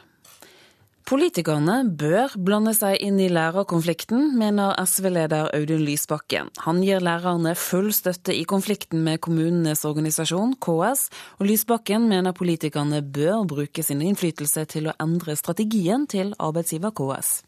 Politikerne 1.11 1.81
bør 1.99 2.37
blande 2.39 2.71
seg 2.71 3.01
inn 3.03 3.17
i 3.19 3.25
lærerkonflikten, 3.27 4.29
mener 4.39 4.77
SV-leder 4.79 5.49
Audun 5.57 5.81
Lysbakken. 5.83 6.47
Han 6.63 6.79
gir 6.85 7.03
lærerne 7.03 7.51
full 7.59 7.89
støtte 7.91 8.31
i 8.31 8.45
konflikten 8.47 9.03
med 9.03 9.19
kommunenes 9.19 9.83
organisasjon, 9.89 10.53
KS, 10.63 11.09
og 11.35 11.49
Lysbakken 11.49 12.07
mener 12.07 12.31
politikerne 12.31 13.01
bør 13.03 13.43
bruke 13.43 13.83
sin 13.83 13.99
innflytelse 14.07 14.63
til 14.71 14.87
å 14.87 14.95
endre 15.03 15.35
strategien 15.35 16.07
til 16.07 16.31
arbeidsgiver 16.39 16.95
KS. 16.95 17.41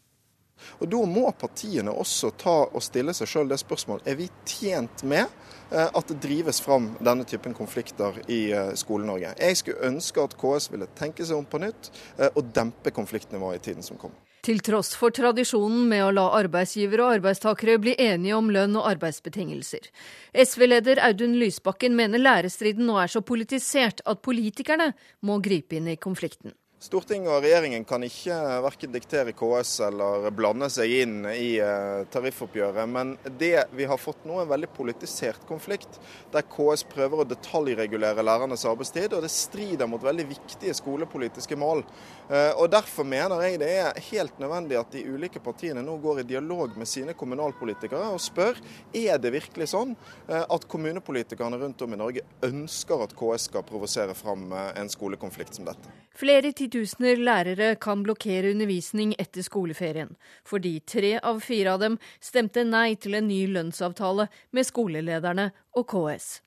Og 0.84 0.90
Da 0.92 1.00
må 1.08 1.30
partiene 1.32 1.96
også 2.04 2.34
ta 2.36 2.58
og 2.68 2.84
stille 2.84 3.16
seg 3.16 3.32
sjøl 3.32 3.48
det 3.48 3.62
spørsmålet 3.64 4.12
er 4.12 4.20
vi 4.20 4.28
tjent 4.44 5.08
med 5.08 5.32
at 5.70 6.08
det 6.08 6.20
drives 6.22 6.60
fram 6.60 6.90
denne 7.00 7.24
typen 7.24 7.54
konflikter 7.54 8.20
i 8.30 8.52
eh, 8.52 8.74
Skole-Norge. 8.78 9.34
Jeg 9.38 9.56
skulle 9.60 9.88
ønske 9.88 10.22
at 10.22 10.36
KS 10.40 10.70
ville 10.72 10.90
tenke 10.98 11.26
seg 11.26 11.38
om 11.38 11.48
på 11.48 11.60
nytt 11.62 11.90
eh, 12.18 12.30
og 12.34 12.52
dempe 12.54 12.92
konfliktnivået 12.94 13.60
i 13.60 13.64
tiden 13.70 13.86
som 13.86 13.98
kommer. 14.00 14.20
Til 14.44 14.58
tross 14.60 14.90
for 15.00 15.14
tradisjonen 15.14 15.86
med 15.88 16.02
å 16.04 16.10
la 16.12 16.26
arbeidsgivere 16.36 17.00
og 17.00 17.14
arbeidstakere 17.16 17.78
bli 17.80 17.94
enige 17.96 18.36
om 18.36 18.50
lønn 18.52 18.76
og 18.76 18.90
arbeidsbetingelser. 18.90 19.88
SV-leder 20.36 21.00
Audun 21.06 21.38
Lysbakken 21.40 21.96
mener 21.96 22.20
lærestriden 22.20 22.84
nå 22.84 22.98
er 23.00 23.08
så 23.08 23.24
politisert 23.24 24.04
at 24.04 24.20
politikerne 24.20 24.90
må 25.24 25.38
gripe 25.40 25.78
inn 25.78 25.88
i 25.88 25.96
konflikten. 25.96 26.52
Stortinget 26.84 27.30
og 27.32 27.40
regjeringen 27.40 27.84
kan 27.88 28.02
ikke 28.04 28.34
verken 28.60 28.90
diktere 28.92 29.32
KS 29.32 29.70
eller 29.86 30.26
blande 30.36 30.66
seg 30.68 30.90
inn 30.98 31.14
i 31.30 31.54
eh, 31.56 32.02
tariffoppgjøret. 32.12 32.90
Men 32.92 33.14
det 33.40 33.70
vi 33.72 33.86
har 33.88 33.96
fått 33.96 34.26
nå, 34.28 34.36
er 34.36 34.44
en 34.44 34.50
veldig 34.50 34.68
politisert 34.76 35.46
konflikt, 35.48 35.96
der 36.34 36.44
KS 36.44 36.84
prøver 36.90 37.22
å 37.22 37.26
detaljregulere 37.30 38.26
lærernes 38.26 38.66
arbeidstid. 38.68 39.16
Og 39.16 39.24
det 39.24 39.32
strider 39.32 39.88
mot 39.88 40.04
veldig 40.04 40.28
viktige 40.34 40.76
skolepolitiske 40.76 41.56
mål. 41.56 41.80
Eh, 42.28 42.52
og 42.52 42.68
Derfor 42.74 43.08
mener 43.08 43.40
jeg 43.46 43.62
det 43.64 43.72
er 43.78 44.04
helt 44.10 44.44
nødvendig 44.44 44.76
at 44.82 44.92
de 44.92 45.06
ulike 45.08 45.40
partiene 45.40 45.80
nå 45.80 45.96
går 46.04 46.20
i 46.20 46.28
dialog 46.34 46.76
med 46.76 46.90
sine 46.90 47.16
kommunalpolitikere 47.16 48.12
og 48.12 48.20
spør 48.20 48.60
er 48.92 49.16
det 49.22 49.32
virkelig 49.32 49.70
sånn 49.72 49.96
eh, 50.28 50.44
at 50.44 50.68
kommunepolitikerne 50.68 51.64
rundt 51.64 51.88
om 51.88 51.96
i 51.96 52.02
Norge 52.04 52.28
ønsker 52.44 53.08
at 53.08 53.16
KS 53.16 53.48
skal 53.48 53.64
provosere 53.64 54.12
fram 54.18 54.50
en 54.52 54.92
skolekonflikt 54.92 55.56
som 55.56 55.72
dette. 55.72 55.88
Flere 56.14 56.52
titusener 56.74 57.20
lærere 57.22 57.74
kan 57.78 58.02
blokkere 58.02 58.50
undervisning 58.50 59.14
etter 59.18 59.44
skoleferien, 59.46 60.14
fordi 60.46 60.80
tre 60.80 61.18
av 61.22 61.38
fire 61.44 61.76
av 61.76 61.84
dem 61.84 61.98
stemte 62.18 62.64
nei 62.66 62.96
til 62.98 63.14
en 63.14 63.28
ny 63.30 63.44
lønnsavtale 63.54 64.26
med 64.50 64.66
skolelederne 64.66 65.52
og 65.78 65.86
KS. 65.92 66.40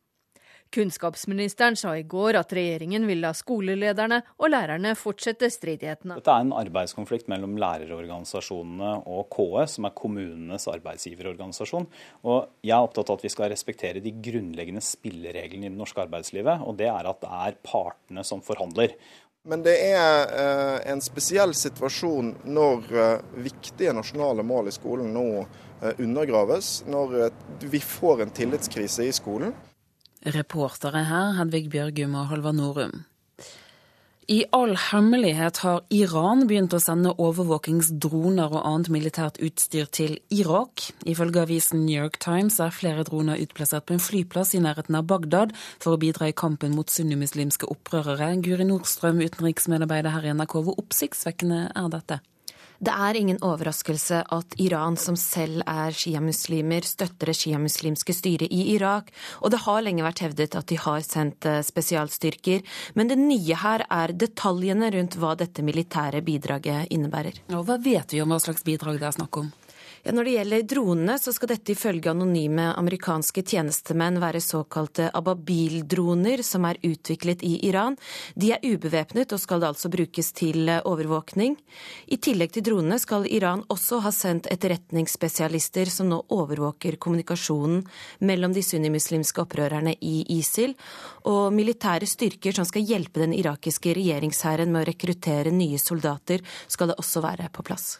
Kunnskapsministeren 0.68 1.78
sa 1.80 1.94
i 1.96 2.04
går 2.04 2.36
at 2.42 2.52
regjeringen 2.52 3.06
vil 3.08 3.22
la 3.24 3.30
skolelederne 3.32 4.18
og 4.36 4.50
lærerne 4.52 4.92
fortsette 5.00 5.48
stridighetene. 5.54 6.18
Dette 6.20 6.34
er 6.34 6.44
en 6.44 6.52
arbeidskonflikt 6.60 7.30
mellom 7.32 7.54
lærerorganisasjonene 7.62 8.90
og 9.08 9.30
KS, 9.32 9.78
som 9.78 9.88
er 9.88 9.96
kommunenes 9.96 10.68
arbeidsgiverorganisasjon. 10.74 11.88
Og 12.28 12.68
jeg 12.68 12.76
er 12.76 12.84
opptatt 12.84 13.14
av 13.14 13.22
at 13.22 13.24
vi 13.24 13.32
skal 13.32 13.54
respektere 13.54 14.04
de 14.04 14.12
grunnleggende 14.12 14.84
spillereglene 14.84 15.70
i 15.70 15.72
det 15.72 15.80
norske 15.80 16.04
arbeidslivet. 16.04 16.68
Og 16.68 16.76
det 16.84 16.92
er 16.92 17.12
at 17.14 17.24
det 17.24 17.32
er 17.48 17.62
partene 17.64 18.28
som 18.28 18.44
forhandler. 18.44 18.98
Men 19.48 19.64
det 19.64 19.78
er 19.80 20.34
eh, 20.36 20.92
en 20.92 21.00
spesiell 21.04 21.54
situasjon 21.56 22.34
når 22.52 22.90
eh, 22.92 23.22
viktige 23.46 23.94
nasjonale 23.96 24.44
mål 24.44 24.68
i 24.68 24.76
skolen 24.76 25.14
nå 25.16 25.28
eh, 25.40 25.94
undergraves. 26.04 26.82
Når 26.88 27.32
vi 27.64 27.80
får 27.80 28.26
en 28.26 28.34
tillitskrise 28.36 29.08
i 29.08 29.14
skolen. 29.16 29.56
Reportere 30.36 31.06
her 31.08 31.38
Hedvig 31.40 31.70
Bjørgum 31.72 32.18
og 32.20 32.28
Halvard 32.34 32.60
Norum. 32.60 33.00
I 34.28 34.44
all 34.52 34.74
hemmelighet 34.76 35.62
har 35.64 35.86
Iran 35.96 36.42
begynt 36.50 36.74
å 36.76 36.82
sende 36.84 37.14
overvåkingsdroner 37.16 38.52
og 38.58 38.66
annet 38.68 38.90
militært 38.92 39.40
utstyr 39.40 39.88
til 39.88 40.18
Irak. 40.36 40.84
Ifølge 41.08 41.46
avisen 41.46 41.86
New 41.86 41.96
York 41.96 42.20
Times 42.20 42.60
er 42.60 42.76
flere 42.76 43.06
droner 43.08 43.40
utplassert 43.40 43.88
på 43.88 43.96
en 43.96 44.04
flyplass 44.04 44.52
i 44.52 44.60
nærheten 44.60 45.00
av 45.00 45.08
Bagdad 45.08 45.56
for 45.80 45.96
å 45.96 46.02
bidra 46.04 46.28
i 46.28 46.36
kampen 46.36 46.76
mot 46.76 46.92
sunnimuslimske 46.92 47.72
opprørere. 47.72 48.34
Guri 48.44 48.68
Nordstrøm, 48.68 49.24
utenriksmedarbeider 49.24 50.18
her 50.18 50.28
i 50.28 50.36
NRK, 50.36 50.60
hvor 50.60 50.84
oppsiktsvekkende 50.84 51.70
er 51.72 51.94
dette? 51.96 52.20
Det 52.78 52.94
er 52.94 53.18
ingen 53.18 53.40
overraskelse 53.42 54.20
at 54.34 54.56
Iran, 54.62 54.98
som 55.02 55.16
selv 55.18 55.64
er 55.66 55.96
sjiamuslimer, 55.98 56.86
støtter 56.86 57.32
det 57.32 57.38
sjiamuslimske 57.40 58.14
styret 58.14 58.54
i 58.54 58.68
Irak, 58.76 59.10
og 59.42 59.54
det 59.54 59.64
har 59.64 59.82
lenge 59.82 60.06
vært 60.06 60.22
hevdet 60.22 60.58
at 60.60 60.70
de 60.70 60.78
har 60.84 61.02
sendt 61.06 61.48
eh, 61.50 61.64
spesialstyrker. 61.66 62.62
Men 62.94 63.10
det 63.10 63.18
nye 63.18 63.58
her 63.58 63.86
er 63.90 64.14
detaljene 64.14 64.92
rundt 64.94 65.18
hva 65.18 65.34
dette 65.40 65.66
militære 65.66 66.22
bidraget 66.22 66.94
innebærer. 66.94 67.42
Og 67.58 67.66
hva 67.66 67.80
vet 67.82 68.14
vi 68.14 68.22
om 68.22 68.30
hva 68.30 68.42
slags 68.44 68.66
bidrag 68.68 69.02
det 69.02 69.10
er 69.10 69.18
snakk 69.18 69.42
om? 69.42 69.50
Ja, 70.06 70.14
når 70.14 70.28
det 70.28 70.34
gjelder 70.36 70.66
dronene, 70.70 71.16
så 71.20 71.34
skal 71.34 71.52
dette 71.52 71.74
ifølge 71.74 72.12
anonyme 72.12 72.68
amerikanske 72.78 73.42
tjenestemenn 73.48 74.20
være 74.22 74.42
såkalte 74.44 75.10
Ababil-droner 75.18 76.44
som 76.46 76.68
er 76.70 76.80
utviklet 76.86 77.44
i 77.46 77.56
Iran. 77.68 77.98
De 78.36 78.52
er 78.56 78.64
ubevæpnet 78.64 79.34
og 79.34 79.42
skal 79.42 79.66
altså 79.68 79.90
brukes 79.94 80.32
til 80.38 80.70
overvåkning. 80.78 81.58
I 82.08 82.20
tillegg 82.22 82.54
til 82.56 82.68
dronene 82.70 83.00
skal 83.02 83.28
Iran 83.30 83.64
også 83.74 84.02
ha 84.06 84.14
sendt 84.16 84.50
etterretningsspesialister 84.54 85.92
som 85.92 86.12
nå 86.12 86.22
overvåker 86.34 87.00
kommunikasjonen 87.02 87.84
mellom 88.20 88.54
de 88.56 88.64
sunnimuslimske 88.66 89.44
opprørerne 89.44 89.96
i 90.02 90.22
ISIL, 90.38 90.76
og 91.28 91.50
militære 91.56 92.08
styrker 92.08 92.56
som 92.56 92.68
skal 92.68 92.86
hjelpe 92.88 93.24
den 93.24 93.36
irakiske 93.36 93.96
regjeringshæren 93.98 94.72
med 94.72 94.86
å 94.86 94.90
rekruttere 94.92 95.52
nye 95.54 95.80
soldater, 95.82 96.44
skal 96.68 96.92
det 96.92 97.00
også 97.02 97.24
være 97.26 97.50
på 97.54 97.66
plass. 97.68 97.98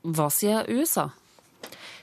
Hva 0.00 0.30
sier 0.32 0.68
USA? 0.70 1.10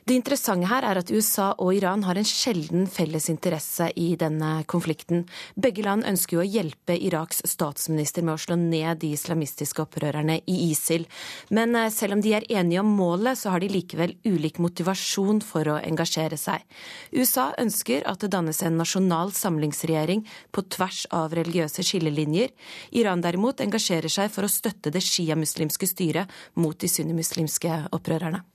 Det 0.07 0.15
interessante 0.15 0.69
her 0.69 0.85
er 0.87 1.01
at 1.01 1.09
USA 1.11 1.49
og 1.59 1.73
Iran 1.75 2.05
har 2.07 2.15
en 2.15 2.27
sjelden 2.27 2.85
felles 2.87 3.25
interesse 3.27 3.89
i 3.99 4.13
denne 4.15 4.61
konflikten. 4.71 5.25
Begge 5.59 5.83
land 5.83 6.07
ønsker 6.07 6.37
jo 6.37 6.43
å 6.45 6.47
hjelpe 6.47 6.95
Iraks 6.95 7.41
statsminister 7.51 8.23
med 8.23 8.37
å 8.37 8.39
slå 8.39 8.55
ned 8.61 9.01
de 9.01 9.09
islamistiske 9.17 9.83
opprørerne 9.83 10.39
i 10.47 10.57
ISIL. 10.69 11.03
Men 11.51 11.75
eh, 11.75 11.89
selv 11.91 12.15
om 12.15 12.23
de 12.23 12.37
er 12.39 12.47
enige 12.47 12.85
om 12.85 12.95
målet, 13.01 13.35
så 13.35 13.51
har 13.51 13.59
de 13.59 13.73
likevel 13.73 14.15
ulik 14.23 14.63
motivasjon 14.63 15.43
for 15.43 15.73
å 15.75 15.79
engasjere 15.83 16.39
seg. 16.39 16.63
USA 17.11 17.49
ønsker 17.59 18.07
at 18.07 18.23
det 18.23 18.31
dannes 18.31 18.63
en 18.63 18.79
nasjonal 18.79 19.35
samlingsregjering 19.35 20.23
på 20.55 20.69
tvers 20.71 21.03
av 21.11 21.35
religiøse 21.35 21.83
skillelinjer. 21.83 22.55
Iran 22.95 23.27
derimot 23.27 23.59
engasjerer 23.59 24.07
seg 24.21 24.31
for 24.31 24.47
å 24.47 24.55
støtte 24.55 24.87
det 24.87 25.03
sjiamuslimske 25.03 25.97
styret 25.97 26.39
mot 26.55 26.79
de 26.79 26.95
sunnimuslimske 26.95 27.89
opprørerne. 27.91 28.47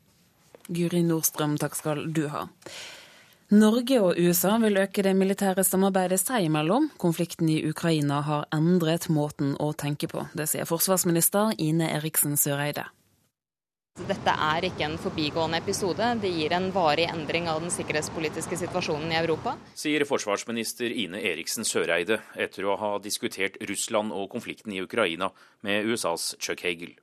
Guri 0.74 1.04
Nordstrøm, 1.06 1.58
takk 1.60 1.78
skal 1.78 2.06
du 2.12 2.26
ha. 2.32 2.46
Norge 3.52 3.98
og 4.00 4.16
USA 4.16 4.54
vil 4.62 4.78
øke 4.80 5.02
det 5.04 5.12
militære 5.12 5.60
samarbeidet 5.68 6.22
seg 6.22 6.46
imellom. 6.46 6.88
Konflikten 6.96 7.50
i 7.52 7.58
Ukraina 7.68 8.22
har 8.24 8.46
endret 8.56 9.10
måten 9.12 9.52
å 9.60 9.74
tenke 9.76 10.08
på. 10.08 10.24
Det 10.32 10.48
sier 10.48 10.64
forsvarsminister 10.64 11.52
Ine 11.60 11.90
Eriksen 11.98 12.38
Søreide. 12.40 12.86
Dette 14.08 14.32
er 14.32 14.64
ikke 14.64 14.86
en 14.86 14.94
forbigående 14.96 15.58
episode. 15.60 16.06
Det 16.22 16.30
gir 16.32 16.54
en 16.56 16.70
varig 16.72 17.04
endring 17.12 17.44
av 17.52 17.60
den 17.60 17.68
sikkerhetspolitiske 17.74 18.56
situasjonen 18.62 19.12
i 19.12 19.18
Europa. 19.18 19.52
Sier 19.76 20.06
forsvarsminister 20.08 20.88
Ine 21.04 21.20
Eriksen 21.20 21.68
Søreide 21.68 22.22
etter 22.40 22.64
å 22.64 22.78
ha 22.80 22.94
diskutert 23.04 23.60
Russland 23.68 24.16
og 24.16 24.30
konflikten 24.32 24.72
i 24.72 24.80
Ukraina 24.80 25.28
med 25.60 25.92
USAs 25.92 26.30
Chuck 26.40 26.64
Hagel. 26.64 26.96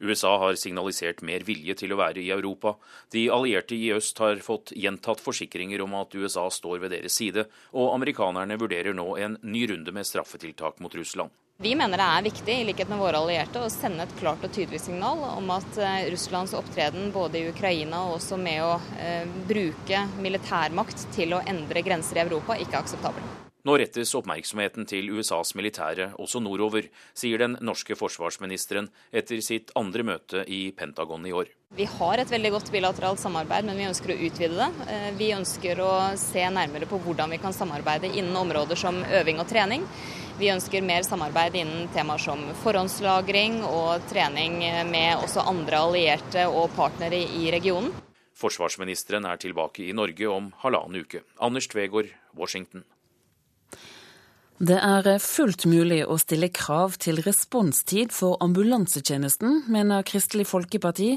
USA 0.00 0.36
har 0.42 0.58
signalisert 0.60 1.22
mer 1.26 1.46
vilje 1.46 1.76
til 1.82 1.94
å 1.94 2.00
være 2.00 2.22
i 2.22 2.30
Europa. 2.34 2.76
De 3.14 3.28
allierte 3.32 3.76
i 3.76 3.92
øst 3.94 4.18
har 4.22 4.42
fått 4.44 4.74
gjentatt 4.76 5.22
forsikringer 5.24 5.84
om 5.84 5.94
at 6.00 6.14
USA 6.14 6.48
står 6.50 6.84
ved 6.84 6.96
deres 6.96 7.16
side, 7.20 7.46
og 7.72 7.94
amerikanerne 7.94 8.58
vurderer 8.60 8.96
nå 8.96 9.14
en 9.16 9.38
ny 9.42 9.66
runde 9.70 9.94
med 9.94 10.06
straffetiltak 10.08 10.80
mot 10.84 10.94
Russland. 10.94 11.34
Vi 11.62 11.70
mener 11.78 12.00
det 12.00 12.06
er 12.10 12.24
viktig 12.26 12.54
i 12.58 12.64
likhet 12.66 12.88
med 12.90 12.98
våre 12.98 13.20
allierte, 13.22 13.60
å 13.62 13.70
sende 13.70 14.02
et 14.02 14.14
klart 14.18 14.42
og 14.42 14.50
tydelig 14.56 14.80
signal 14.82 15.22
om 15.28 15.52
at 15.54 15.78
eh, 15.78 16.08
Russlands 16.10 16.56
opptreden 16.58 17.12
både 17.14 17.38
i 17.38 17.52
Ukraina 17.52 18.02
og 18.08 18.16
også 18.16 18.40
med 18.42 18.58
å 18.66 18.74
eh, 18.98 19.22
bruke 19.46 20.02
militærmakt 20.18 21.06
til 21.14 21.38
å 21.38 21.44
endre 21.46 21.86
grenser 21.86 22.18
i 22.18 22.26
Europa, 22.26 22.58
ikke 22.58 22.74
er 22.74 22.82
akseptabel. 22.82 23.43
Nå 23.64 23.78
rettes 23.80 24.10
oppmerksomheten 24.12 24.84
til 24.84 25.06
USAs 25.16 25.54
militære 25.56 26.10
også 26.20 26.42
nordover, 26.44 26.84
sier 27.16 27.40
den 27.40 27.54
norske 27.64 27.96
forsvarsministeren 27.96 28.90
etter 29.08 29.40
sitt 29.40 29.72
andre 29.80 30.04
møte 30.04 30.42
i 30.52 30.66
Pentagon 30.76 31.24
i 31.24 31.32
år. 31.32 31.48
Vi 31.72 31.86
har 31.88 32.20
et 32.20 32.28
veldig 32.28 32.50
godt 32.52 32.68
bilateralt 32.74 33.22
samarbeid, 33.22 33.64
men 33.64 33.80
vi 33.80 33.88
ønsker 33.88 34.12
å 34.12 34.18
utvide 34.28 34.58
det. 34.58 34.68
Eh, 34.92 35.08
vi 35.16 35.30
ønsker 35.32 35.80
å 35.80 35.94
se 36.20 36.44
nærmere 36.44 36.90
på 36.90 37.00
hvordan 37.06 37.32
vi 37.32 37.40
kan 37.40 37.56
samarbeide 37.56 38.12
innen 38.12 38.36
områder 38.36 38.76
som 38.76 39.00
øving 39.00 39.40
og 39.40 39.48
trening. 39.48 39.88
Vi 40.36 40.52
ønsker 40.52 40.84
mer 40.84 41.08
samarbeid 41.08 41.56
innen 41.56 41.88
temaer 41.96 42.20
som 42.20 42.44
forhåndslagring 42.60 43.62
og 43.64 44.04
trening 44.12 44.60
med 44.90 45.24
også 45.24 45.48
andre 45.48 45.80
allierte 45.86 46.44
og 46.50 46.74
partnere 46.76 47.24
i 47.40 47.48
regionen. 47.54 47.94
Forsvarsministeren 48.36 49.24
er 49.30 49.40
tilbake 49.40 49.86
i 49.88 49.94
Norge 49.96 50.28
om 50.28 50.52
halvannen 50.60 51.06
uke. 51.06 51.24
Anders 51.40 51.70
Tvegård, 51.70 52.12
Washington. 52.36 52.84
Det 54.62 54.76
er 54.78 55.18
fullt 55.18 55.64
mulig 55.66 56.04
å 56.06 56.14
stille 56.22 56.46
krav 56.54 56.94
til 57.02 57.18
responstid 57.26 58.12
for 58.14 58.38
ambulansetjenesten, 58.44 59.64
mener 59.66 60.06
Kristelig 60.06 60.46
Folkeparti. 60.46 61.16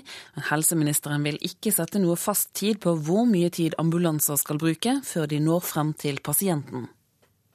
Helseministeren 0.50 1.22
vil 1.22 1.38
ikke 1.46 1.70
sette 1.76 2.02
noe 2.02 2.18
fast 2.18 2.56
tid 2.58 2.82
på 2.82 2.96
hvor 2.98 3.30
mye 3.30 3.54
tid 3.54 3.78
ambulanser 3.78 4.42
skal 4.42 4.58
bruke 4.58 4.98
før 5.06 5.30
de 5.30 5.38
når 5.38 5.62
frem 5.70 5.94
til 5.94 6.18
pasienten. 6.26 6.90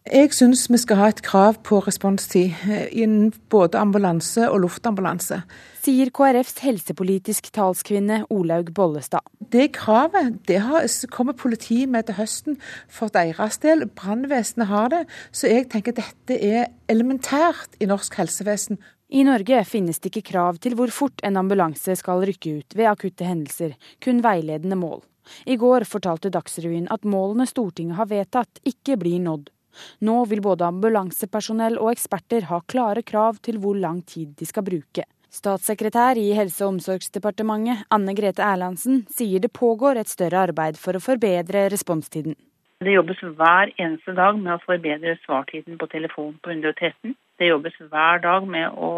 Jeg 0.03 0.33
syns 0.35 0.65
vi 0.67 0.81
skal 0.83 0.99
ha 0.99 1.09
et 1.13 1.21
krav 1.23 1.61
på 1.63 1.79
responstid 1.87 2.57
eh, 2.67 2.89
innen 2.91 3.29
både 3.55 3.79
ambulanse 3.79 4.49
og 4.51 4.65
luftambulanse. 4.65 5.37
Sier 5.79 6.11
KrFs 6.11 6.59
helsepolitisk 6.65 7.53
talskvinne 7.55 8.25
Olaug 8.35 8.73
Bollestad. 8.75 9.23
Det 9.39 9.69
kravet 9.77 10.41
det 10.51 10.59
har, 10.67 10.89
kommer 11.15 11.39
politiet 11.39 11.87
med 11.87 12.09
til 12.09 12.19
høsten 12.19 12.59
for 12.91 13.15
deres 13.15 13.61
del. 13.63 13.87
Brannvesenet 13.87 14.73
har 14.73 14.91
det. 14.91 15.05
Så 15.31 15.47
jeg 15.53 15.71
tenker 15.71 15.95
dette 15.95 16.35
er 16.35 16.67
elementært 16.91 17.79
i 17.79 17.87
norsk 17.87 18.19
helsevesen. 18.19 18.83
I 19.07 19.23
Norge 19.29 19.63
finnes 19.71 20.03
det 20.03 20.11
ikke 20.11 20.33
krav 20.33 20.59
til 20.59 20.75
hvor 20.75 20.91
fort 20.91 21.23
en 21.23 21.39
ambulanse 21.39 21.95
skal 22.03 22.27
rykke 22.27 22.59
ut 22.59 22.75
ved 22.75 22.91
akutte 22.91 23.31
hendelser, 23.31 23.79
kun 24.03 24.19
veiledende 24.27 24.83
mål. 24.83 25.05
I 25.47 25.55
går 25.55 25.87
fortalte 25.87 26.35
Dagsrevyen 26.35 26.91
at 26.91 27.07
målene 27.07 27.47
Stortinget 27.47 28.03
har 28.03 28.11
vedtatt, 28.11 28.59
ikke 28.67 28.99
blir 28.99 29.23
nådd. 29.23 29.53
Nå 30.01 30.25
vil 30.31 30.43
både 30.45 30.69
ambulansepersonell 30.69 31.79
og 31.81 31.93
eksperter 31.95 32.49
ha 32.51 32.61
klare 32.67 33.03
krav 33.03 33.41
til 33.43 33.59
hvor 33.63 33.79
lang 33.79 34.03
tid 34.07 34.35
de 34.39 34.49
skal 34.49 34.67
bruke. 34.67 35.07
Statssekretær 35.33 36.19
i 36.21 36.35
Helse- 36.37 36.65
og 36.67 36.75
omsorgsdepartementet 36.75 37.87
Anne 37.97 38.13
Grete 38.13 38.45
Erlandsen 38.45 39.07
sier 39.09 39.41
det 39.41 39.53
pågår 39.57 40.03
et 40.03 40.11
større 40.13 40.43
arbeid 40.49 40.77
for 40.77 40.99
å 40.99 41.01
forbedre 41.01 41.71
responstiden. 41.73 42.37
Det 42.85 42.93
jobbes 42.93 43.21
hver 43.39 43.71
eneste 43.79 44.13
dag 44.19 44.37
med 44.37 44.57
å 44.57 44.63
forbedre 44.67 45.15
svartiden 45.23 45.79
på 45.81 45.89
telefon 45.89 46.35
på 46.43 46.53
113. 46.53 47.15
Det 47.39 47.49
jobbes 47.49 47.79
hver 47.81 48.21
dag 48.25 48.45
med 48.45 48.77
å 48.77 48.93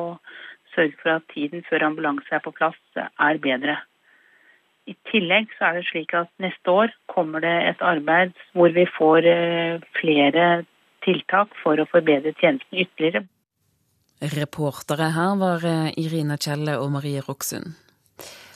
sørge 0.74 0.98
for 1.02 1.14
at 1.18 1.26
tiden 1.34 1.62
før 1.68 1.86
ambulanse 1.90 2.34
er 2.34 2.42
på 2.42 2.54
plass 2.56 2.78
er 2.98 3.38
bedre. 3.44 3.76
I 4.84 4.94
tillegg 5.08 5.52
så 5.56 5.70
er 5.70 5.78
det 5.78 5.86
slik 5.88 6.12
at 6.16 6.28
neste 6.42 6.72
år 6.72 6.92
kommer 7.08 7.40
det 7.44 7.54
et 7.70 7.84
arbeid 7.84 8.34
hvor 8.52 8.72
vi 8.74 8.84
får 8.98 9.28
eh, 9.30 9.84
flere 9.96 10.48
tiltak 11.04 11.54
for 11.62 11.80
å 11.80 11.88
forbedre 11.88 12.34
tjenesten 12.40 12.82
ytterligere. 12.84 13.24
Reportere 14.34 15.10
her 15.14 15.38
var 15.40 15.64
eh, 15.68 15.94
Irina 16.00 16.36
Kjelle 16.40 16.76
og 16.80 16.92
Marie 16.94 17.22
Roksund. 17.24 17.72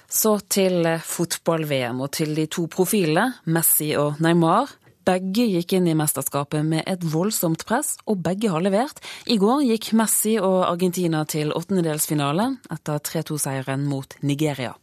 Så 0.09 0.39
til 0.53 0.85
eh, 0.89 1.05
fotball-VM 1.05 2.03
og 2.05 2.13
til 2.17 2.35
de 2.37 2.45
to 2.53 2.67
profilene, 2.73 3.31
Messi 3.53 3.95
og 4.01 4.21
Neymar. 4.25 4.75
Begge 5.09 5.47
gikk 5.49 5.73
inn 5.79 5.89
i 5.89 5.97
mesterskapet 5.97 6.65
med 6.69 6.85
et 6.85 7.05
voldsomt 7.09 7.65
press, 7.69 7.95
og 8.05 8.21
begge 8.25 8.51
har 8.53 8.61
levert. 8.65 9.01
I 9.25 9.39
går 9.41 9.65
gikk 9.71 9.95
Messi 9.97 10.35
og 10.37 10.67
Argentina 10.67 11.25
til 11.25 11.55
åttendedelsfinale 11.57 12.51
etter 12.77 13.01
3-2-seieren 13.09 13.89
mot 13.89 14.19
Nigeria. 14.21 14.75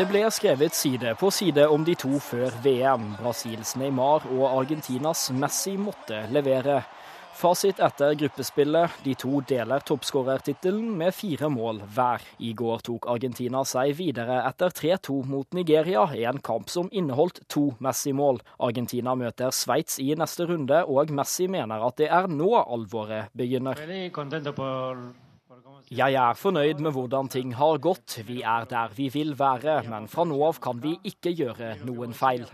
Det 0.00 0.06
ble 0.08 0.22
skrevet 0.32 0.72
side 0.72 1.10
på 1.20 1.28
side 1.28 1.66
om 1.68 1.82
de 1.84 1.92
to 1.92 2.16
før 2.24 2.54
VM. 2.64 3.02
Brasils 3.18 3.74
Neymar 3.76 4.24
og 4.32 4.46
Argentinas 4.48 5.26
Messi 5.36 5.74
måtte 5.76 6.22
levere. 6.32 6.78
Fasit 7.36 7.82
etter 7.84 8.16
gruppespillet. 8.22 8.96
De 9.04 9.12
to 9.20 9.42
deler 9.44 9.84
toppskårertittelen 9.84 10.88
med 10.96 11.12
fire 11.12 11.52
mål 11.52 11.82
hver. 11.92 12.24
I 12.40 12.54
går 12.56 12.80
tok 12.88 13.10
Argentina 13.12 13.60
seg 13.68 13.92
videre 14.00 14.40
etter 14.48 14.72
3-2 14.72 15.20
mot 15.28 15.52
Nigeria, 15.52 16.08
i 16.16 16.24
en 16.24 16.40
kamp 16.40 16.72
som 16.72 16.88
inneholdt 16.88 17.44
to 17.52 17.66
Messi-mål. 17.84 18.40
Argentina 18.56 19.12
møter 19.12 19.52
Sveits 19.52 20.00
i 20.00 20.14
neste 20.16 20.48
runde, 20.48 20.80
og 20.88 21.12
Messi 21.12 21.44
mener 21.44 21.84
at 21.84 22.00
det 22.00 22.08
er 22.08 22.32
nå 22.40 22.54
alvoret 22.62 23.28
begynner. 23.36 23.76
Jeg 25.90 26.14
er 26.14 26.36
fornøyd 26.38 26.78
med 26.84 26.94
hvordan 26.94 27.26
ting 27.26 27.50
har 27.58 27.80
gått. 27.82 28.20
Vi 28.22 28.44
er 28.46 28.68
der 28.70 28.92
vi 28.94 29.08
vil 29.10 29.32
være, 29.34 29.80
men 29.90 30.04
fra 30.06 30.22
nå 30.22 30.36
av 30.46 30.60
kan 30.62 30.78
vi 30.78 30.92
ikke 31.02 31.32
gjøre 31.34 31.72
noen 31.82 32.14
feil. 32.14 32.44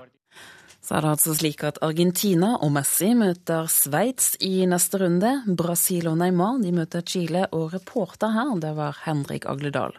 Så 0.80 0.96
er 0.96 1.04
det 1.04 1.10
altså 1.10 1.34
slik 1.36 1.60
at 1.68 1.82
Argentina 1.84 2.54
og 2.64 2.72
Messi 2.72 3.10
møter 3.12 3.68
Sveits 3.68 4.38
i 4.40 4.64
neste 4.64 5.02
runde. 5.02 5.34
Brasil 5.52 6.08
og 6.08 6.16
Neymar 6.22 6.62
de 6.64 6.72
møter 6.72 7.04
Chile, 7.04 7.44
og 7.52 7.74
reporter 7.76 8.32
her, 8.32 8.54
det 8.62 8.72
var 8.78 9.02
Henrik 9.04 9.44
Agledal. 9.52 9.92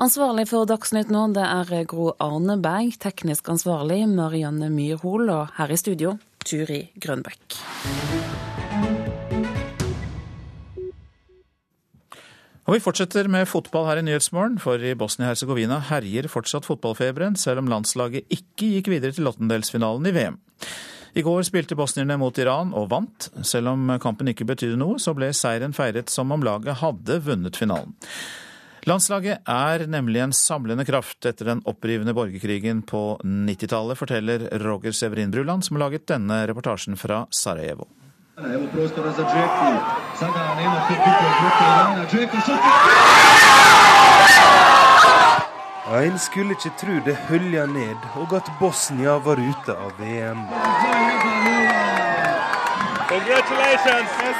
Ansvarlig 0.00 0.46
for 0.48 0.64
Dagsnytt 0.64 1.12
nå, 1.12 1.26
det 1.36 1.44
er 1.44 1.84
Gro 1.92 2.14
Arneberg. 2.16 2.96
Teknisk 3.04 3.52
ansvarlig 3.52 4.06
Marianne 4.08 4.72
Myrhol, 4.72 5.28
og 5.28 5.52
her 5.60 5.76
i 5.76 5.76
studio 5.76 6.16
Turi 6.40 6.86
Grønbekk. 6.96 7.60
Og 12.66 12.74
Vi 12.74 12.82
fortsetter 12.82 13.28
med 13.30 13.46
fotball 13.46 13.84
her 13.86 14.00
i 14.00 14.02
Nyhetsmorgen, 14.02 14.56
for 14.58 14.82
i 14.82 14.96
Bosnia-Hercegovina 14.98 15.78
herjer 15.86 16.26
fortsatt 16.26 16.66
fotballfeberen, 16.66 17.36
selv 17.38 17.62
om 17.62 17.68
landslaget 17.70 18.26
ikke 18.26 18.72
gikk 18.72 18.88
videre 18.90 19.14
til 19.14 19.28
åttendelsfinalen 19.30 20.08
i 20.10 20.12
VM. 20.16 20.38
I 21.16 21.22
går 21.22 21.46
spilte 21.46 21.78
bosnierne 21.78 22.16
mot 22.18 22.36
Iran 22.42 22.72
og 22.76 22.88
vant. 22.90 23.28
Selv 23.46 23.70
om 23.70 23.92
kampen 24.02 24.32
ikke 24.32 24.48
betydde 24.48 24.80
noe, 24.80 24.98
så 24.98 25.14
ble 25.14 25.30
seieren 25.30 25.76
feiret 25.78 26.10
som 26.10 26.34
om 26.34 26.42
laget 26.42 26.80
hadde 26.82 27.20
vunnet 27.28 27.56
finalen. 27.56 27.94
Landslaget 28.86 29.46
er 29.50 29.86
nemlig 29.90 30.24
en 30.24 30.34
samlende 30.34 30.84
kraft 30.86 31.26
etter 31.26 31.52
den 31.52 31.62
opprivende 31.70 32.14
borgerkrigen 32.18 32.82
på 32.86 33.04
90-tallet, 33.22 33.98
forteller 33.98 34.48
Roger 34.66 34.94
Severin 34.94 35.30
Bruland, 35.30 35.62
som 35.62 35.78
har 35.78 35.86
laget 35.86 36.06
denne 36.10 36.42
reportasjen 36.50 36.98
fra 36.98 37.24
Sarajevo. 37.30 37.86
Evo 38.38 38.66
prostora 38.72 39.10
za 39.10 39.22
Džeku. 39.22 39.80
Sada 40.18 40.54
nema 40.54 40.76
tu 40.88 40.94
bitnog 40.94 41.32
bloka 41.40 41.64
Irana. 41.64 42.06
Džeku 42.10 42.36
šuti! 42.36 42.68
En 46.04 46.18
skulle 46.18 46.50
ikke 46.50 46.70
tro 46.80 47.00
det 47.04 47.16
hølja 47.28 47.66
ned 47.66 47.96
og 48.14 48.32
at 48.36 48.50
Bosnia 48.60 49.10
var 49.10 49.36
ute 49.50 49.72
av 49.72 49.92
VM. 49.98 50.38
Congratulations! 53.08 54.10
Yes, 54.22 54.36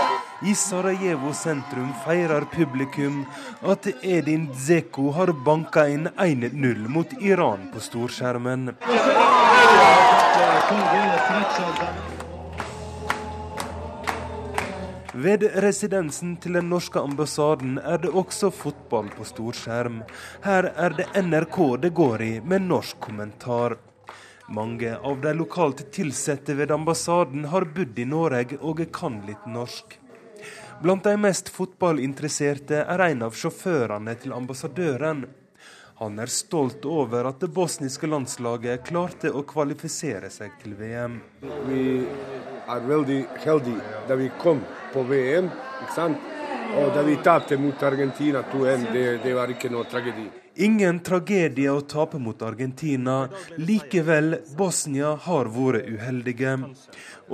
I 0.00 0.03
I 0.44 0.54
Sarajevo 0.54 1.32
sentrum 1.32 1.92
feirer 2.04 2.44
publikum 2.52 3.22
at 3.62 3.86
Edin 4.02 4.50
Dzeko 4.52 5.10
har 5.16 5.32
banka 5.46 5.86
inn 5.88 6.08
1-0 6.20 6.82
mot 6.92 7.14
Iran 7.20 7.70
på 7.72 7.80
storskjermen. 7.80 8.74
Ved 15.14 15.48
residensen 15.64 16.36
til 16.36 16.60
den 16.60 16.68
norske 16.68 17.00
ambassaden 17.00 17.80
er 17.80 18.04
det 18.04 18.12
også 18.12 18.52
fotball 18.52 19.08
på 19.16 19.24
storskjerm. 19.24 20.02
Her 20.44 20.72
er 20.76 21.00
det 21.00 21.08
NRK 21.24 21.60
det 21.88 21.94
går 21.96 22.28
i, 22.28 22.32
med 22.44 22.68
norsk 22.68 23.00
kommentar. 23.00 23.78
Mange 24.52 24.92
av 25.00 25.24
de 25.24 25.32
lokalt 25.40 25.86
ansatte 25.88 26.52
ved 26.60 26.70
ambassaden 26.70 27.48
har 27.48 27.64
bodd 27.64 27.98
i 27.98 28.04
Norge 28.04 28.60
og 28.60 28.84
kan 28.92 29.22
litt 29.24 29.46
norsk. 29.48 30.03
Blant 30.82 31.04
de 31.04 31.14
mest 31.16 31.48
fotballinteresserte 31.54 32.82
er 32.82 33.02
en 33.06 33.22
av 33.26 33.36
sjåførene 33.38 34.14
til 34.20 34.34
ambassadøren. 34.36 35.24
Han 36.00 36.18
er 36.18 36.32
stolt 36.32 36.84
over 36.90 37.28
at 37.30 37.40
det 37.40 37.52
bosniske 37.54 38.08
landslaget 38.10 38.82
klarte 38.88 39.30
å 39.30 39.44
kvalifisere 39.46 40.30
seg 40.34 40.56
til 40.62 40.74
VM. 40.80 41.20
Vi 41.68 41.84
er 42.66 42.88
veldig 42.90 43.20
heldige 43.44 44.04
da 44.08 44.18
vi 44.18 44.30
kom 44.42 44.64
på 44.92 45.06
VM. 45.08 45.52
ikke 45.84 45.94
sant? 45.94 46.30
Og 46.74 46.90
da 46.96 47.04
vi 47.06 47.20
tapte 47.22 47.56
mot 47.60 47.82
Argentina 47.86 48.42
2-1, 48.52 48.88
det, 48.92 49.04
det 49.22 49.34
var 49.36 49.52
ikke 49.54 49.70
noe 49.70 49.86
tragedi. 49.86 50.26
Ingen 50.54 51.00
tragedie 51.02 51.70
å 51.72 51.80
tape 51.82 52.18
mot 52.22 52.42
Argentina. 52.46 53.28
Likevel, 53.58 54.36
Bosnia 54.54 55.14
har 55.26 55.48
vært 55.50 55.88
uheldige. 55.90 56.52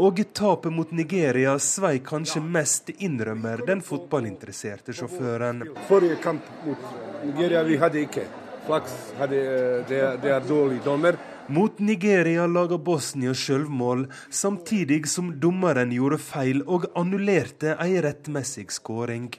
Og 0.00 0.22
tapet 0.32 0.72
mot 0.72 0.92
Nigeria 0.96 1.58
svei 1.60 1.98
kanskje 2.00 2.40
mest, 2.40 2.88
innrømmer 2.96 3.60
den 3.66 3.82
fotballinteresserte 3.84 4.96
sjåføren. 4.96 5.66
Forrige 5.88 6.16
kamp 6.24 6.48
mot 6.64 6.86
Nigeria 7.26 7.62
vi 7.68 7.76
hadde 7.82 8.06
ikke. 8.06 8.24
Flaks 8.64 8.96
hadde, 9.18 9.42
det, 9.90 10.00
det 10.24 10.32
er 10.38 10.48
dårlig 10.48 10.80
dommer. 10.86 11.20
Mot 11.50 11.78
Nigeria 11.82 12.46
laga 12.46 12.78
Bosnia 12.78 13.34
sjølvmål, 13.36 14.06
samtidig 14.30 15.02
som 15.10 15.32
dommeren 15.42 15.92
gjorde 15.92 16.22
feil 16.22 16.64
og 16.64 16.88
annullerte 16.96 17.76
ei 17.82 18.00
rettmessig 18.00 18.70
skåring. 18.72 19.32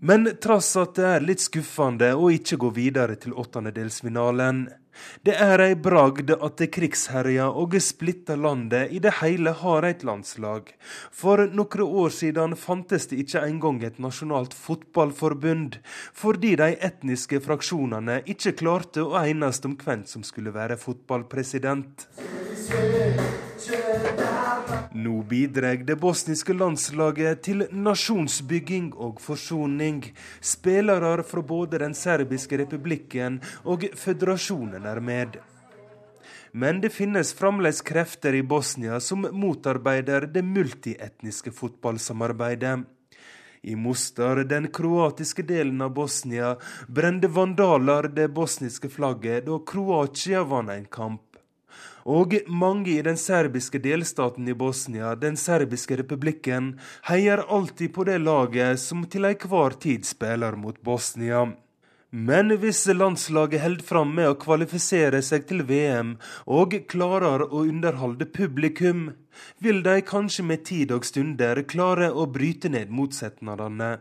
Men 0.00 0.28
trass 0.40 0.76
at 0.78 0.94
det 0.94 1.06
er 1.06 1.24
litt 1.26 1.42
skuffende 1.42 2.12
å 2.14 2.28
ikke 2.30 2.58
gå 2.62 2.68
videre 2.76 3.16
til 3.18 3.34
åttendedelsfinalen. 3.34 4.68
Det 5.26 5.34
er 5.34 5.62
ei 5.64 5.74
bragd 5.74 6.30
at 6.34 6.58
det 6.60 6.70
krigsherja 6.74 7.48
og 7.50 7.76
splitta 7.82 8.36
landet 8.38 8.92
i 8.94 9.00
det 9.02 9.16
hele 9.20 9.52
har 9.62 9.86
et 9.88 10.04
landslag. 10.06 10.72
For 11.12 11.46
noen 11.50 11.84
år 11.86 12.14
siden 12.14 12.56
fantes 12.58 13.08
det 13.10 13.20
ikke 13.24 13.44
engang 13.46 13.82
et 13.84 13.98
nasjonalt 14.02 14.54
fotballforbund, 14.56 15.80
fordi 16.14 16.54
de 16.60 16.72
etniske 16.90 17.42
fraksjonene 17.44 18.22
ikke 18.26 18.56
klarte 18.62 19.04
å 19.04 19.18
enes 19.22 19.62
om 19.68 19.76
hvem 19.78 20.06
som 20.08 20.24
skulle 20.26 20.54
være 20.54 20.78
fotballpresident. 20.80 22.08
Nå 24.92 25.22
bidrar 25.22 25.76
det 25.86 25.96
bosniske 26.00 26.54
landslaget 26.56 27.42
til 27.46 27.64
nasjonsbygging 27.72 28.90
og 28.96 29.20
forsoning. 29.22 30.00
Spillere 30.40 31.22
fra 31.26 31.42
både 31.42 31.80
den 31.82 31.94
serbiske 31.94 32.58
republikken 32.62 33.38
og 33.68 33.84
føderasjonen 33.98 34.87
er 34.88 35.00
med. 35.00 35.38
Men 36.52 36.80
det 36.80 36.90
finnes 36.90 37.34
fremdeles 37.36 37.80
krefter 37.84 38.34
i 38.34 38.42
Bosnia 38.42 39.00
som 39.00 39.26
motarbeider 39.32 40.26
det 40.32 40.42
multietniske 40.42 41.52
fotballsamarbeidet. 41.52 42.78
I 43.62 43.76
Mostar, 43.76 44.44
den 44.44 44.68
kroatiske 44.72 45.42
delen 45.42 45.80
av 45.82 45.94
Bosnia, 45.94 46.56
brente 46.88 47.28
vandaler 47.28 48.08
det 48.08 48.28
bosniske 48.32 48.88
flagget 48.88 49.48
da 49.48 49.58
Kroatia 49.66 50.44
vant 50.46 50.70
en 50.70 50.86
kamp. 50.86 51.24
Og 52.08 52.38
mange 52.48 52.94
i 52.94 53.02
den 53.04 53.18
serbiske 53.20 53.80
delstaten 53.84 54.48
i 54.48 54.54
Bosnia, 54.56 55.12
den 55.14 55.36
serbiske 55.36 55.98
republikken, 56.00 56.78
heier 57.10 57.42
alltid 57.44 57.92
på 57.92 58.06
det 58.08 58.20
laget 58.22 58.80
som 58.80 59.04
til 59.04 59.28
enhver 59.28 59.76
tid 59.82 60.06
spiller 60.08 60.56
mot 60.56 60.80
Bosnia. 60.80 61.44
Men 62.10 62.48
hvis 62.56 62.86
landslaget 62.86 63.60
holder 63.60 63.84
fram 63.84 64.14
med 64.16 64.30
å 64.30 64.36
kvalifisere 64.40 65.20
seg 65.22 65.44
til 65.50 65.60
VM 65.68 66.14
og 66.48 66.78
klarer 66.88 67.44
å 67.44 67.66
underholde 67.68 68.24
publikum, 68.24 69.10
vil 69.60 69.82
de 69.84 70.00
kanskje 70.00 70.44
med 70.48 70.64
tid 70.64 70.94
og 70.96 71.04
stunder 71.04 71.60
klare 71.68 72.08
å 72.08 72.24
bryte 72.32 72.72
ned 72.72 72.88
motsetningene. 72.88 73.98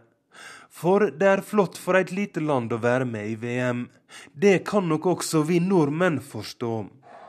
For 0.72 1.10
det 1.20 1.28
er 1.34 1.44
flott 1.44 1.76
for 1.82 2.00
et 2.00 2.14
lite 2.16 2.40
land 2.40 2.72
å 2.72 2.80
være 2.80 3.06
med 3.10 3.28
i 3.28 3.36
VM. 3.44 3.86
Det 4.32 4.64
kan 4.64 4.88
nok 4.88 5.12
også 5.18 5.44
vi 5.44 5.60
nordmenn 5.60 6.22
forstå. 6.24 6.74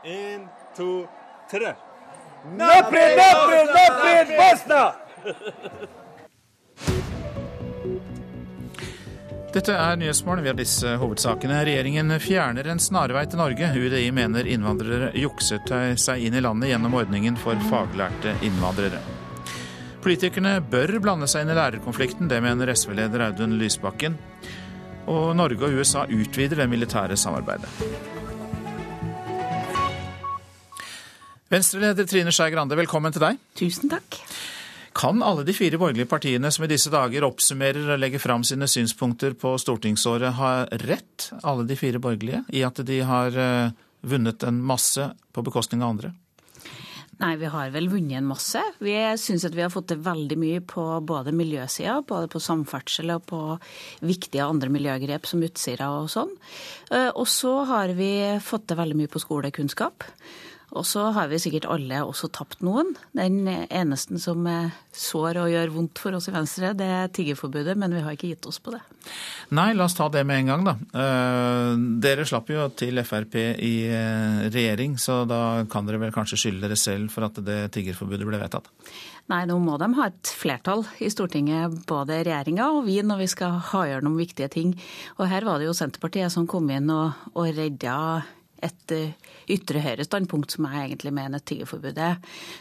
En, 0.07 0.47
to, 0.77 1.03
tre. 1.51 1.75
Napred, 2.55 3.19
napred, 3.19 3.75
napred, 3.75 4.35
Bosna! 4.39 4.83
Dette 9.49 9.73
er 9.73 9.95
Nyhetsmorgen. 9.97 10.43
Vi 10.43 10.49
har 10.51 10.57
disse 10.57 10.91
hovedsakene. 11.01 11.63
Regjeringen 11.65 12.13
fjerner 12.21 12.67
en 12.69 12.79
snarvei 12.79 13.23
til 13.25 13.39
Norge. 13.41 13.71
UDI 13.73 14.11
mener 14.13 14.45
innvandrere 14.45 15.09
jukset 15.17 15.73
seg 15.97 16.21
inn 16.27 16.37
i 16.37 16.43
landet 16.45 16.69
gjennom 16.69 16.93
ordningen 16.99 17.39
for 17.39 17.57
faglærte 17.71 18.35
innvandrere. 18.45 19.01
Politikerne 20.05 20.59
bør 20.61 20.93
blande 21.01 21.27
seg 21.27 21.43
inn 21.43 21.53
i 21.55 21.57
lærerkonflikten, 21.57 22.29
det 22.29 22.37
mener 22.45 22.69
SV-leder 22.71 23.25
Audun 23.25 23.57
Lysbakken. 23.59 24.19
Og 25.09 25.33
Norge 25.35 25.65
og 25.65 25.81
USA 25.81 26.05
utvider 26.05 26.61
det 26.61 26.69
militære 26.69 27.17
samarbeidet. 27.17 27.73
Venstre-leder 31.49 32.05
Trine 32.05 32.31
Skei 32.31 32.51
Grande, 32.53 32.77
velkommen 32.77 33.17
til 33.17 33.25
deg. 33.25 33.41
Tusen 33.57 33.89
takk. 33.89 34.21
Kan 34.99 35.23
alle 35.23 35.45
de 35.47 35.53
fire 35.55 35.79
borgerlige 35.79 36.09
partiene 36.11 36.49
som 36.51 36.65
i 36.65 36.71
disse 36.71 36.91
dager 36.91 37.23
oppsummerer 37.23 37.93
og 37.93 38.01
legger 38.01 38.19
fram 38.19 38.43
sine 38.43 38.67
synspunkter 38.67 39.31
på 39.39 39.53
stortingsåret, 39.61 40.33
ha 40.35 40.49
rett, 40.83 41.29
alle 41.39 41.63
de 41.69 41.77
fire 41.79 42.01
borgerlige, 42.03 42.41
i 42.51 42.65
at 42.67 42.81
de 42.83 42.97
har 43.07 43.37
eh, 43.39 43.77
vunnet 44.01 44.43
en 44.43 44.59
masse 44.59 45.05
på 45.31 45.43
bekostning 45.45 45.85
av 45.85 45.93
andre? 45.93 46.11
Nei, 47.19 47.33
vi 47.39 47.47
har 47.51 47.71
vel 47.71 47.89
vunnet 47.91 48.19
en 48.19 48.27
masse. 48.27 48.59
Vi 48.79 48.93
syns 49.19 49.43
at 49.47 49.55
vi 49.55 49.63
har 49.63 49.71
fått 49.71 49.89
til 49.91 50.03
veldig 50.03 50.37
mye 50.39 50.59
på 50.67 50.83
både 51.03 51.33
miljøsida, 51.35 51.97
både 52.07 52.27
på 52.31 52.39
samferdsel 52.43 53.11
og 53.15 53.25
på 53.27 53.41
viktige 54.07 54.45
andre 54.45 54.71
miljøgrep 54.71 55.27
som 55.27 55.43
Utsira 55.43 55.89
og 55.97 56.07
sånn. 56.11 56.31
Eh, 56.91 57.09
og 57.09 57.27
så 57.27 57.57
har 57.71 57.95
vi 57.95 58.13
fått 58.43 58.67
til 58.67 58.79
veldig 58.79 58.99
mye 58.99 59.11
på 59.11 59.23
skolekunnskap. 59.23 60.07
Og 60.77 60.85
så 60.85 61.07
har 61.15 61.29
vi 61.31 61.39
sikkert 61.41 61.69
alle 61.71 62.03
også 62.05 62.29
tapt 62.33 62.61
noen. 62.65 62.93
Den 63.17 63.47
eneste 63.47 64.19
som 64.21 64.45
sår 64.93 65.39
og 65.41 65.51
gjør 65.53 65.73
vondt 65.73 66.01
for 66.01 66.17
oss 66.17 66.29
i 66.29 66.35
Venstre, 66.35 66.73
det 66.77 66.85
er 66.85 67.11
tiggerforbudet, 67.13 67.77
men 67.79 67.93
vi 67.95 68.03
har 68.05 68.15
ikke 68.15 68.31
gitt 68.33 68.49
oss 68.49 68.59
på 68.61 68.73
det. 68.75 68.81
Nei, 69.55 69.71
la 69.73 69.87
oss 69.87 69.95
ta 69.97 70.09
det 70.13 70.25
med 70.27 70.43
en 70.43 70.51
gang, 70.51 70.65
da. 70.67 70.75
Eh, 71.01 71.71
dere 72.03 72.25
slapp 72.27 72.51
jo 72.53 72.67
til 72.77 73.01
Frp 73.05 73.37
i 73.39 73.73
eh, 73.89 74.41
regjering, 74.51 74.97
så 75.01 75.23
da 75.29 75.63
kan 75.71 75.87
dere 75.87 76.01
vel 76.03 76.13
kanskje 76.15 76.37
skylde 76.43 76.67
dere 76.67 76.77
selv 76.79 77.13
for 77.13 77.25
at 77.29 77.39
det 77.45 77.61
tiggerforbudet 77.75 78.27
ble 78.27 78.41
vedtatt? 78.41 78.69
Nei, 79.29 79.43
nå 79.45 79.59
må 79.61 79.77
de 79.77 79.91
ha 79.99 80.07
et 80.09 80.31
flertall 80.33 80.83
i 81.05 81.09
Stortinget, 81.13 81.83
både 81.89 82.23
regjeringa 82.25 82.71
og 82.73 82.87
vi, 82.87 82.97
når 83.05 83.23
vi 83.23 83.29
skal 83.29 83.59
ha 83.71 83.85
gjennom 83.91 84.17
viktige 84.17 84.49
ting. 84.53 84.73
Og 85.19 85.29
her 85.29 85.45
var 85.45 85.61
det 85.61 85.69
jo 85.69 85.77
Senterpartiet 85.77 86.33
som 86.33 86.49
kom 86.49 86.69
inn 86.73 86.89
og, 86.93 87.13
og 87.35 87.51
redda 87.53 87.99
et 88.65 88.95
eh, 88.95 89.35
ytre 89.49 89.81
høyre-standpunkt 89.83 90.55
som 90.55 90.67
jeg 90.69 90.89
egentlig 90.89 91.13
mener 91.15 91.43
tiggerforbudet. 91.43 92.09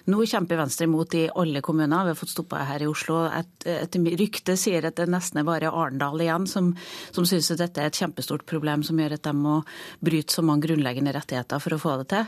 Nå 0.09 0.25
kjemper 0.29 0.61
Venstre 0.61 0.89
imot 0.89 1.15
i 1.19 1.27
alle 1.29 1.63
kommuner. 1.65 2.09
Vi 2.09 2.15
har 2.15 2.19
fått 2.19 2.33
stoppa 2.35 2.65
her 2.69 2.85
i 2.85 2.89
Oslo. 2.91 3.21
Et, 3.29 3.69
et 3.69 3.99
rykte 4.19 4.57
sier 4.59 4.87
at 4.89 4.99
det 4.99 5.09
nesten 5.11 5.43
er 5.43 5.49
bare 5.49 5.73
Arendal 5.73 6.21
igjen 6.25 6.49
som, 6.51 6.73
som 7.15 7.27
syns 7.29 7.51
at 7.55 7.63
dette 7.63 7.83
er 7.83 7.93
et 7.93 8.01
kjempestort 8.01 8.47
problem 8.49 8.85
som 8.87 8.99
gjør 8.99 9.19
at 9.19 9.27
de 9.29 9.35
må 9.37 9.59
bryte 10.05 10.35
så 10.35 10.45
mange 10.45 10.67
grunnleggende 10.67 11.15
rettigheter 11.17 11.63
for 11.63 11.77
å 11.77 11.81
få 11.83 11.97
det 12.03 12.09
til. 12.15 12.27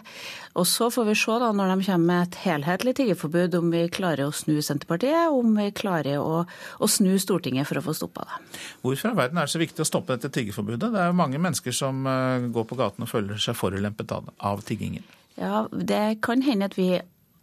Og 0.61 0.67
så 0.69 0.91
får 0.93 1.09
vi 1.11 1.17
se 1.19 1.39
da 1.43 1.51
når 1.57 1.75
de 1.75 1.87
kommer 1.89 2.07
med 2.11 2.27
et 2.27 2.39
helhetlig 2.45 2.97
tiggerforbud, 2.99 3.57
om 3.61 3.71
vi 3.73 3.85
klarer 3.93 4.27
å 4.27 4.35
snu 4.35 4.59
Senterpartiet, 4.65 5.31
om 5.31 5.55
vi 5.57 5.69
klarer 5.77 6.21
å, 6.21 6.45
å 6.45 6.91
snu 6.91 7.13
Stortinget 7.21 7.69
for 7.69 7.81
å 7.81 7.85
få 7.85 7.95
stoppa 7.97 8.27
det. 8.27 8.39
Hvorfor 8.83 9.13
i 9.13 9.19
verden 9.19 9.39
er 9.39 9.49
det 9.49 9.55
så 9.55 9.61
viktig 9.63 9.85
å 9.85 9.89
stoppe 9.89 10.17
dette 10.17 10.33
tiggerforbudet? 10.35 10.91
Det 10.91 11.03
er 11.03 11.11
jo 11.11 11.19
mange 11.19 11.41
mennesker 11.43 11.75
som 11.75 12.07
eh, 12.09 12.49
går 12.53 12.67
på 12.69 12.79
gaten 12.81 13.07
og 13.07 13.11
føler 13.11 13.41
seg 13.41 13.59
forulempet 13.59 14.15
av 14.17 14.31
tiggingen? 14.59 15.07
Ja, 15.37 15.69
Det 15.71 16.21
kan 16.23 16.43
hende 16.43 16.65
at 16.65 16.77
vi 16.77 17.01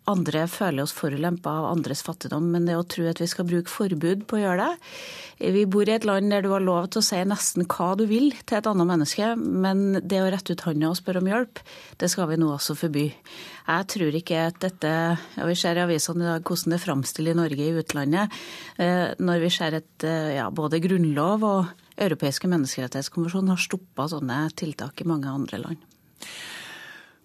andre 0.08 0.46
føler 0.48 0.86
oss 0.86 0.94
forulempa 0.96 1.52
av 1.60 1.66
andres 1.74 2.02
fattigdom, 2.06 2.46
men 2.54 2.68
det 2.68 2.78
å 2.80 2.86
tro 2.88 3.08
at 3.10 3.20
vi 3.20 3.28
skal 3.28 3.48
bruke 3.48 3.72
forbud 3.72 4.24
på 4.28 4.38
å 4.38 4.42
gjøre 4.42 4.68
det 5.38 5.52
Vi 5.54 5.66
bor 5.70 5.90
i 5.90 5.94
et 5.94 6.06
land 6.08 6.32
der 6.32 6.46
du 6.46 6.50
har 6.54 6.64
lov 6.64 6.88
til 6.90 7.02
å 7.02 7.06
si 7.06 7.20
nesten 7.28 7.68
hva 7.68 7.90
du 8.00 8.06
vil 8.10 8.32
til 8.48 8.58
et 8.58 8.70
annet 8.70 8.88
menneske, 8.88 9.34
men 9.36 10.00
det 10.00 10.22
å 10.24 10.30
rette 10.32 10.56
ut 10.56 10.64
hånda 10.66 10.90
og 10.90 10.98
spørre 10.98 11.22
om 11.22 11.30
hjelp, 11.30 11.60
det 12.00 12.10
skal 12.10 12.30
vi 12.32 12.40
nå 12.40 12.50
også 12.56 12.78
forby. 12.80 13.06
Jeg 13.68 13.90
tror 13.94 14.18
ikke 14.18 14.46
at 14.48 14.62
dette 14.64 14.94
ja, 14.96 15.46
Vi 15.46 15.58
ser 15.60 15.78
i 15.78 15.84
avisene 15.84 16.24
i 16.24 16.30
dag 16.32 16.48
hvordan 16.48 16.74
det 16.74 16.82
framstiller 16.82 17.36
i 17.36 17.42
Norge 17.42 17.68
i 17.68 17.76
utlandet, 17.84 18.40
eh, 18.80 19.14
når 19.20 19.44
vi 19.44 19.52
ser 19.54 19.82
at 19.82 20.08
eh, 20.08 20.38
ja, 20.40 20.50
både 20.50 20.82
grunnlov 20.82 21.46
og 21.46 21.74
europeiske 21.98 22.50
menneskerettighetskonvensjon 22.50 23.52
har 23.52 23.62
stoppa 23.62 24.08
sånne 24.10 24.46
tiltak 24.56 25.02
i 25.04 25.10
mange 25.10 25.30
andre 25.30 25.62
land. 25.62 25.88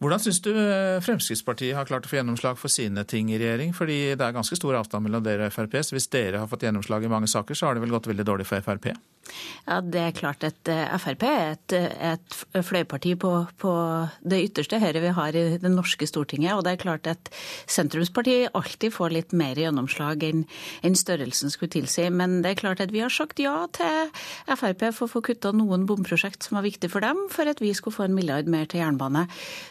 Hvordan 0.03 0.19
syns 0.19 0.41
du 0.43 0.51
eh, 0.51 0.99
Fremskrittspartiet 1.05 1.77
har 1.79 1.87
klart 1.87 2.09
å 2.09 2.11
få 2.11 2.17
gjennomslag 2.19 2.57
for 2.59 2.73
sine 2.73 3.05
ting 3.07 3.29
i 3.31 3.39
regjering? 3.39 3.71
Fordi 3.77 3.99
det 4.19 4.27
er 4.27 4.35
ganske 4.35 4.59
stor 4.59 4.81
avstand 4.81 5.07
mellom 5.07 5.23
dere 5.23 5.47
og 5.47 5.55
Frp. 5.55 5.77
Så 5.87 5.95
hvis 5.95 6.11
dere 6.11 6.41
har 6.43 6.51
fått 6.51 6.65
gjennomslag 6.67 7.07
i 7.07 7.11
mange 7.13 7.31
saker, 7.31 7.55
så 7.55 7.69
har 7.69 7.79
det 7.79 7.85
vel 7.85 7.95
gått 7.95 8.09
veldig 8.11 8.27
dårlig 8.27 8.49
for 8.49 8.67
Frp? 8.67 8.91
Ja, 9.67 9.81
Det 9.81 10.01
er 10.01 10.15
klart 10.17 10.45
at 10.45 10.69
eh, 10.71 10.91
Frp 10.99 11.23
er 11.27 11.53
et, 11.55 11.75
et 11.79 12.39
fløyparti 12.67 13.15
på, 13.21 13.31
på, 13.63 13.73
det 14.27 14.41
ytterste 14.49 14.81
høyre 14.83 15.03
vi 15.05 15.13
har 15.15 15.37
i 15.39 15.45
det 15.63 15.71
norske 15.71 16.07
Stortinget. 16.09 16.57
Og 16.57 16.65
det 16.67 16.75
er 16.75 16.83
klart 16.83 17.07
at 17.11 17.31
sentrumspartiet 17.71 18.51
alltid 18.59 18.95
får 18.95 19.15
litt 19.15 19.35
mer 19.37 19.59
gjennomslag 19.59 20.25
enn, 20.27 20.45
enn 20.83 20.99
størrelsen 20.99 21.53
skulle 21.55 21.73
tilsi. 21.77 22.09
Men 22.11 22.41
det 22.43 22.53
er 22.53 22.63
klart 22.63 22.83
at 22.83 22.95
vi 22.95 23.05
har 23.05 23.13
sagt 23.15 23.43
ja 23.43 23.55
til 23.73 24.11
Frp 24.51 24.89
for 24.91 25.07
å 25.07 25.13
få 25.15 25.23
kutta 25.31 25.55
noen 25.55 25.87
bomprosjekt 25.87 26.49
som 26.49 26.59
var 26.59 26.67
viktig 26.67 26.91
for 26.93 27.05
dem, 27.05 27.29
for 27.31 27.49
at 27.49 27.63
vi 27.63 27.73
skulle 27.79 27.95
få 27.95 28.09
en 28.09 28.17
milliard 28.19 28.51
mer 28.51 28.67
til 28.67 28.83
jernbane. 28.83 29.29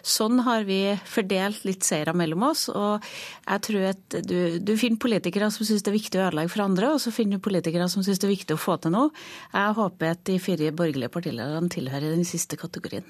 Sånn 0.08 0.40
har 0.48 0.64
vi 0.70 0.96
fordelt 1.04 1.66
litt 1.68 1.84
seire 1.88 2.16
mellom 2.16 2.48
oss. 2.48 2.68
Og 2.72 3.04
jeg 3.04 3.66
tror 3.68 3.90
at 3.92 4.20
du, 4.24 4.58
du 4.64 4.74
finner 4.80 5.02
politikere 5.02 5.52
som 5.52 5.68
syns 5.68 5.84
det 5.84 5.92
er 5.92 6.00
viktig 6.00 6.22
å 6.22 6.26
ødelegge 6.30 6.56
for 6.56 6.66
andre, 6.66 6.96
og 6.96 7.04
så 7.04 7.12
finner 7.14 7.38
du 7.38 7.44
politikere 7.44 7.92
som 7.92 8.06
syns 8.06 8.22
det 8.22 8.30
er 8.30 8.36
viktig 8.38 8.56
å 8.56 8.62
få 8.62 8.80
til 8.82 8.96
noe. 8.96 9.12
Jeg 9.52 9.78
håper 9.78 10.14
at 10.14 10.26
de 10.30 10.38
fire 10.42 10.74
borgerlige 10.76 11.12
partilederne 11.14 11.72
tilhører 11.72 12.14
den 12.14 12.28
siste 12.28 12.60
kategorien. 12.60 13.08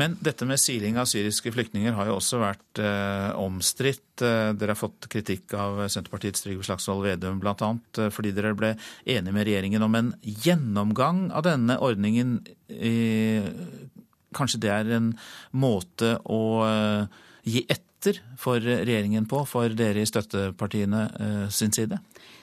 Men 0.00 0.16
dette 0.26 0.46
med 0.46 0.58
siling 0.58 0.96
av 0.98 1.06
syriske 1.06 1.52
flyktninger 1.54 1.94
har 1.94 2.08
jo 2.10 2.16
også 2.18 2.40
vært 2.42 2.80
eh, 2.82 3.30
omstridt. 3.38 4.24
Eh, 4.26 4.50
dere 4.58 4.74
har 4.74 4.78
fått 4.78 5.06
kritikk 5.10 5.54
av 5.54 5.84
Senterpartiets 5.86 6.42
Trygve 6.42 6.66
Slagsvold 6.66 7.04
Vedum 7.06 7.38
bl.a. 7.42 7.54
Eh, 8.02 8.10
fordi 8.14 8.32
dere 8.34 8.56
ble 8.58 8.72
enige 9.04 9.34
med 9.36 9.46
regjeringen 9.46 9.86
om 9.86 9.94
en 9.98 10.10
gjennomgang 10.22 11.28
av 11.30 11.46
denne 11.46 11.78
ordningen. 11.78 12.40
Eh, 12.66 13.46
kanskje 14.34 14.64
det 14.66 14.74
er 14.74 14.92
en 14.98 15.12
måte 15.54 16.16
å 16.26 16.42
eh, 16.66 17.22
gi 17.46 17.62
etter 17.70 18.18
for 18.40 18.58
regjeringen 18.58 19.30
på, 19.30 19.44
for 19.46 19.78
dere 19.78 20.02
i 20.02 20.10
støttepartiene 20.10 21.06
eh, 21.14 21.46
sin 21.54 21.72
side? 21.76 22.02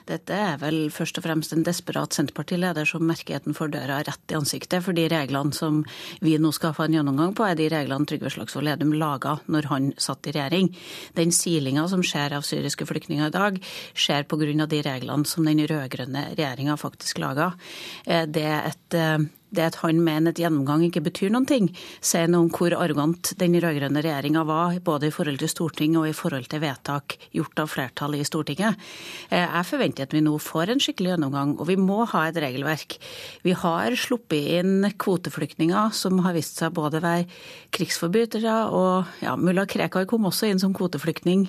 Dette 0.09 0.35
er 0.35 0.59
vel 0.61 0.89
først 0.93 1.19
og 1.19 1.25
fremst 1.25 1.53
en 1.55 1.65
desperat 1.65 2.15
Senterpartileder 2.15 2.87
som 2.87 3.05
merker 3.07 3.37
at 3.37 3.47
han 3.47 3.57
får 3.57 3.73
døra 3.75 3.99
rett 4.07 4.33
i 4.33 4.37
ansiktet, 4.37 4.81
for 4.85 4.97
de 4.97 5.07
reglene 5.11 5.55
som 5.55 5.81
vi 6.23 6.37
nå 6.41 6.53
skal 6.55 6.75
få 6.77 6.87
en 6.87 6.97
gjennomgang 6.97 7.35
på, 7.37 7.45
er 7.45 7.57
de 7.59 7.69
reglene 7.71 8.07
Trygve 8.09 8.31
Slagsvold 8.33 8.71
Vedum 8.71 8.95
laga 8.97 9.37
når 9.51 9.69
han 9.71 9.91
satt 10.01 10.29
i 10.29 10.35
regjering. 10.35 10.71
Den 11.17 11.33
silinga 11.35 11.87
som 11.91 12.05
skjer 12.05 12.37
av 12.37 12.47
syriske 12.47 12.87
flyktninger 12.89 13.29
i 13.29 13.35
dag, 13.35 13.59
skjer 13.93 14.27
pga. 14.29 14.65
de 14.65 14.81
reglene 14.85 15.25
som 15.25 15.45
den 15.45 15.61
rød-grønne 15.67 16.31
regjeringa 16.33 16.77
faktisk 16.77 17.21
laga. 17.21 17.51
Eh, 18.05 18.25
det 18.25 18.47
er 18.47 18.71
et 18.71 18.97
eh, 18.97 19.29
det 19.51 19.65
at 19.67 19.79
han 19.83 19.99
mener 20.03 20.31
at 20.31 20.39
gjennomgang 20.39 20.85
ikke 20.87 21.03
betyr 21.05 21.31
noen 21.33 21.47
ting, 21.49 21.69
sier 21.99 22.29
noe 22.31 22.45
om 22.45 22.51
hvor 22.51 22.73
arrogant 22.77 23.33
den 23.39 23.57
rød-grønne 23.59 24.03
regjeringa 24.03 24.43
var, 24.47 24.77
både 24.83 25.09
i 25.09 25.13
forhold 25.13 25.41
til 25.41 25.51
Stortinget 25.51 26.01
og 26.01 26.09
i 26.09 26.15
forhold 26.15 26.47
til 26.51 26.63
vedtak 26.63 27.17
gjort 27.35 27.63
av 27.63 27.71
flertallet 27.71 28.23
i 28.23 28.27
Stortinget. 28.27 28.79
Eh, 29.29 29.43
jeg 29.43 29.67
forventer 29.67 30.07
at 30.07 30.15
vi 30.15 30.23
nå 30.23 30.37
får 30.41 30.73
en 30.73 30.83
skikkelig 30.83 31.13
gjennomgang, 31.13 31.55
og 31.59 31.67
vi 31.69 31.77
må 31.79 32.05
ha 32.13 32.23
et 32.29 32.39
regelverk. 32.41 32.97
Vi 33.45 33.55
har 33.57 33.97
sluppet 33.99 34.61
inn 34.61 34.87
kvoteflyktninger 35.01 35.91
som 35.95 36.21
har 36.25 36.35
vist 36.37 36.61
seg 36.61 36.73
både 36.77 37.01
være 37.03 37.27
krigsforbrytere, 37.75 38.55
og 38.71 39.23
ja, 39.23 39.35
mulla 39.39 39.67
Krekar 39.69 40.07
kom 40.09 40.27
også 40.29 40.49
inn 40.49 40.61
som 40.61 40.73
kvoteflyktning 40.75 41.47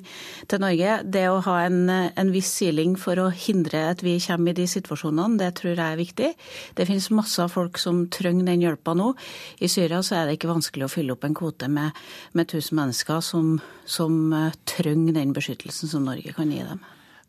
til 0.51 0.63
Norge. 0.63 0.99
Det 1.07 1.25
å 1.31 1.41
ha 1.47 1.57
en, 1.67 1.81
en 1.91 2.35
viss 2.35 2.51
siling 2.59 2.97
for 3.01 3.19
å 3.23 3.31
hindre 3.33 3.87
at 3.93 4.03
vi 4.05 4.19
kommer 4.23 4.53
i 4.53 4.61
de 4.63 4.69
situasjonene, 4.71 5.39
det 5.41 5.53
tror 5.61 5.75
jeg 5.75 5.87
er 5.87 6.01
viktig. 6.01 6.31
Det 6.79 6.87
finnes 6.89 7.11
masse 7.15 7.47
folk 7.53 7.79
som 7.81 7.92
som 7.93 8.07
trenger 8.09 8.49
den 8.49 8.65
hjelpa 8.65 8.97
nå. 8.97 9.13
I 9.61 9.69
Syria 9.71 10.01
så 10.05 10.19
er 10.19 10.27
det 10.29 10.39
ikke 10.39 10.53
vanskelig 10.53 10.89
å 10.89 10.93
fylle 10.93 11.17
opp 11.17 11.27
en 11.29 11.37
kvote 11.37 11.69
med, 11.69 11.93
med 12.33 12.49
1000 12.49 12.79
mennesker 12.79 13.21
som, 13.25 13.55
som 13.85 14.33
eh, 14.37 14.59
trenger 14.69 15.21
den 15.21 15.37
beskyttelsen 15.37 15.93
som 15.93 16.09
Norge 16.09 16.35
kan 16.37 16.53
gi 16.53 16.65
dem. 16.65 16.83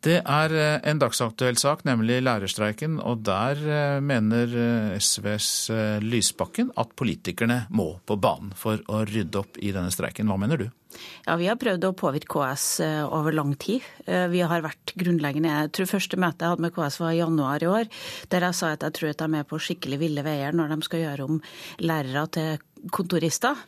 Det 0.04 0.18
er 0.20 0.52
eh, 0.52 0.78
en 0.90 1.00
dagsaktuell 1.00 1.58
sak, 1.60 1.84
nemlig 1.88 2.22
lærerstreiken. 2.24 2.98
Og 3.04 3.24
der 3.26 3.60
eh, 3.60 4.00
mener 4.04 4.56
SVs 5.00 5.50
Lysbakken 6.04 6.72
at 6.80 6.96
politikerne 6.96 7.64
må 7.74 7.94
på 8.08 8.18
banen 8.20 8.54
for 8.56 8.80
å 8.88 9.04
rydde 9.08 9.44
opp 9.44 9.60
i 9.60 9.72
denne 9.76 9.92
streiken. 9.92 10.32
Hva 10.32 10.40
mener 10.40 10.64
du? 10.64 10.68
Ja, 11.26 11.36
Vi 11.40 11.48
har 11.50 11.58
prøvd 11.60 11.88
å 11.88 11.94
påvirke 11.96 12.30
KS 12.34 12.66
eh, 12.84 13.00
over 13.04 13.34
lang 13.34 13.54
tid. 13.60 13.84
Eh, 14.06 14.26
vi 14.32 14.42
har 14.44 14.64
vært 14.64 14.94
grunnleggende 15.00 15.52
Jeg 15.52 15.72
tror 15.76 15.90
første 15.94 16.20
møte 16.20 16.44
jeg 16.44 16.54
hadde 16.54 16.66
med 16.66 16.74
KS 16.76 17.00
var 17.02 17.14
i 17.14 17.20
januar 17.22 17.64
i 17.64 17.70
år, 17.70 17.90
der 18.32 18.48
jeg 18.48 18.58
sa 18.58 18.74
at 18.74 18.86
jeg 18.86 18.98
tror 18.98 19.10
at 19.10 19.18
de 19.22 19.26
er 19.28 19.34
med 19.38 19.48
på 19.50 19.60
skikkelig 19.62 20.00
ville 20.02 20.26
veier 20.26 20.54
når 20.56 20.74
de 20.74 20.86
skal 20.86 21.04
gjøre 21.04 21.28
om 21.28 21.42
lærere 21.82 22.26
til 22.34 22.62
kontorister. 22.92 23.58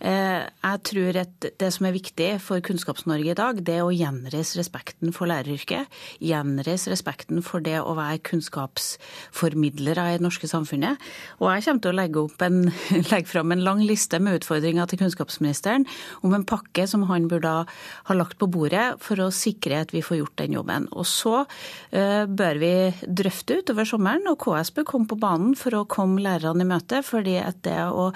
Eh, 0.00 0.46
jeg 0.46 0.82
tror 0.88 1.18
at 1.22 1.46
det 1.60 1.70
som 1.74 1.86
er 1.86 1.94
viktig 1.96 2.28
for 2.42 2.62
Kunnskaps-Norge 2.64 3.32
i 3.32 3.36
dag, 3.36 3.60
det 3.64 3.76
er 3.78 3.84
å 3.84 3.92
gjenreise 3.92 4.58
respekten 4.60 5.12
for 5.16 5.28
læreryrket. 5.30 5.90
Gjenreise 6.24 6.92
respekten 6.92 7.42
for 7.44 7.64
det 7.64 7.78
å 7.82 7.96
være 7.98 8.22
kunnskapsformidlere 8.30 10.06
i 10.10 10.18
det 10.18 10.24
norske 10.24 10.48
samfunnet. 10.50 11.00
Og 11.40 11.50
jeg 11.52 11.66
kommer 11.66 11.84
til 11.84 11.92
å 11.92 11.98
legge, 11.98 12.26
en, 12.46 12.60
legge 13.12 13.30
fram 13.30 13.54
en 13.54 13.64
lang 13.66 13.82
liste 13.84 14.20
med 14.22 14.40
utfordringer 14.40 14.88
til 14.90 15.02
kunnskapsministeren 15.02 15.86
om 16.26 16.36
en 16.36 16.46
pakke 16.48 16.86
som 16.90 17.04
han 17.10 17.28
burde 17.30 17.52
ha 17.64 18.16
lagt 18.16 18.38
på 18.40 18.48
bordet 18.50 18.94
for 19.04 19.20
å 19.20 19.30
sikre 19.34 19.82
at 19.84 19.94
vi 19.94 20.04
får 20.04 20.20
gjort 20.22 20.38
den 20.40 20.56
jobben. 20.56 20.88
Og 20.96 21.06
så 21.08 21.42
uh, 21.44 22.24
bør 22.26 22.60
vi 22.62 22.72
drøfte 23.04 23.60
utover 23.60 23.88
sommeren, 23.88 24.28
og 24.30 24.40
KS 24.42 24.72
bør 24.76 24.88
komme 24.88 25.10
på 25.10 25.18
banen 25.20 25.54
for 25.58 25.76
å 25.76 25.86
komme 25.90 26.22
lærerne 26.24 26.64
i 26.64 26.68
møte. 26.68 27.02
fordi 27.06 27.36
at 27.40 27.62
det 27.64 27.78
å 27.90 28.10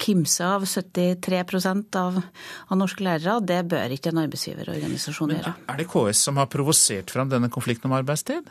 kimse 0.00 0.46
av 0.46 0.64
73 0.66 1.42
av, 2.00 2.20
av 2.20 2.78
norske 2.78 3.04
lærere, 3.04 3.38
det 3.44 3.60
bør 3.70 3.94
ikke 3.96 4.12
en 4.12 4.22
arbeidsgiverorganisasjon 4.24 5.34
gjøre. 5.36 5.54
Er 5.70 5.80
det 5.80 5.88
KS 5.90 6.24
som 6.28 6.40
har 6.40 6.50
provosert 6.52 7.12
fram 7.12 7.30
denne 7.32 7.50
konflikten 7.52 7.90
om 7.90 7.98
arbeidstid? 7.98 8.48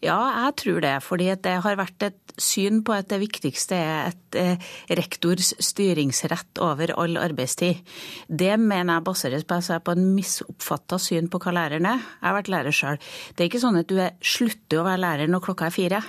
Ja, 0.00 0.18
jeg 0.46 0.56
tror 0.62 0.80
det. 0.80 0.94
fordi 1.04 1.28
det 1.44 1.56
har 1.64 1.76
vært 1.76 2.06
et 2.08 2.34
syn 2.40 2.80
på 2.86 2.94
at 2.96 3.10
det 3.10 3.20
viktigste 3.20 3.76
er 3.76 4.10
et 4.10 4.38
eh, 4.38 4.70
rektors 4.96 5.52
styringsrett 5.60 6.60
over 6.64 6.94
all 6.96 7.18
arbeidstid. 7.20 7.82
Det 8.26 8.54
mener 8.58 8.96
jeg 8.96 9.06
baseres 9.06 9.44
på, 9.44 9.60
på 9.60 9.96
en 9.96 10.08
misoppfatta 10.16 10.98
syn 10.98 11.28
på 11.28 11.42
hva 11.42 11.54
læreren 11.58 11.90
er. 11.92 12.00
Jeg 12.00 12.28
har 12.28 12.38
vært 12.38 12.54
lærer 12.54 12.76
sjøl. 12.76 13.02
Det 13.34 13.44
er 13.44 13.52
ikke 13.52 13.62
sånn 13.62 13.82
at 13.82 13.92
du 13.92 14.00
slutter 14.24 14.80
å 14.80 14.88
være 14.88 15.04
lærer 15.04 15.30
når 15.30 15.44
klokka 15.50 15.68
er 15.68 15.76
fire. 15.76 16.02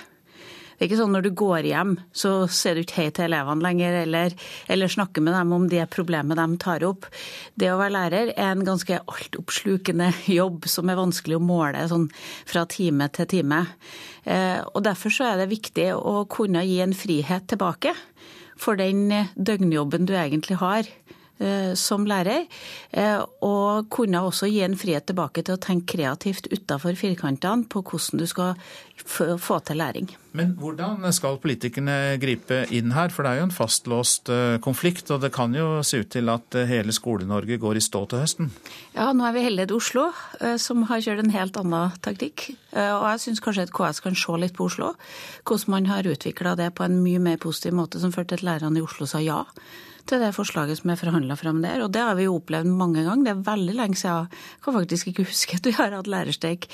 Det 0.82 0.88
er 0.88 0.90
ikke 0.90 0.98
sånn 0.98 1.12
når 1.14 1.22
du 1.22 1.34
går 1.38 1.66
hjem, 1.68 1.90
så 2.10 2.30
ser 2.50 2.74
du 2.74 2.80
ikke 2.82 2.96
hei 2.96 3.10
til 3.14 3.28
elevene 3.28 3.62
lenger, 3.62 4.00
eller, 4.00 4.32
eller 4.66 4.90
snakker 4.90 5.22
med 5.22 5.36
dem 5.36 5.52
om 5.54 5.68
det 5.70 5.84
problemet 5.94 6.40
de 6.40 6.56
tar 6.58 6.82
opp. 6.82 7.06
Det 7.54 7.68
å 7.70 7.76
være 7.78 7.94
lærer 7.94 8.32
er 8.32 8.48
en 8.48 8.64
ganske 8.66 8.98
altoppslukende 8.98 10.08
jobb 10.40 10.66
som 10.66 10.90
er 10.90 10.98
vanskelig 10.98 11.38
å 11.38 11.44
måle 11.46 11.84
sånn 11.86 12.08
fra 12.50 12.64
time 12.66 13.06
til 13.14 13.30
time. 13.30 13.60
Eh, 14.26 14.58
og 14.58 14.82
Derfor 14.82 15.14
så 15.14 15.28
er 15.28 15.38
det 15.44 15.52
viktig 15.54 15.86
å 15.94 16.24
kunne 16.26 16.66
gi 16.66 16.80
en 16.82 16.98
frihet 16.98 17.46
tilbake 17.54 17.94
for 18.58 18.74
den 18.82 19.06
døgnjobben 19.38 20.10
du 20.10 20.16
egentlig 20.18 20.58
har 20.64 20.90
som 21.74 22.04
lærer, 22.06 22.46
eh, 22.92 23.20
og 23.42 23.88
kunne 23.90 24.20
også 24.22 24.46
gi 24.50 24.62
en 24.62 24.76
frihet 24.78 25.08
tilbake 25.08 25.42
til 25.42 25.56
å 25.56 25.62
tenke 25.62 25.96
kreativt 25.96 26.48
utafor 26.52 26.94
firkantene 26.98 27.66
på 27.68 27.82
hvordan 27.82 28.22
du 28.22 28.26
skal 28.26 28.54
få 29.02 29.58
til 29.66 29.80
læring. 29.80 30.10
Men 30.32 30.54
hvordan 30.56 31.02
skal 31.12 31.36
politikerne 31.42 32.16
gripe 32.22 32.62
inn 32.72 32.94
her, 32.94 33.10
for 33.12 33.24
det 33.24 33.32
er 33.32 33.40
jo 33.40 33.46
en 33.48 33.54
fastlåst 33.54 34.30
eh, 34.32 34.56
konflikt, 34.64 35.10
og 35.10 35.20
det 35.24 35.32
kan 35.34 35.52
jo 35.54 35.82
se 35.84 36.02
ut 36.02 36.10
til 36.12 36.30
at 36.32 36.56
eh, 36.56 36.68
hele 36.70 36.94
Skole-Norge 36.94 37.58
går 37.60 37.76
i 37.76 37.84
stå 37.84 38.04
til 38.08 38.22
høsten? 38.22 38.50
Ja, 38.94 39.10
nå 39.12 39.26
er 39.28 39.36
vi 39.36 39.44
heldige 39.44 39.72
i 39.72 39.76
Oslo, 39.76 40.08
eh, 40.40 40.56
som 40.62 40.86
har 40.88 41.04
kjørt 41.04 41.24
en 41.24 41.34
helt 41.34 41.58
annen 41.60 41.96
taktikk. 42.04 42.52
Og 42.72 43.06
jeg 43.10 43.20
syns 43.26 43.42
kanskje 43.44 43.66
at 43.66 43.74
KS 43.76 44.00
kan 44.04 44.16
se 44.16 44.38
litt 44.40 44.56
på 44.56 44.70
Oslo, 44.70 44.94
hvordan 45.44 45.74
man 45.74 45.90
har 45.90 46.08
utvikla 46.08 46.56
det 46.56 46.72
på 46.78 46.86
en 46.86 47.02
mye 47.04 47.20
mer 47.20 47.40
positiv 47.42 47.76
måte, 47.76 48.00
som 48.00 48.14
førte 48.14 48.36
til 48.36 48.46
at 48.46 48.48
lærerne 48.48 48.80
i 48.80 48.84
Oslo 48.86 49.08
sa 49.10 49.20
ja 49.20 49.42
til 50.08 50.22
det 50.22 50.32
forslaget 50.36 50.80
som 50.80 50.92
er 50.92 51.00
forhandla 51.00 51.36
fram 51.38 51.62
der. 51.64 51.82
Og 51.84 51.92
det 51.94 52.02
har 52.02 52.16
vi 52.18 52.26
jo 52.26 52.36
opplevd 52.38 52.70
mange 52.70 53.04
ganger. 53.06 53.24
Det 53.26 53.32
er 53.32 53.44
veldig 53.46 53.76
lenge 53.78 53.98
siden. 54.00 54.28
Jeg 54.32 54.64
kan 54.64 54.76
faktisk 54.76 55.10
ikke 55.12 55.26
huske 55.30 55.58
at 55.58 55.68
vi 55.68 55.74
har 55.76 55.96
hatt 55.96 56.10
lærerstreik 56.10 56.68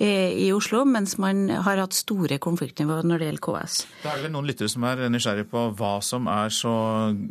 i 0.00 0.50
Oslo, 0.54 0.84
mens 0.88 1.16
man 1.22 1.48
har 1.50 1.80
hatt 1.80 1.96
store 1.96 2.38
konfliktnivåer 2.42 3.06
når 3.06 3.22
det 3.22 3.30
gjelder 3.30 3.44
KS. 3.46 3.78
Det 4.02 4.10
er 4.12 4.22
vel 4.24 4.34
noen 4.34 4.48
lyttere 4.48 4.72
som 4.72 4.86
er 4.88 5.04
nysgjerrige 5.12 5.48
på 5.50 5.64
hva 5.78 5.94
som 6.04 6.28
er 6.30 6.52
så 6.54 6.74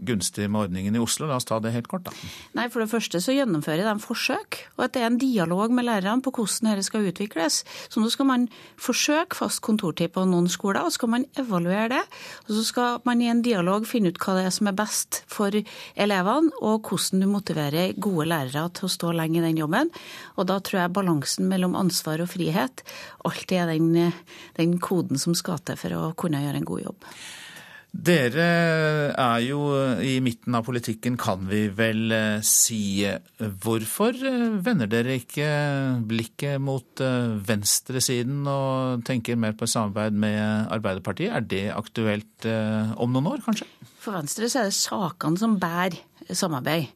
gunstig 0.05 0.49
med 0.49 0.67
ordningen 0.67 0.97
i 0.97 1.03
Oslo. 1.03 1.27
La 1.29 1.37
oss 1.39 1.47
ta 1.49 1.59
det 1.63 1.73
helt 1.75 1.89
kort, 1.91 2.07
da. 2.07 2.15
Nei, 2.57 2.67
For 2.73 2.83
det 2.83 2.91
første 2.91 3.21
så 3.23 3.35
gjennomfører 3.35 3.85
de 3.87 3.95
forsøk, 4.03 4.59
og 4.77 4.87
at 4.87 4.95
det 4.95 5.03
er 5.03 5.11
en 5.11 5.21
dialog 5.21 5.73
med 5.73 5.87
lærerne 5.87 6.23
på 6.23 6.33
hvordan 6.33 6.71
dette 6.71 6.87
skal 6.87 7.07
utvikles. 7.09 7.61
Så 7.89 8.01
nå 8.01 8.09
skal 8.13 8.29
man 8.29 8.47
forsøke 8.81 9.37
fast 9.37 9.61
kontortid 9.65 10.13
på 10.15 10.25
noen 10.29 10.49
skoler, 10.51 10.83
og 10.83 10.93
så 10.93 11.01
skal 11.01 11.13
man 11.15 11.27
evaluere 11.39 11.89
det. 11.93 12.03
Og 12.47 12.55
så 12.57 12.63
skal 12.67 13.01
man 13.07 13.21
i 13.21 13.29
en 13.31 13.43
dialog 13.45 13.87
finne 13.89 14.13
ut 14.13 14.21
hva 14.21 14.37
det 14.37 14.47
er 14.47 14.55
som 14.55 14.69
er 14.69 14.77
best 14.77 15.23
for 15.31 15.42
for 15.43 15.59
elevene, 16.07 16.53
og 16.63 16.89
hvordan 16.89 17.23
du 17.23 17.29
motiverer 17.31 17.93
gode 18.01 18.29
lærere 18.31 18.65
til 18.73 18.87
å 18.87 18.93
stå 18.95 19.13
lenge 19.19 19.41
i 19.41 19.45
den 19.45 19.59
jobben. 19.59 19.91
Og 20.37 20.49
da 20.49 20.59
tror 20.63 20.83
jeg 20.83 20.95
balansen 20.95 21.51
mellom 21.51 21.77
ansvar 21.79 22.23
og 22.23 22.31
frihet 22.33 22.85
alltid 23.27 23.59
er 23.59 23.73
den, 23.75 24.11
den 24.57 24.77
koden 24.83 25.21
som 25.21 25.35
skal 25.37 25.61
til 25.63 25.79
for 25.79 25.99
å 25.99 26.11
kunne 26.19 26.43
gjøre 26.43 26.63
en 26.63 26.69
god 26.69 26.87
jobb. 26.87 27.09
Dere 27.93 28.45
er 29.13 29.41
jo 29.45 29.67
i 30.01 30.15
midten 30.25 30.55
av 30.57 30.63
politikken, 30.65 31.13
kan 31.13 31.43
vi 31.45 31.67
vel 31.77 32.09
eh, 32.09 32.39
si. 32.41 33.05
Hvorfor 33.37 34.17
eh, 34.17 34.55
vender 34.65 34.89
dere 34.89 35.19
ikke 35.19 35.49
blikket 36.09 36.57
mot 36.57 37.03
eh, 37.05 37.35
venstresiden 37.45 38.49
og 38.49 39.05
tenker 39.05 39.37
mer 39.37 39.53
på 39.53 39.69
samarbeid 39.69 40.17
med 40.25 40.73
Arbeiderpartiet? 40.73 41.37
Er 41.37 41.45
det 41.45 41.67
aktuelt 41.75 42.49
om 42.97 43.13
noen 43.13 43.29
år, 43.35 43.45
kanskje? 43.45 43.69
For 44.03 44.15
Venstre 44.17 44.49
så 44.51 44.63
er 44.63 44.71
det 44.71 44.75
sakene 44.75 45.39
som 45.39 45.55
bærer 45.61 46.01
samarbeid. 46.35 46.91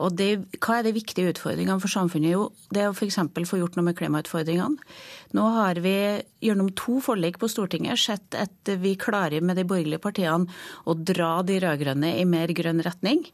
Og 0.00 0.12
det, 0.16 0.30
hva 0.60 0.78
er 0.78 0.86
de 0.86 0.94
viktige 0.96 1.30
utfordringene 1.32 1.80
for 1.80 1.92
samfunnet? 1.92 2.32
Jo, 2.32 2.48
det 2.72 2.82
er 2.82 2.90
å 2.90 2.96
f.eks. 2.96 3.18
få 3.48 3.60
gjort 3.60 3.76
noe 3.76 3.86
med 3.88 3.96
klimautfordringene. 3.98 4.80
Nå 5.34 5.42
har 5.56 5.80
vi 5.82 6.22
gjennom 6.40 6.70
to 6.78 7.00
forlik 7.02 7.38
på 7.42 7.48
Stortinget 7.50 7.98
sett 7.98 8.36
at 8.38 8.70
vi 8.78 8.94
klarer 9.00 9.42
med 9.42 9.58
de 9.58 9.64
borgerlige 9.66 10.02
partiene 10.02 10.46
å 10.86 10.94
dra 10.94 11.40
de 11.46 11.58
rød-grønne 11.64 12.12
i 12.20 12.26
mer 12.28 12.52
grønn 12.54 12.82
retning. 12.86 13.24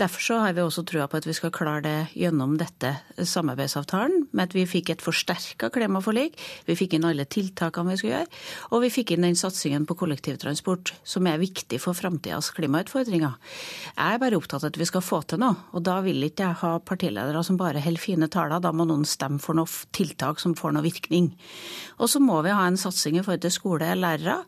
Derfor 0.00 0.40
har 0.42 0.54
vi 0.56 0.62
også 0.64 0.82
trua 0.82 1.04
på 1.06 1.20
at 1.20 1.26
vi 1.28 1.34
skal 1.36 1.52
klare 1.54 1.82
det 1.84 1.98
gjennom 2.18 2.56
dette 2.58 2.96
samarbeidsavtalen, 3.14 4.24
med 4.34 4.48
at 4.48 4.56
vi 4.56 4.64
fikk 4.66 4.90
et 4.90 5.04
forsterka 5.04 5.68
klimaforlik, 5.70 6.34
vi 6.66 6.74
fikk 6.78 6.96
inn 6.96 7.06
alle 7.06 7.26
tiltakene 7.30 7.92
vi 7.92 8.00
skulle 8.00 8.16
gjøre, 8.16 8.40
og 8.74 8.82
vi 8.82 8.90
fikk 8.90 9.12
inn 9.14 9.26
den 9.28 9.38
satsingen 9.38 9.86
på 9.86 9.94
kollektivtransport 10.00 10.96
som 11.06 11.28
er 11.30 11.38
viktig 11.38 11.78
for 11.82 11.94
framtidas 11.94 12.50
klimautfordringer. 12.56 13.36
Jeg 13.92 14.16
er 14.16 14.22
bare 14.24 14.40
opptatt 14.40 14.66
av 14.66 14.72
at 14.72 14.80
vi 14.80 14.88
skal 14.90 15.04
få 15.04 15.22
til 15.30 15.44
noe, 15.44 15.60
og 15.70 15.86
da 15.86 16.00
vil 16.02 16.26
ikke 16.26 16.48
jeg 16.48 16.60
ha 16.64 16.72
partiledere 16.82 17.44
som 17.46 17.60
bare 17.60 17.84
holder 17.84 18.02
fine 18.02 18.30
taler, 18.32 18.64
da 18.64 18.74
må 18.74 18.88
noen 18.90 19.06
stemme 19.06 19.38
for 19.38 19.54
noe 19.54 19.70
tiltak 19.94 20.42
som 20.42 20.58
får 20.58 20.74
noe 20.74 20.88
virkning. 20.88 21.33
Og 22.00 22.10
så 22.10 22.20
må 22.22 22.40
vi 22.44 22.54
ha 22.54 22.66
en 22.66 22.80
satsing 22.80 23.18
i 23.18 23.24
forhold 23.24 23.44
til 23.44 23.54
skole 23.54 23.92
og 23.94 24.02
lærere. 24.02 24.40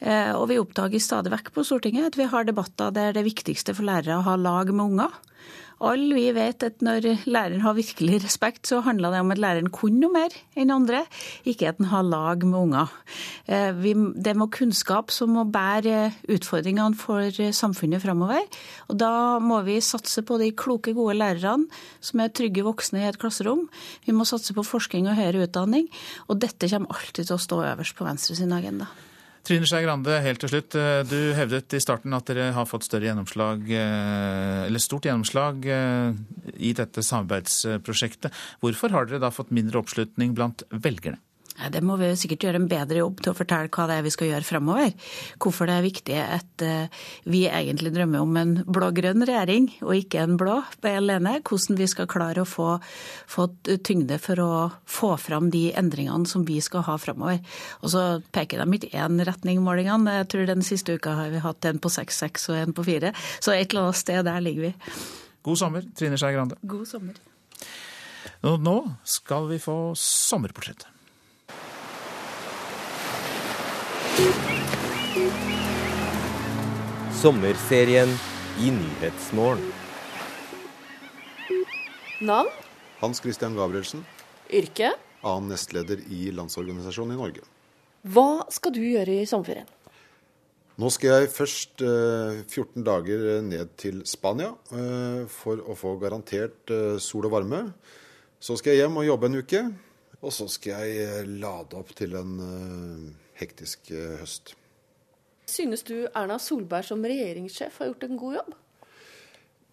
Eh, 0.00 0.32
og 0.36 0.48
vi 0.50 0.60
oppdager 0.60 1.02
stadig 1.02 1.32
vekk 1.32 1.52
på 1.54 1.64
Stortinget 1.66 2.12
at 2.12 2.20
vi 2.20 2.28
har 2.30 2.48
debatter 2.48 2.92
der 2.94 3.16
det 3.16 3.26
viktigste 3.26 3.76
for 3.76 3.88
lærere 3.88 4.16
er 4.16 4.20
å 4.20 4.28
ha 4.28 4.36
lag 4.40 4.72
med 4.72 4.84
unger. 4.92 5.18
Alle 5.80 6.12
vi 6.12 6.26
vet 6.36 6.60
at 6.66 6.82
når 6.84 7.06
læreren 7.24 7.62
har 7.64 7.76
virkelig 7.76 8.18
respekt, 8.24 8.68
så 8.68 8.82
handler 8.84 9.14
det 9.14 9.22
om 9.22 9.32
at 9.32 9.40
læreren 9.40 9.70
kunne 9.72 9.96
noe 10.02 10.12
mer 10.12 10.34
enn 10.58 10.72
andre, 10.74 11.06
ikke 11.48 11.70
at 11.70 11.80
han 11.80 11.88
har 11.88 12.04
lag 12.04 12.44
med 12.44 12.58
unger. 12.58 12.92
Eh, 13.48 13.80
det 14.20 14.36
må 14.36 14.50
kunnskap 14.52 15.12
som 15.14 15.32
må 15.38 15.46
bære 15.48 16.12
utfordringene 16.28 16.98
for 17.00 17.40
samfunnet 17.56 18.04
framover. 18.04 18.44
Og 18.92 19.00
da 19.00 19.12
må 19.40 19.62
vi 19.64 19.80
satse 19.80 20.22
på 20.26 20.36
de 20.42 20.52
kloke, 20.52 20.92
gode 20.96 21.16
lærerne 21.16 21.70
som 22.04 22.20
er 22.20 22.32
trygge 22.34 22.64
voksne 22.66 23.00
i 23.00 23.08
et 23.08 23.20
klasserom. 23.20 23.66
Vi 24.04 24.12
må 24.16 24.28
satse 24.28 24.52
på 24.56 24.66
forskning 24.66 25.08
og 25.08 25.16
høyere 25.16 25.46
utdanning. 25.48 25.88
Og 26.28 26.42
dette 26.44 26.68
kommer 26.68 26.92
alltid 26.92 27.24
til 27.24 27.38
å 27.38 27.44
stå 27.46 27.64
øverst 27.72 27.96
på 27.96 28.04
Venstre 28.04 28.36
sin 28.36 28.52
agenda. 28.52 28.90
Trine 29.46 29.66
Skei 29.66 29.80
Grande, 29.86 30.18
helt 30.20 30.42
til 30.42 30.50
slutt. 30.52 30.76
Eh, 30.76 31.00
du 31.08 31.32
hevdet 31.36 31.72
i 31.76 31.80
starten 31.80 32.12
at 32.16 32.28
dere 32.28 32.50
har 32.56 32.68
fått 32.68 32.84
større 32.86 33.08
gjennomslag, 33.08 33.64
eh, 33.72 34.66
eller 34.66 34.82
stort 34.82 35.08
gjennomslag 35.08 35.64
eh, 35.64 36.12
i 36.60 36.74
dette 36.76 37.04
samarbeidsprosjektet. 37.06 38.36
Hvorfor 38.60 38.92
har 38.94 39.08
dere 39.08 39.22
da 39.24 39.32
fått 39.32 39.54
mindre 39.54 39.80
oppslutning 39.80 40.36
blant 40.36 40.66
velgerne? 40.70 41.22
Det 41.68 41.82
må 41.84 41.96
vi 42.00 42.08
sikkert 42.18 42.46
gjøre 42.46 42.60
en 42.62 42.68
bedre 42.70 43.02
jobb 43.02 43.20
til 43.20 43.32
å 43.32 43.36
fortelle 43.36 43.70
hva 43.74 43.86
det 43.90 43.98
er 43.98 44.06
vi 44.06 44.12
skal 44.14 44.30
gjøre 44.30 44.46
fremover. 44.46 44.94
Hvorfor 45.42 45.68
det 45.68 45.76
er 45.76 45.84
viktig 45.84 46.16
at 46.22 46.64
eh, 46.64 47.06
vi 47.28 47.42
egentlig 47.48 47.92
drømmer 47.94 48.24
om 48.24 48.38
en 48.40 48.54
blå-grønn 48.64 49.26
regjering, 49.28 49.68
og 49.84 49.94
ikke 49.98 50.24
en 50.24 50.38
blå 50.40 50.56
alene. 50.88 51.36
Hvordan 51.46 51.78
vi 51.78 51.88
skal 51.90 52.08
klare 52.10 52.44
å 52.44 52.48
få, 52.48 52.70
få, 53.30 53.48
tyngde 53.86 54.20
for 54.22 54.42
å 54.44 54.50
få 54.88 55.14
fram 55.20 55.50
de 55.52 55.68
endringene 55.76 56.28
som 56.30 56.46
vi 56.48 56.60
skal 56.64 56.86
ha 56.88 56.96
fremover. 57.00 57.40
Og 57.84 57.92
så 57.92 58.04
peker 58.34 58.62
de 58.62 58.78
ikke 58.80 58.92
én 58.96 59.20
retning, 59.26 59.62
målingene. 59.64 60.20
Jeg 60.22 60.30
tror 60.32 60.48
den 60.48 60.64
siste 60.66 60.96
uka 60.96 61.16
har 61.18 61.32
vi 61.34 61.42
hatt 61.44 61.68
en 61.68 61.82
på 61.82 61.92
6-6 61.92 62.50
og 62.52 62.60
en 62.60 62.76
på 62.76 62.86
4. 62.88 63.12
Så 63.38 63.54
et 63.54 63.68
eller 63.68 63.90
annet 63.90 64.00
sted 64.00 64.24
der 64.26 64.44
ligger 64.44 64.70
vi. 64.70 64.76
God 65.46 65.60
sommer, 65.60 65.84
Trine 65.96 66.18
Skei 66.20 66.34
Grande. 66.36 66.58
God 66.68 66.88
sommer. 66.88 67.20
Nå 68.40 68.76
skal 69.04 69.48
vi 69.50 69.60
få 69.60 69.76
sommerportrettet. 69.96 70.88
Sommerserien 77.20 78.08
i 78.60 78.70
Nyhetsmorgen. 78.72 79.66
Navn? 82.20 82.48
Hans 83.00 83.20
Christian 83.20 83.56
Gabrielsen. 83.56 84.04
Yrke? 84.52 84.94
Annen 85.20 85.52
nestleder 85.52 86.00
i 86.08 86.30
Landsorganisasjonen 86.32 87.16
i 87.16 87.20
Norge. 87.20 87.44
Hva 88.08 88.46
skal 88.52 88.72
du 88.72 88.80
gjøre 88.80 89.20
i 89.20 89.28
sommerferien? 89.28 89.68
Nå 90.80 90.88
skal 90.94 91.12
jeg 91.12 91.32
først 91.34 91.84
eh, 91.84 92.40
14 92.46 92.84
dager 92.86 93.24
ned 93.44 93.74
til 93.80 94.00
Spania 94.08 94.54
eh, 94.72 95.26
for 95.28 95.60
å 95.60 95.76
få 95.76 95.98
garantert 96.00 96.72
eh, 96.72 96.96
sol 96.96 97.28
og 97.28 97.34
varme. 97.36 97.66
Så 98.40 98.56
skal 98.56 98.72
jeg 98.72 98.86
hjem 98.86 98.96
og 99.02 99.08
jobbe 99.10 99.28
en 99.28 99.40
uke. 99.42 99.64
Og 100.20 100.32
så 100.32 100.48
skal 100.52 100.86
jeg 100.88 101.04
eh, 101.04 101.34
lade 101.40 101.76
opp 101.76 101.92
til 101.96 102.16
en 102.16 102.32
eh, 102.46 103.19
hektisk 103.40 103.92
eh, 103.94 104.16
høst. 104.20 104.54
Synes 105.50 105.82
du 105.86 105.96
Erna 106.14 106.38
Solberg 106.38 106.86
som 106.86 107.02
regjeringssjef 107.02 107.80
har 107.80 107.90
gjort 107.90 108.04
en 108.06 108.18
god 108.20 108.36
jobb? 108.40 108.58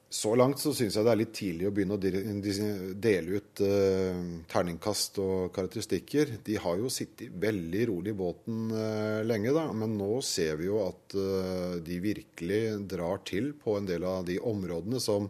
Så 0.10 0.32
langt 0.40 0.62
så 0.62 0.72
syns 0.72 0.96
jeg 0.96 1.04
det 1.04 1.12
er 1.12 1.20
litt 1.20 1.34
tidlig 1.36 1.66
å 1.68 1.72
begynne 1.76 1.98
å 1.98 3.00
dele 3.04 3.42
ut 3.42 3.60
uh, 3.60 4.22
terningkast 4.48 5.20
og 5.20 5.50
karakteristikker. 5.54 6.32
De 6.48 6.56
har 6.64 6.78
jo 6.80 6.88
sittet 6.88 7.36
veldig 7.44 7.82
rolig 7.90 8.14
i 8.14 8.18
båten 8.18 8.72
uh, 8.72 9.20
lenge, 9.28 9.52
da. 9.52 9.66
Men 9.76 9.98
nå 10.00 10.22
ser 10.24 10.56
vi 10.62 10.70
jo 10.70 10.80
at 10.86 11.18
uh, 11.20 11.76
de 11.84 12.00
virkelig 12.00 12.62
drar 12.88 13.20
til 13.28 13.52
på 13.60 13.76
en 13.82 13.90
del 13.90 14.08
av 14.08 14.24
de 14.32 14.40
områdene 14.40 15.04
som 15.04 15.28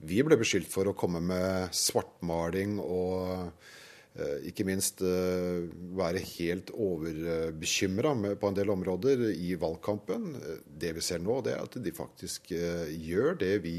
vi 0.00 0.24
ble 0.24 0.40
beskyldt 0.40 0.72
for 0.72 0.88
å 0.88 0.96
komme 0.96 1.20
med 1.20 1.76
svartmaling 1.76 2.80
og 2.80 3.52
Eh, 3.52 3.79
ikke 4.18 4.66
minst 4.66 5.04
eh, 5.06 5.68
være 5.96 6.22
helt 6.34 6.72
overbekymra 6.74 8.14
på 8.40 8.50
en 8.50 8.56
del 8.58 8.72
områder 8.74 9.28
i 9.30 9.54
valgkampen. 9.60 10.32
Det 10.66 10.90
vi 10.96 11.04
ser 11.04 11.22
nå, 11.22 11.38
det 11.46 11.54
er 11.54 11.62
at 11.62 11.78
de 11.78 11.92
faktisk 11.94 12.50
eh, 12.56 12.90
gjør 12.90 13.38
det 13.40 13.56
vi 13.66 13.78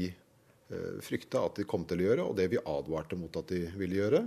frykta 1.04 1.42
at 1.44 1.58
de 1.60 1.66
kom 1.68 1.82
til 1.84 2.00
å 2.00 2.04
gjøre, 2.06 2.24
og 2.24 2.36
det 2.38 2.46
vi 2.48 2.56
advarte 2.56 3.16
mot 3.20 3.34
at 3.36 3.50
de 3.52 3.66
ville 3.76 3.98
gjøre. 3.98 4.22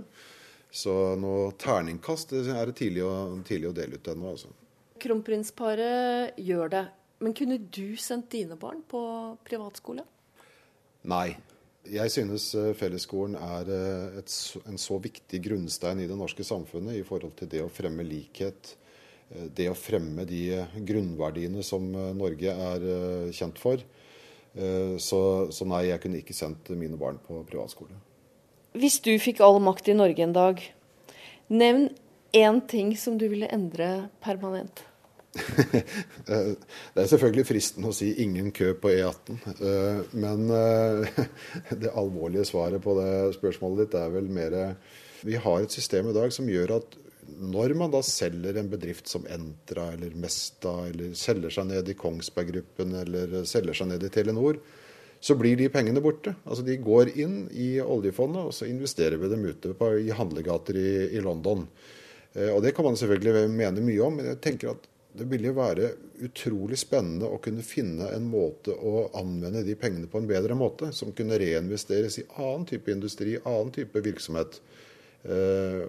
Så 0.70 0.92
noe 1.18 1.48
terningkast 1.58 2.36
er 2.38 2.68
det 2.70 2.76
tidlig 2.78 3.02
å, 3.02 3.10
tidlig 3.42 3.72
å 3.72 3.74
dele 3.74 3.98
ut 3.98 4.10
ennå. 4.12 4.30
Altså. 4.30 4.52
Kronprinsparet 5.02 6.38
gjør 6.38 6.70
det, 6.70 6.84
men 7.18 7.34
kunne 7.34 7.58
du 7.58 7.96
sendt 7.98 8.30
dine 8.36 8.54
barn 8.60 8.84
på 8.86 9.00
privatskole? 9.48 10.06
Nei. 11.10 11.32
Jeg 11.92 12.10
synes 12.10 12.48
eh, 12.58 12.72
fellesskolen 12.76 13.36
er 13.38 13.70
eh, 13.72 14.18
et, 14.20 14.32
en 14.66 14.80
så 14.80 14.98
viktig 15.02 15.40
grunnstein 15.44 16.02
i 16.02 16.08
det 16.08 16.16
norske 16.18 16.44
samfunnet 16.46 16.98
i 16.98 17.04
forhold 17.06 17.36
til 17.38 17.50
det 17.52 17.62
å 17.64 17.70
fremme 17.72 18.06
likhet. 18.06 18.72
Eh, 19.30 19.46
det 19.54 19.68
å 19.70 19.76
fremme 19.78 20.26
de 20.28 20.62
grunnverdiene 20.88 21.62
som 21.66 21.86
Norge 22.18 22.54
er 22.70 22.88
kjent 23.34 23.60
for. 23.60 23.82
Så, 24.56 25.18
så 25.52 25.66
nei, 25.68 25.82
jeg 25.90 26.00
kunne 26.00 26.22
ikke 26.22 26.32
sendt 26.32 26.70
mine 26.80 26.96
barn 26.96 27.18
på 27.20 27.42
privatskole. 27.44 27.92
Hvis 28.72 28.96
du 29.04 29.10
fikk 29.20 29.42
all 29.44 29.58
makt 29.60 29.90
i 29.92 29.96
Norge 29.98 30.24
en 30.24 30.32
dag, 30.32 30.62
nevn 31.52 31.90
én 32.32 32.62
ting 32.64 32.94
som 32.96 33.18
du 33.20 33.26
ville 33.28 33.50
endre 33.52 34.08
permanent. 34.24 34.80
Det 35.36 37.02
er 37.02 37.08
selvfølgelig 37.10 37.46
fristende 37.48 37.90
å 37.90 37.96
si 37.96 38.12
'ingen 38.22 38.52
kø 38.56 38.72
på 38.80 38.92
E18'. 38.92 39.40
Eh, 39.56 39.98
men 40.16 40.50
eh, 40.50 41.24
det 41.82 41.92
alvorlige 41.94 42.46
svaret 42.48 42.82
på 42.82 42.96
det 43.00 43.10
spørsmålet 43.38 43.84
ditt 43.84 43.98
er 44.00 44.14
vel 44.14 44.30
mer 44.30 44.76
Vi 45.26 45.36
har 45.40 45.62
et 45.62 45.72
system 45.72 46.10
i 46.10 46.14
dag 46.14 46.32
som 46.32 46.48
gjør 46.48 46.76
at 46.76 46.96
når 47.26 47.74
man 47.74 47.90
da 47.90 48.02
selger 48.04 48.56
en 48.56 48.68
bedrift 48.70 49.08
som 49.10 49.26
Entra 49.26 49.90
eller 49.94 50.14
Mesta, 50.14 50.86
eller 50.86 51.14
selger 51.18 51.52
seg 51.52 51.68
ned 51.70 51.88
i 51.90 51.96
Kongsberg 51.98 52.52
Gruppen 52.52 52.94
eller 53.00 53.42
selger 53.48 53.76
seg 53.76 53.90
ned 53.90 54.04
i 54.06 54.10
Telenor, 54.12 54.60
så 55.20 55.34
blir 55.34 55.56
de 55.58 55.68
pengene 55.72 56.02
borte. 56.04 56.36
Altså 56.44 56.64
De 56.66 56.76
går 56.78 57.16
inn 57.18 57.46
i 57.50 57.76
oljefondet, 57.82 58.46
og 58.46 58.54
så 58.54 58.68
investerer 58.70 59.18
vi 59.18 59.30
dem 59.32 59.46
ute 59.48 59.74
på, 59.74 59.90
i 59.98 60.14
handlegater 60.14 60.78
i, 60.78 60.90
i 61.16 61.22
London. 61.24 61.66
Eh, 62.34 62.52
og 62.52 62.62
Det 62.62 62.74
kan 62.76 62.86
man 62.86 62.98
selvfølgelig 63.00 63.48
mene 63.50 63.84
mye 63.84 64.04
om, 64.06 64.20
men 64.20 64.30
jeg 64.32 64.42
tenker 64.44 64.74
at 64.74 64.86
det 65.16 65.26
ville 65.30 65.50
jo 65.50 65.56
være 65.56 65.90
utrolig 66.26 66.78
spennende 66.80 67.28
å 67.28 67.40
kunne 67.42 67.64
finne 67.66 68.10
en 68.14 68.26
måte 68.30 68.74
å 68.74 69.06
anvende 69.18 69.64
de 69.66 69.76
pengene 69.78 70.10
på 70.10 70.20
en 70.20 70.28
bedre 70.28 70.56
måte, 70.58 70.90
som 70.96 71.14
kunne 71.16 71.38
reinvesteres 71.40 72.20
i 72.20 72.26
annen 72.36 72.66
type 72.68 72.92
industri, 72.92 73.36
annen 73.42 73.72
type 73.74 74.02
virksomhet. 74.04 74.60
Uh, 75.26 75.82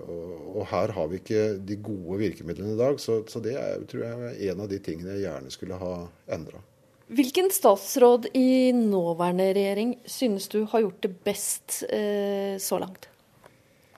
og 0.57 0.63
her 0.71 0.95
har 0.95 1.09
vi 1.11 1.19
ikke 1.19 1.41
de 1.61 1.75
gode 1.85 2.17
virkemidlene 2.23 2.73
i 2.73 2.79
dag, 2.79 2.97
så, 3.01 3.19
så 3.29 3.41
det 3.43 3.53
er, 3.59 3.83
tror 3.89 4.05
jeg 4.07 4.31
er 4.31 4.39
en 4.53 4.63
av 4.63 4.71
de 4.71 4.79
tingene 4.81 5.13
jeg 5.13 5.27
gjerne 5.27 5.53
skulle 5.53 5.77
ha 5.77 5.93
endra. 6.33 6.63
Hvilken 7.07 7.51
statsråd 7.53 8.31
i 8.35 8.73
nåværende 8.75 9.51
regjering 9.55 9.93
synes 10.09 10.49
du 10.51 10.63
har 10.71 10.83
gjort 10.83 11.05
det 11.05 11.13
best 11.27 11.83
uh, 11.91 12.57
så 12.59 12.81
langt? 12.81 13.07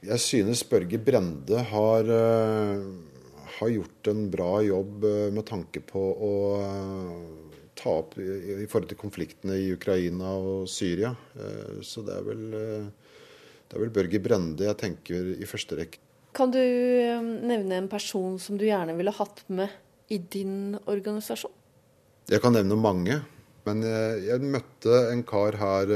Jeg 0.06 0.22
synes 0.24 0.62
Børge 0.68 1.00
Brende 1.04 1.64
har 1.72 2.12
uh, 2.12 2.84
har 3.60 3.70
gjort 3.70 4.08
en 4.08 4.28
bra 4.32 4.62
jobb 4.64 5.04
eh, 5.04 5.30
med 5.36 5.46
tanke 5.48 5.82
på 5.84 6.00
å 6.00 6.34
eh, 6.64 7.64
ta 7.80 7.96
opp 8.02 8.18
i, 8.20 8.66
forhold 8.68 8.92
til 8.92 9.00
konfliktene 9.00 9.58
i 9.60 9.72
Ukraina 9.76 10.34
og 10.40 10.68
Syria. 10.72 11.12
Eh, 11.36 11.80
så 11.86 12.04
det 12.08 12.16
er 12.16 12.28
vel, 12.28 12.46
det 12.54 13.76
er 13.76 13.84
vel 13.84 13.96
Børge 13.96 14.22
Brende 14.24 14.68
jeg 14.68 14.80
tenker 14.80 15.34
i 15.36 15.50
første 15.50 15.80
rekke. 15.80 16.04
Kan 16.36 16.54
du 16.54 16.62
nevne 16.62 17.80
en 17.80 17.90
person 17.92 18.38
som 18.40 18.58
du 18.60 18.68
gjerne 18.68 18.94
ville 18.96 19.12
hatt 19.18 19.42
med 19.50 19.74
i 20.14 20.20
din 20.22 20.78
organisasjon? 20.86 21.52
Jeg 22.30 22.44
kan 22.44 22.54
nevne 22.54 22.78
mange. 22.80 23.18
Men 23.68 23.84
jeg 23.84 24.40
møtte 24.50 24.94
en 25.12 25.20
kar 25.28 25.58
her 25.60 25.92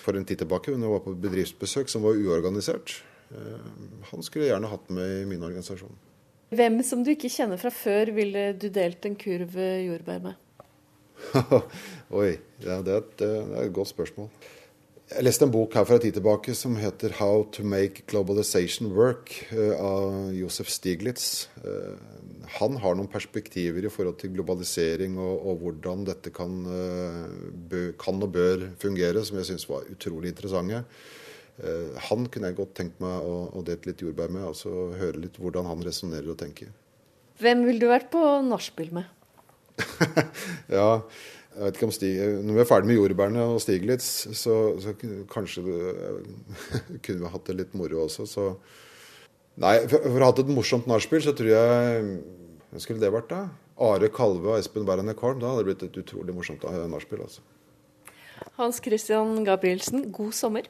for 0.00 0.16
en 0.16 0.24
tid 0.24 0.38
tilbake 0.40 0.70
når 0.72 0.86
jeg 0.86 0.92
var 0.94 1.02
på 1.04 1.14
bedriftsbesøk, 1.24 1.90
som 1.92 2.04
var 2.06 2.16
uorganisert. 2.16 2.94
Han 4.12 4.24
skulle 4.24 4.46
jeg 4.46 4.54
gjerne 4.54 4.70
hatt 4.70 4.86
med 4.94 5.16
i 5.18 5.26
min 5.28 5.42
organisasjon. 5.44 5.98
Hvem 6.50 6.80
som 6.82 7.04
du 7.06 7.12
ikke 7.12 7.30
kjenner 7.30 7.60
fra 7.60 7.70
før, 7.70 8.10
ville 8.16 8.48
du 8.58 8.66
delt 8.74 9.04
en 9.06 9.14
kurv 9.18 9.54
jordbær 9.54 10.22
med? 10.24 10.38
Oi, 12.20 12.32
ja, 12.64 12.80
det, 12.82 12.90
er 12.90 12.96
et, 13.04 13.12
det, 13.20 13.28
er 13.28 13.60
et, 13.66 13.74
godt 13.74 13.92
spørsmål. 13.92 14.30
Jeg 15.10 15.26
leste 15.26 15.46
en 15.46 15.50
bok 15.50 15.74
her 15.74 15.86
for 15.86 15.98
en 15.98 16.02
tid 16.04 16.14
tilbake 16.14 16.54
som 16.54 16.76
heter 16.78 17.14
'How 17.18 17.44
to 17.54 17.64
Make 17.66 18.04
Globalization 18.06 18.92
Work' 18.94 19.40
eh, 19.50 19.74
av 19.74 20.30
Josef 20.34 20.70
Stiglitz. 20.70 21.48
Eh, 21.64 21.98
han 22.58 22.76
har 22.82 22.94
noen 22.94 23.10
perspektiver 23.10 23.86
i 23.86 23.90
forhold 23.90 24.18
til 24.18 24.34
globalisering 24.34 25.18
og, 25.18 25.46
og 25.46 25.64
hvordan 25.64 26.04
dette 26.06 26.30
kan, 26.30 26.62
eh, 26.66 27.90
kan, 27.98 28.22
og 28.22 28.32
bør 28.32 28.68
fungere, 28.78 29.24
som 29.24 29.38
jeg 29.38 29.50
syns 29.50 29.68
var 29.68 29.86
utrolig 29.90 30.30
interessante. 30.30 30.84
Eh, 31.60 31.96
han 32.08 32.26
kunne 32.32 32.50
jeg 32.50 32.58
godt 32.60 32.76
tenkt 32.78 33.00
meg 33.02 33.26
å, 33.26 33.34
å 33.56 33.64
dele 33.66 33.90
litt 33.90 34.04
jordbær 34.04 34.32
med, 34.32 34.46
altså 34.48 34.90
høre 34.96 35.24
litt 35.24 35.38
hvordan 35.40 35.68
han 35.68 35.82
resonnerer 35.84 36.32
og 36.32 36.38
tenker. 36.40 36.70
Hvem 37.40 37.64
ville 37.66 37.82
du 37.82 37.88
vært 37.90 38.10
på 38.12 38.22
nachspiel 38.46 38.92
med? 38.96 39.08
ja, 40.78 41.00
Jeg 41.50 41.62
vet 41.64 41.78
ikke 41.78 41.86
om 41.86 41.92
Stig, 41.94 42.18
Når 42.44 42.56
vi 42.56 42.60
er 42.60 42.68
ferdig 42.68 42.90
med 42.90 42.98
jordbærene 42.98 43.46
og 43.54 43.62
Stiglitz, 43.64 44.10
så, 44.36 44.56
så 44.82 44.92
kanskje 45.32 45.64
kunne 47.04 47.24
vi 47.24 47.32
hatt 47.32 47.48
det 47.48 47.56
litt 47.62 47.74
moro 47.78 48.04
også. 48.04 48.28
Så 48.28 48.46
Nei, 49.60 49.74
for, 49.90 49.98
for 50.04 50.16
å 50.16 50.22
ha 50.22 50.30
hatt 50.30 50.44
et 50.44 50.52
morsomt 50.52 50.86
nachspiel, 50.88 51.24
så 51.24 51.34
tror 51.36 51.50
jeg 51.52 52.04
Hvem 52.70 52.82
skulle 52.84 53.02
det 53.02 53.10
vært, 53.12 53.32
da? 53.32 53.48
Are 53.80 54.10
Kalve 54.12 54.52
og 54.52 54.60
Espen 54.60 54.84
Bærane 54.86 55.16
Holm. 55.18 55.40
Da 55.40 55.50
hadde 55.50 55.64
det 55.64 55.68
blitt 55.72 55.82
et 55.88 55.96
utrolig 56.04 56.36
morsomt 56.36 56.62
nachspiel. 56.92 57.24
altså. 57.24 57.42
Hans 58.60 58.78
Christian 58.84 59.40
Gabrielsen, 59.44 60.12
god 60.12 60.36
sommer. 60.36 60.68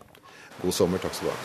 God 0.62 0.74
sommer. 0.76 0.98
Takk 1.02 1.14
skal 1.16 1.28
du 1.28 1.34
ha. 1.34 1.38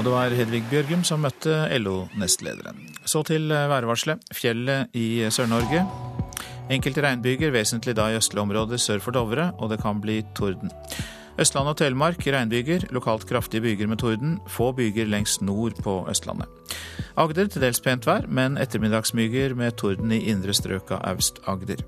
Og 0.00 0.04
det 0.06 0.12
var 0.14 0.32
Hedvig 0.32 0.62
Bjørgum 0.70 1.02
som 1.04 1.20
møtte 1.20 1.52
LO-nestlederen. 1.76 2.78
Så 3.04 3.20
til 3.28 3.50
værvarselet. 3.52 4.22
Fjellet 4.32 4.96
i 4.96 5.26
Sør-Norge. 5.28 5.84
Enkelte 6.70 7.02
regnbyger, 7.04 7.50
vesentlig 7.52 7.96
da 7.98 8.06
i 8.08 8.16
østlige 8.16 8.78
sør 8.78 9.00
for 9.02 9.10
Dovre, 9.10 9.52
og 9.58 9.70
det 9.70 9.82
kan 9.82 10.00
bli 10.00 10.22
torden. 10.34 10.70
Østland 11.38 11.68
og 11.68 11.76
Telemark 11.76 12.26
regnbyger, 12.26 12.88
lokalt 12.90 13.26
kraftige 13.28 13.60
byger 13.60 13.86
med 13.86 13.98
torden. 13.98 14.38
Få 14.46 14.72
byger 14.72 15.06
lengst 15.06 15.42
nord 15.42 15.72
på 15.82 16.06
Østlandet. 16.08 16.48
Agder 17.16 17.46
til 17.46 17.60
dels 17.60 17.80
pent 17.80 18.06
vær, 18.06 18.26
men 18.28 18.56
ettermiddagsmyger 18.56 19.54
med 19.54 19.76
torden 19.76 20.12
i 20.12 20.24
indre 20.30 20.54
strøk 20.54 20.90
av 20.90 21.04
Aust-Agder. 21.12 21.84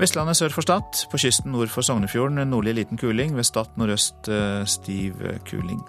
Vestlandet 0.00 0.38
sør 0.38 0.54
for 0.54 0.64
Stad. 0.64 1.04
På 1.12 1.20
kysten 1.20 1.52
nord 1.52 1.68
for 1.72 1.84
Sognefjorden 1.84 2.40
nordlig 2.48 2.74
liten 2.78 3.00
kuling. 3.00 3.34
Ved 3.36 3.44
Stad 3.44 3.74
nordøst 3.76 4.30
stiv 4.64 5.20
kuling. 5.48 5.80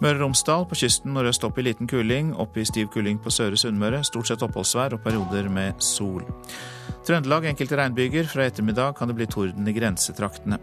Møre 0.00 0.16
og 0.16 0.22
Romsdal 0.22 0.64
på 0.64 0.78
kysten 0.80 1.12
nordøst 1.12 1.42
opp 1.44 1.58
i 1.60 1.64
liten 1.66 1.90
kuling. 1.90 2.30
Opp 2.40 2.54
i 2.56 2.64
stiv 2.64 2.88
kuling 2.94 3.18
på 3.20 3.32
Søre 3.34 3.58
Sunnmøre. 3.58 4.04
Stort 4.06 4.30
sett 4.30 4.44
oppholdsvær 4.46 4.94
og 4.96 5.02
perioder 5.04 5.50
med 5.52 5.82
sol. 5.84 6.22
Trøndelag 7.04 7.50
enkelte 7.50 7.76
regnbyger. 7.76 8.30
Fra 8.30 8.46
ettermiddag 8.46 8.94
kan 8.96 9.10
det 9.10 9.18
bli 9.18 9.26
torden 9.28 9.68
i 9.68 9.74
grensetraktene. 9.76 10.60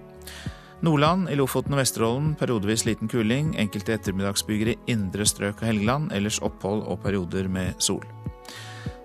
Nordland, 0.86 1.25
i 1.30 1.36
Lofoten 1.36 1.73
og 1.73 1.82
Vesterålen 1.82 2.36
periodevis 2.38 2.86
liten 2.86 3.09
kuling. 3.09 3.55
Enkelte 3.57 3.95
ettermiddagsbyger 3.97 4.73
i 4.73 4.78
indre 4.93 5.25
strøk 5.25 5.63
av 5.63 5.71
Helgeland. 5.71 6.11
Ellers 6.13 6.38
opphold 6.45 6.86
og 6.86 7.01
perioder 7.05 7.49
med 7.49 7.78
sol. 7.82 8.05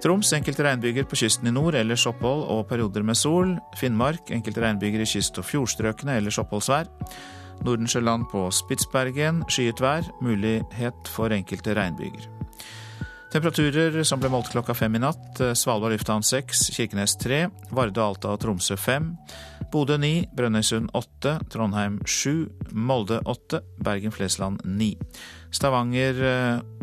Troms 0.03 0.33
enkelte 0.35 0.65
regnbyger 0.67 1.05
på 1.07 1.15
kysten 1.21 1.47
i 1.47 1.53
nord, 1.55 1.77
ellers 1.79 2.09
opphold 2.11 2.43
og 2.51 2.65
perioder 2.67 3.05
med 3.07 3.15
sol. 3.15 3.53
Finnmark 3.79 4.33
enkelte 4.35 4.65
regnbyger 4.65 5.05
i 5.05 5.07
kyst- 5.07 5.39
og 5.39 5.47
fjordstrøkene, 5.47 6.17
ellers 6.19 6.41
oppholdsvær. 6.43 6.91
Nordensjøland 7.63 8.27
på 8.33 8.49
Spitsbergen 8.51 9.45
skyet 9.47 9.79
vær, 9.79 10.09
mulighet 10.19 11.07
for 11.07 11.31
enkelte 11.31 11.77
regnbyger. 11.79 12.27
Temperaturer 13.33 14.03
som 14.05 14.21
ble 14.21 14.29
målt 14.35 14.51
klokka 14.53 14.75
fem 14.75 14.99
i 14.99 15.05
natt. 15.05 15.39
Svalbard 15.57 15.95
lufthavn 15.95 16.27
seks, 16.27 16.67
Kirkenes 16.75 17.15
tre, 17.23 17.47
Vardø, 17.71 18.03
Alta 18.03 18.35
og 18.35 18.43
Tromsø 18.43 18.75
fem. 18.77 19.13
Bodø 19.73 19.97
ni, 20.03 20.27
Brønnøysund 20.35 20.91
åtte, 20.99 21.39
Trondheim 21.55 22.03
sju, 22.05 22.51
Molde 22.75 23.23
åtte, 23.23 23.63
Bergen-Flesland 23.87 24.67
ni. 24.67 24.97
Stavanger 25.55 26.19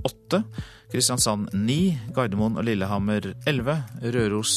åtte, 0.08 0.46
Kristiansand 0.90 1.52
9, 1.54 1.76
Gardermoen 2.16 2.58
og 2.58 2.66
Lillehammer 2.66 3.28
elleve, 3.50 3.76
Røros 4.02 4.54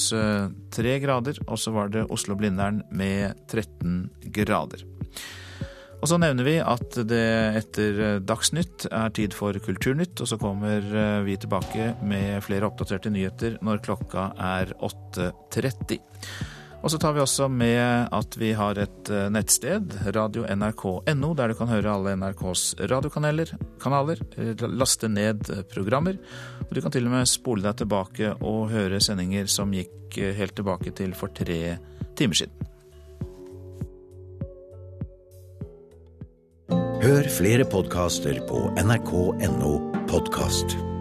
3 0.73 0.95
grader, 1.03 1.37
og 1.45 1.61
så 1.61 1.75
var 1.75 1.93
det 1.93 2.07
Oslo-Blindern 2.09 2.81
med 2.89 3.37
13 3.53 4.09
grader. 4.33 4.87
Og 6.03 6.09
så 6.11 6.17
nevner 6.19 6.49
vi 6.49 6.57
at 6.59 6.97
det 7.07 7.27
etter 7.61 8.01
Dagsnytt 8.27 8.89
er 8.89 9.13
tid 9.15 9.37
for 9.37 9.55
Kulturnytt, 9.63 10.25
og 10.25 10.31
så 10.33 10.41
kommer 10.41 10.83
vi 11.23 11.37
tilbake 11.39 11.93
med 12.03 12.41
flere 12.43 12.67
oppdaterte 12.67 13.13
nyheter 13.13 13.61
når 13.63 13.85
klokka 13.85 14.33
er 14.57 14.73
8.30. 14.83 16.01
Og 16.83 16.91
så 16.91 16.99
tar 16.99 17.15
vi 17.15 17.23
også 17.23 17.47
med 17.47 18.09
at 18.11 18.37
vi 18.41 18.51
har 18.59 18.79
et 18.83 19.11
nettsted, 19.31 19.95
radio.nrk.no, 20.17 21.31
der 21.39 21.53
du 21.53 21.55
kan 21.59 21.71
høre 21.71 21.95
alle 21.95 22.17
NRKs 22.19 22.65
radiokanaler, 22.91 23.55
kanaler, 23.83 24.19
laste 24.67 25.11
ned 25.11 25.47
programmer. 25.71 26.19
Og 26.67 26.75
du 26.75 26.83
kan 26.83 26.95
til 26.95 27.07
og 27.07 27.15
med 27.15 27.31
spole 27.31 27.63
deg 27.63 27.79
tilbake 27.85 28.35
og 28.41 28.73
høre 28.75 29.01
sendinger 29.05 29.47
som 29.47 29.75
gikk 29.75 30.19
helt 30.19 30.59
tilbake 30.59 30.91
til 30.99 31.15
for 31.15 31.31
tre 31.31 31.79
timer 32.19 32.43
siden. 32.43 32.69
Hør 37.03 37.27
flere 37.35 37.65
podkaster 37.67 38.43
på 38.47 38.69
nrk.no 38.79 39.75
podkast. 40.11 40.92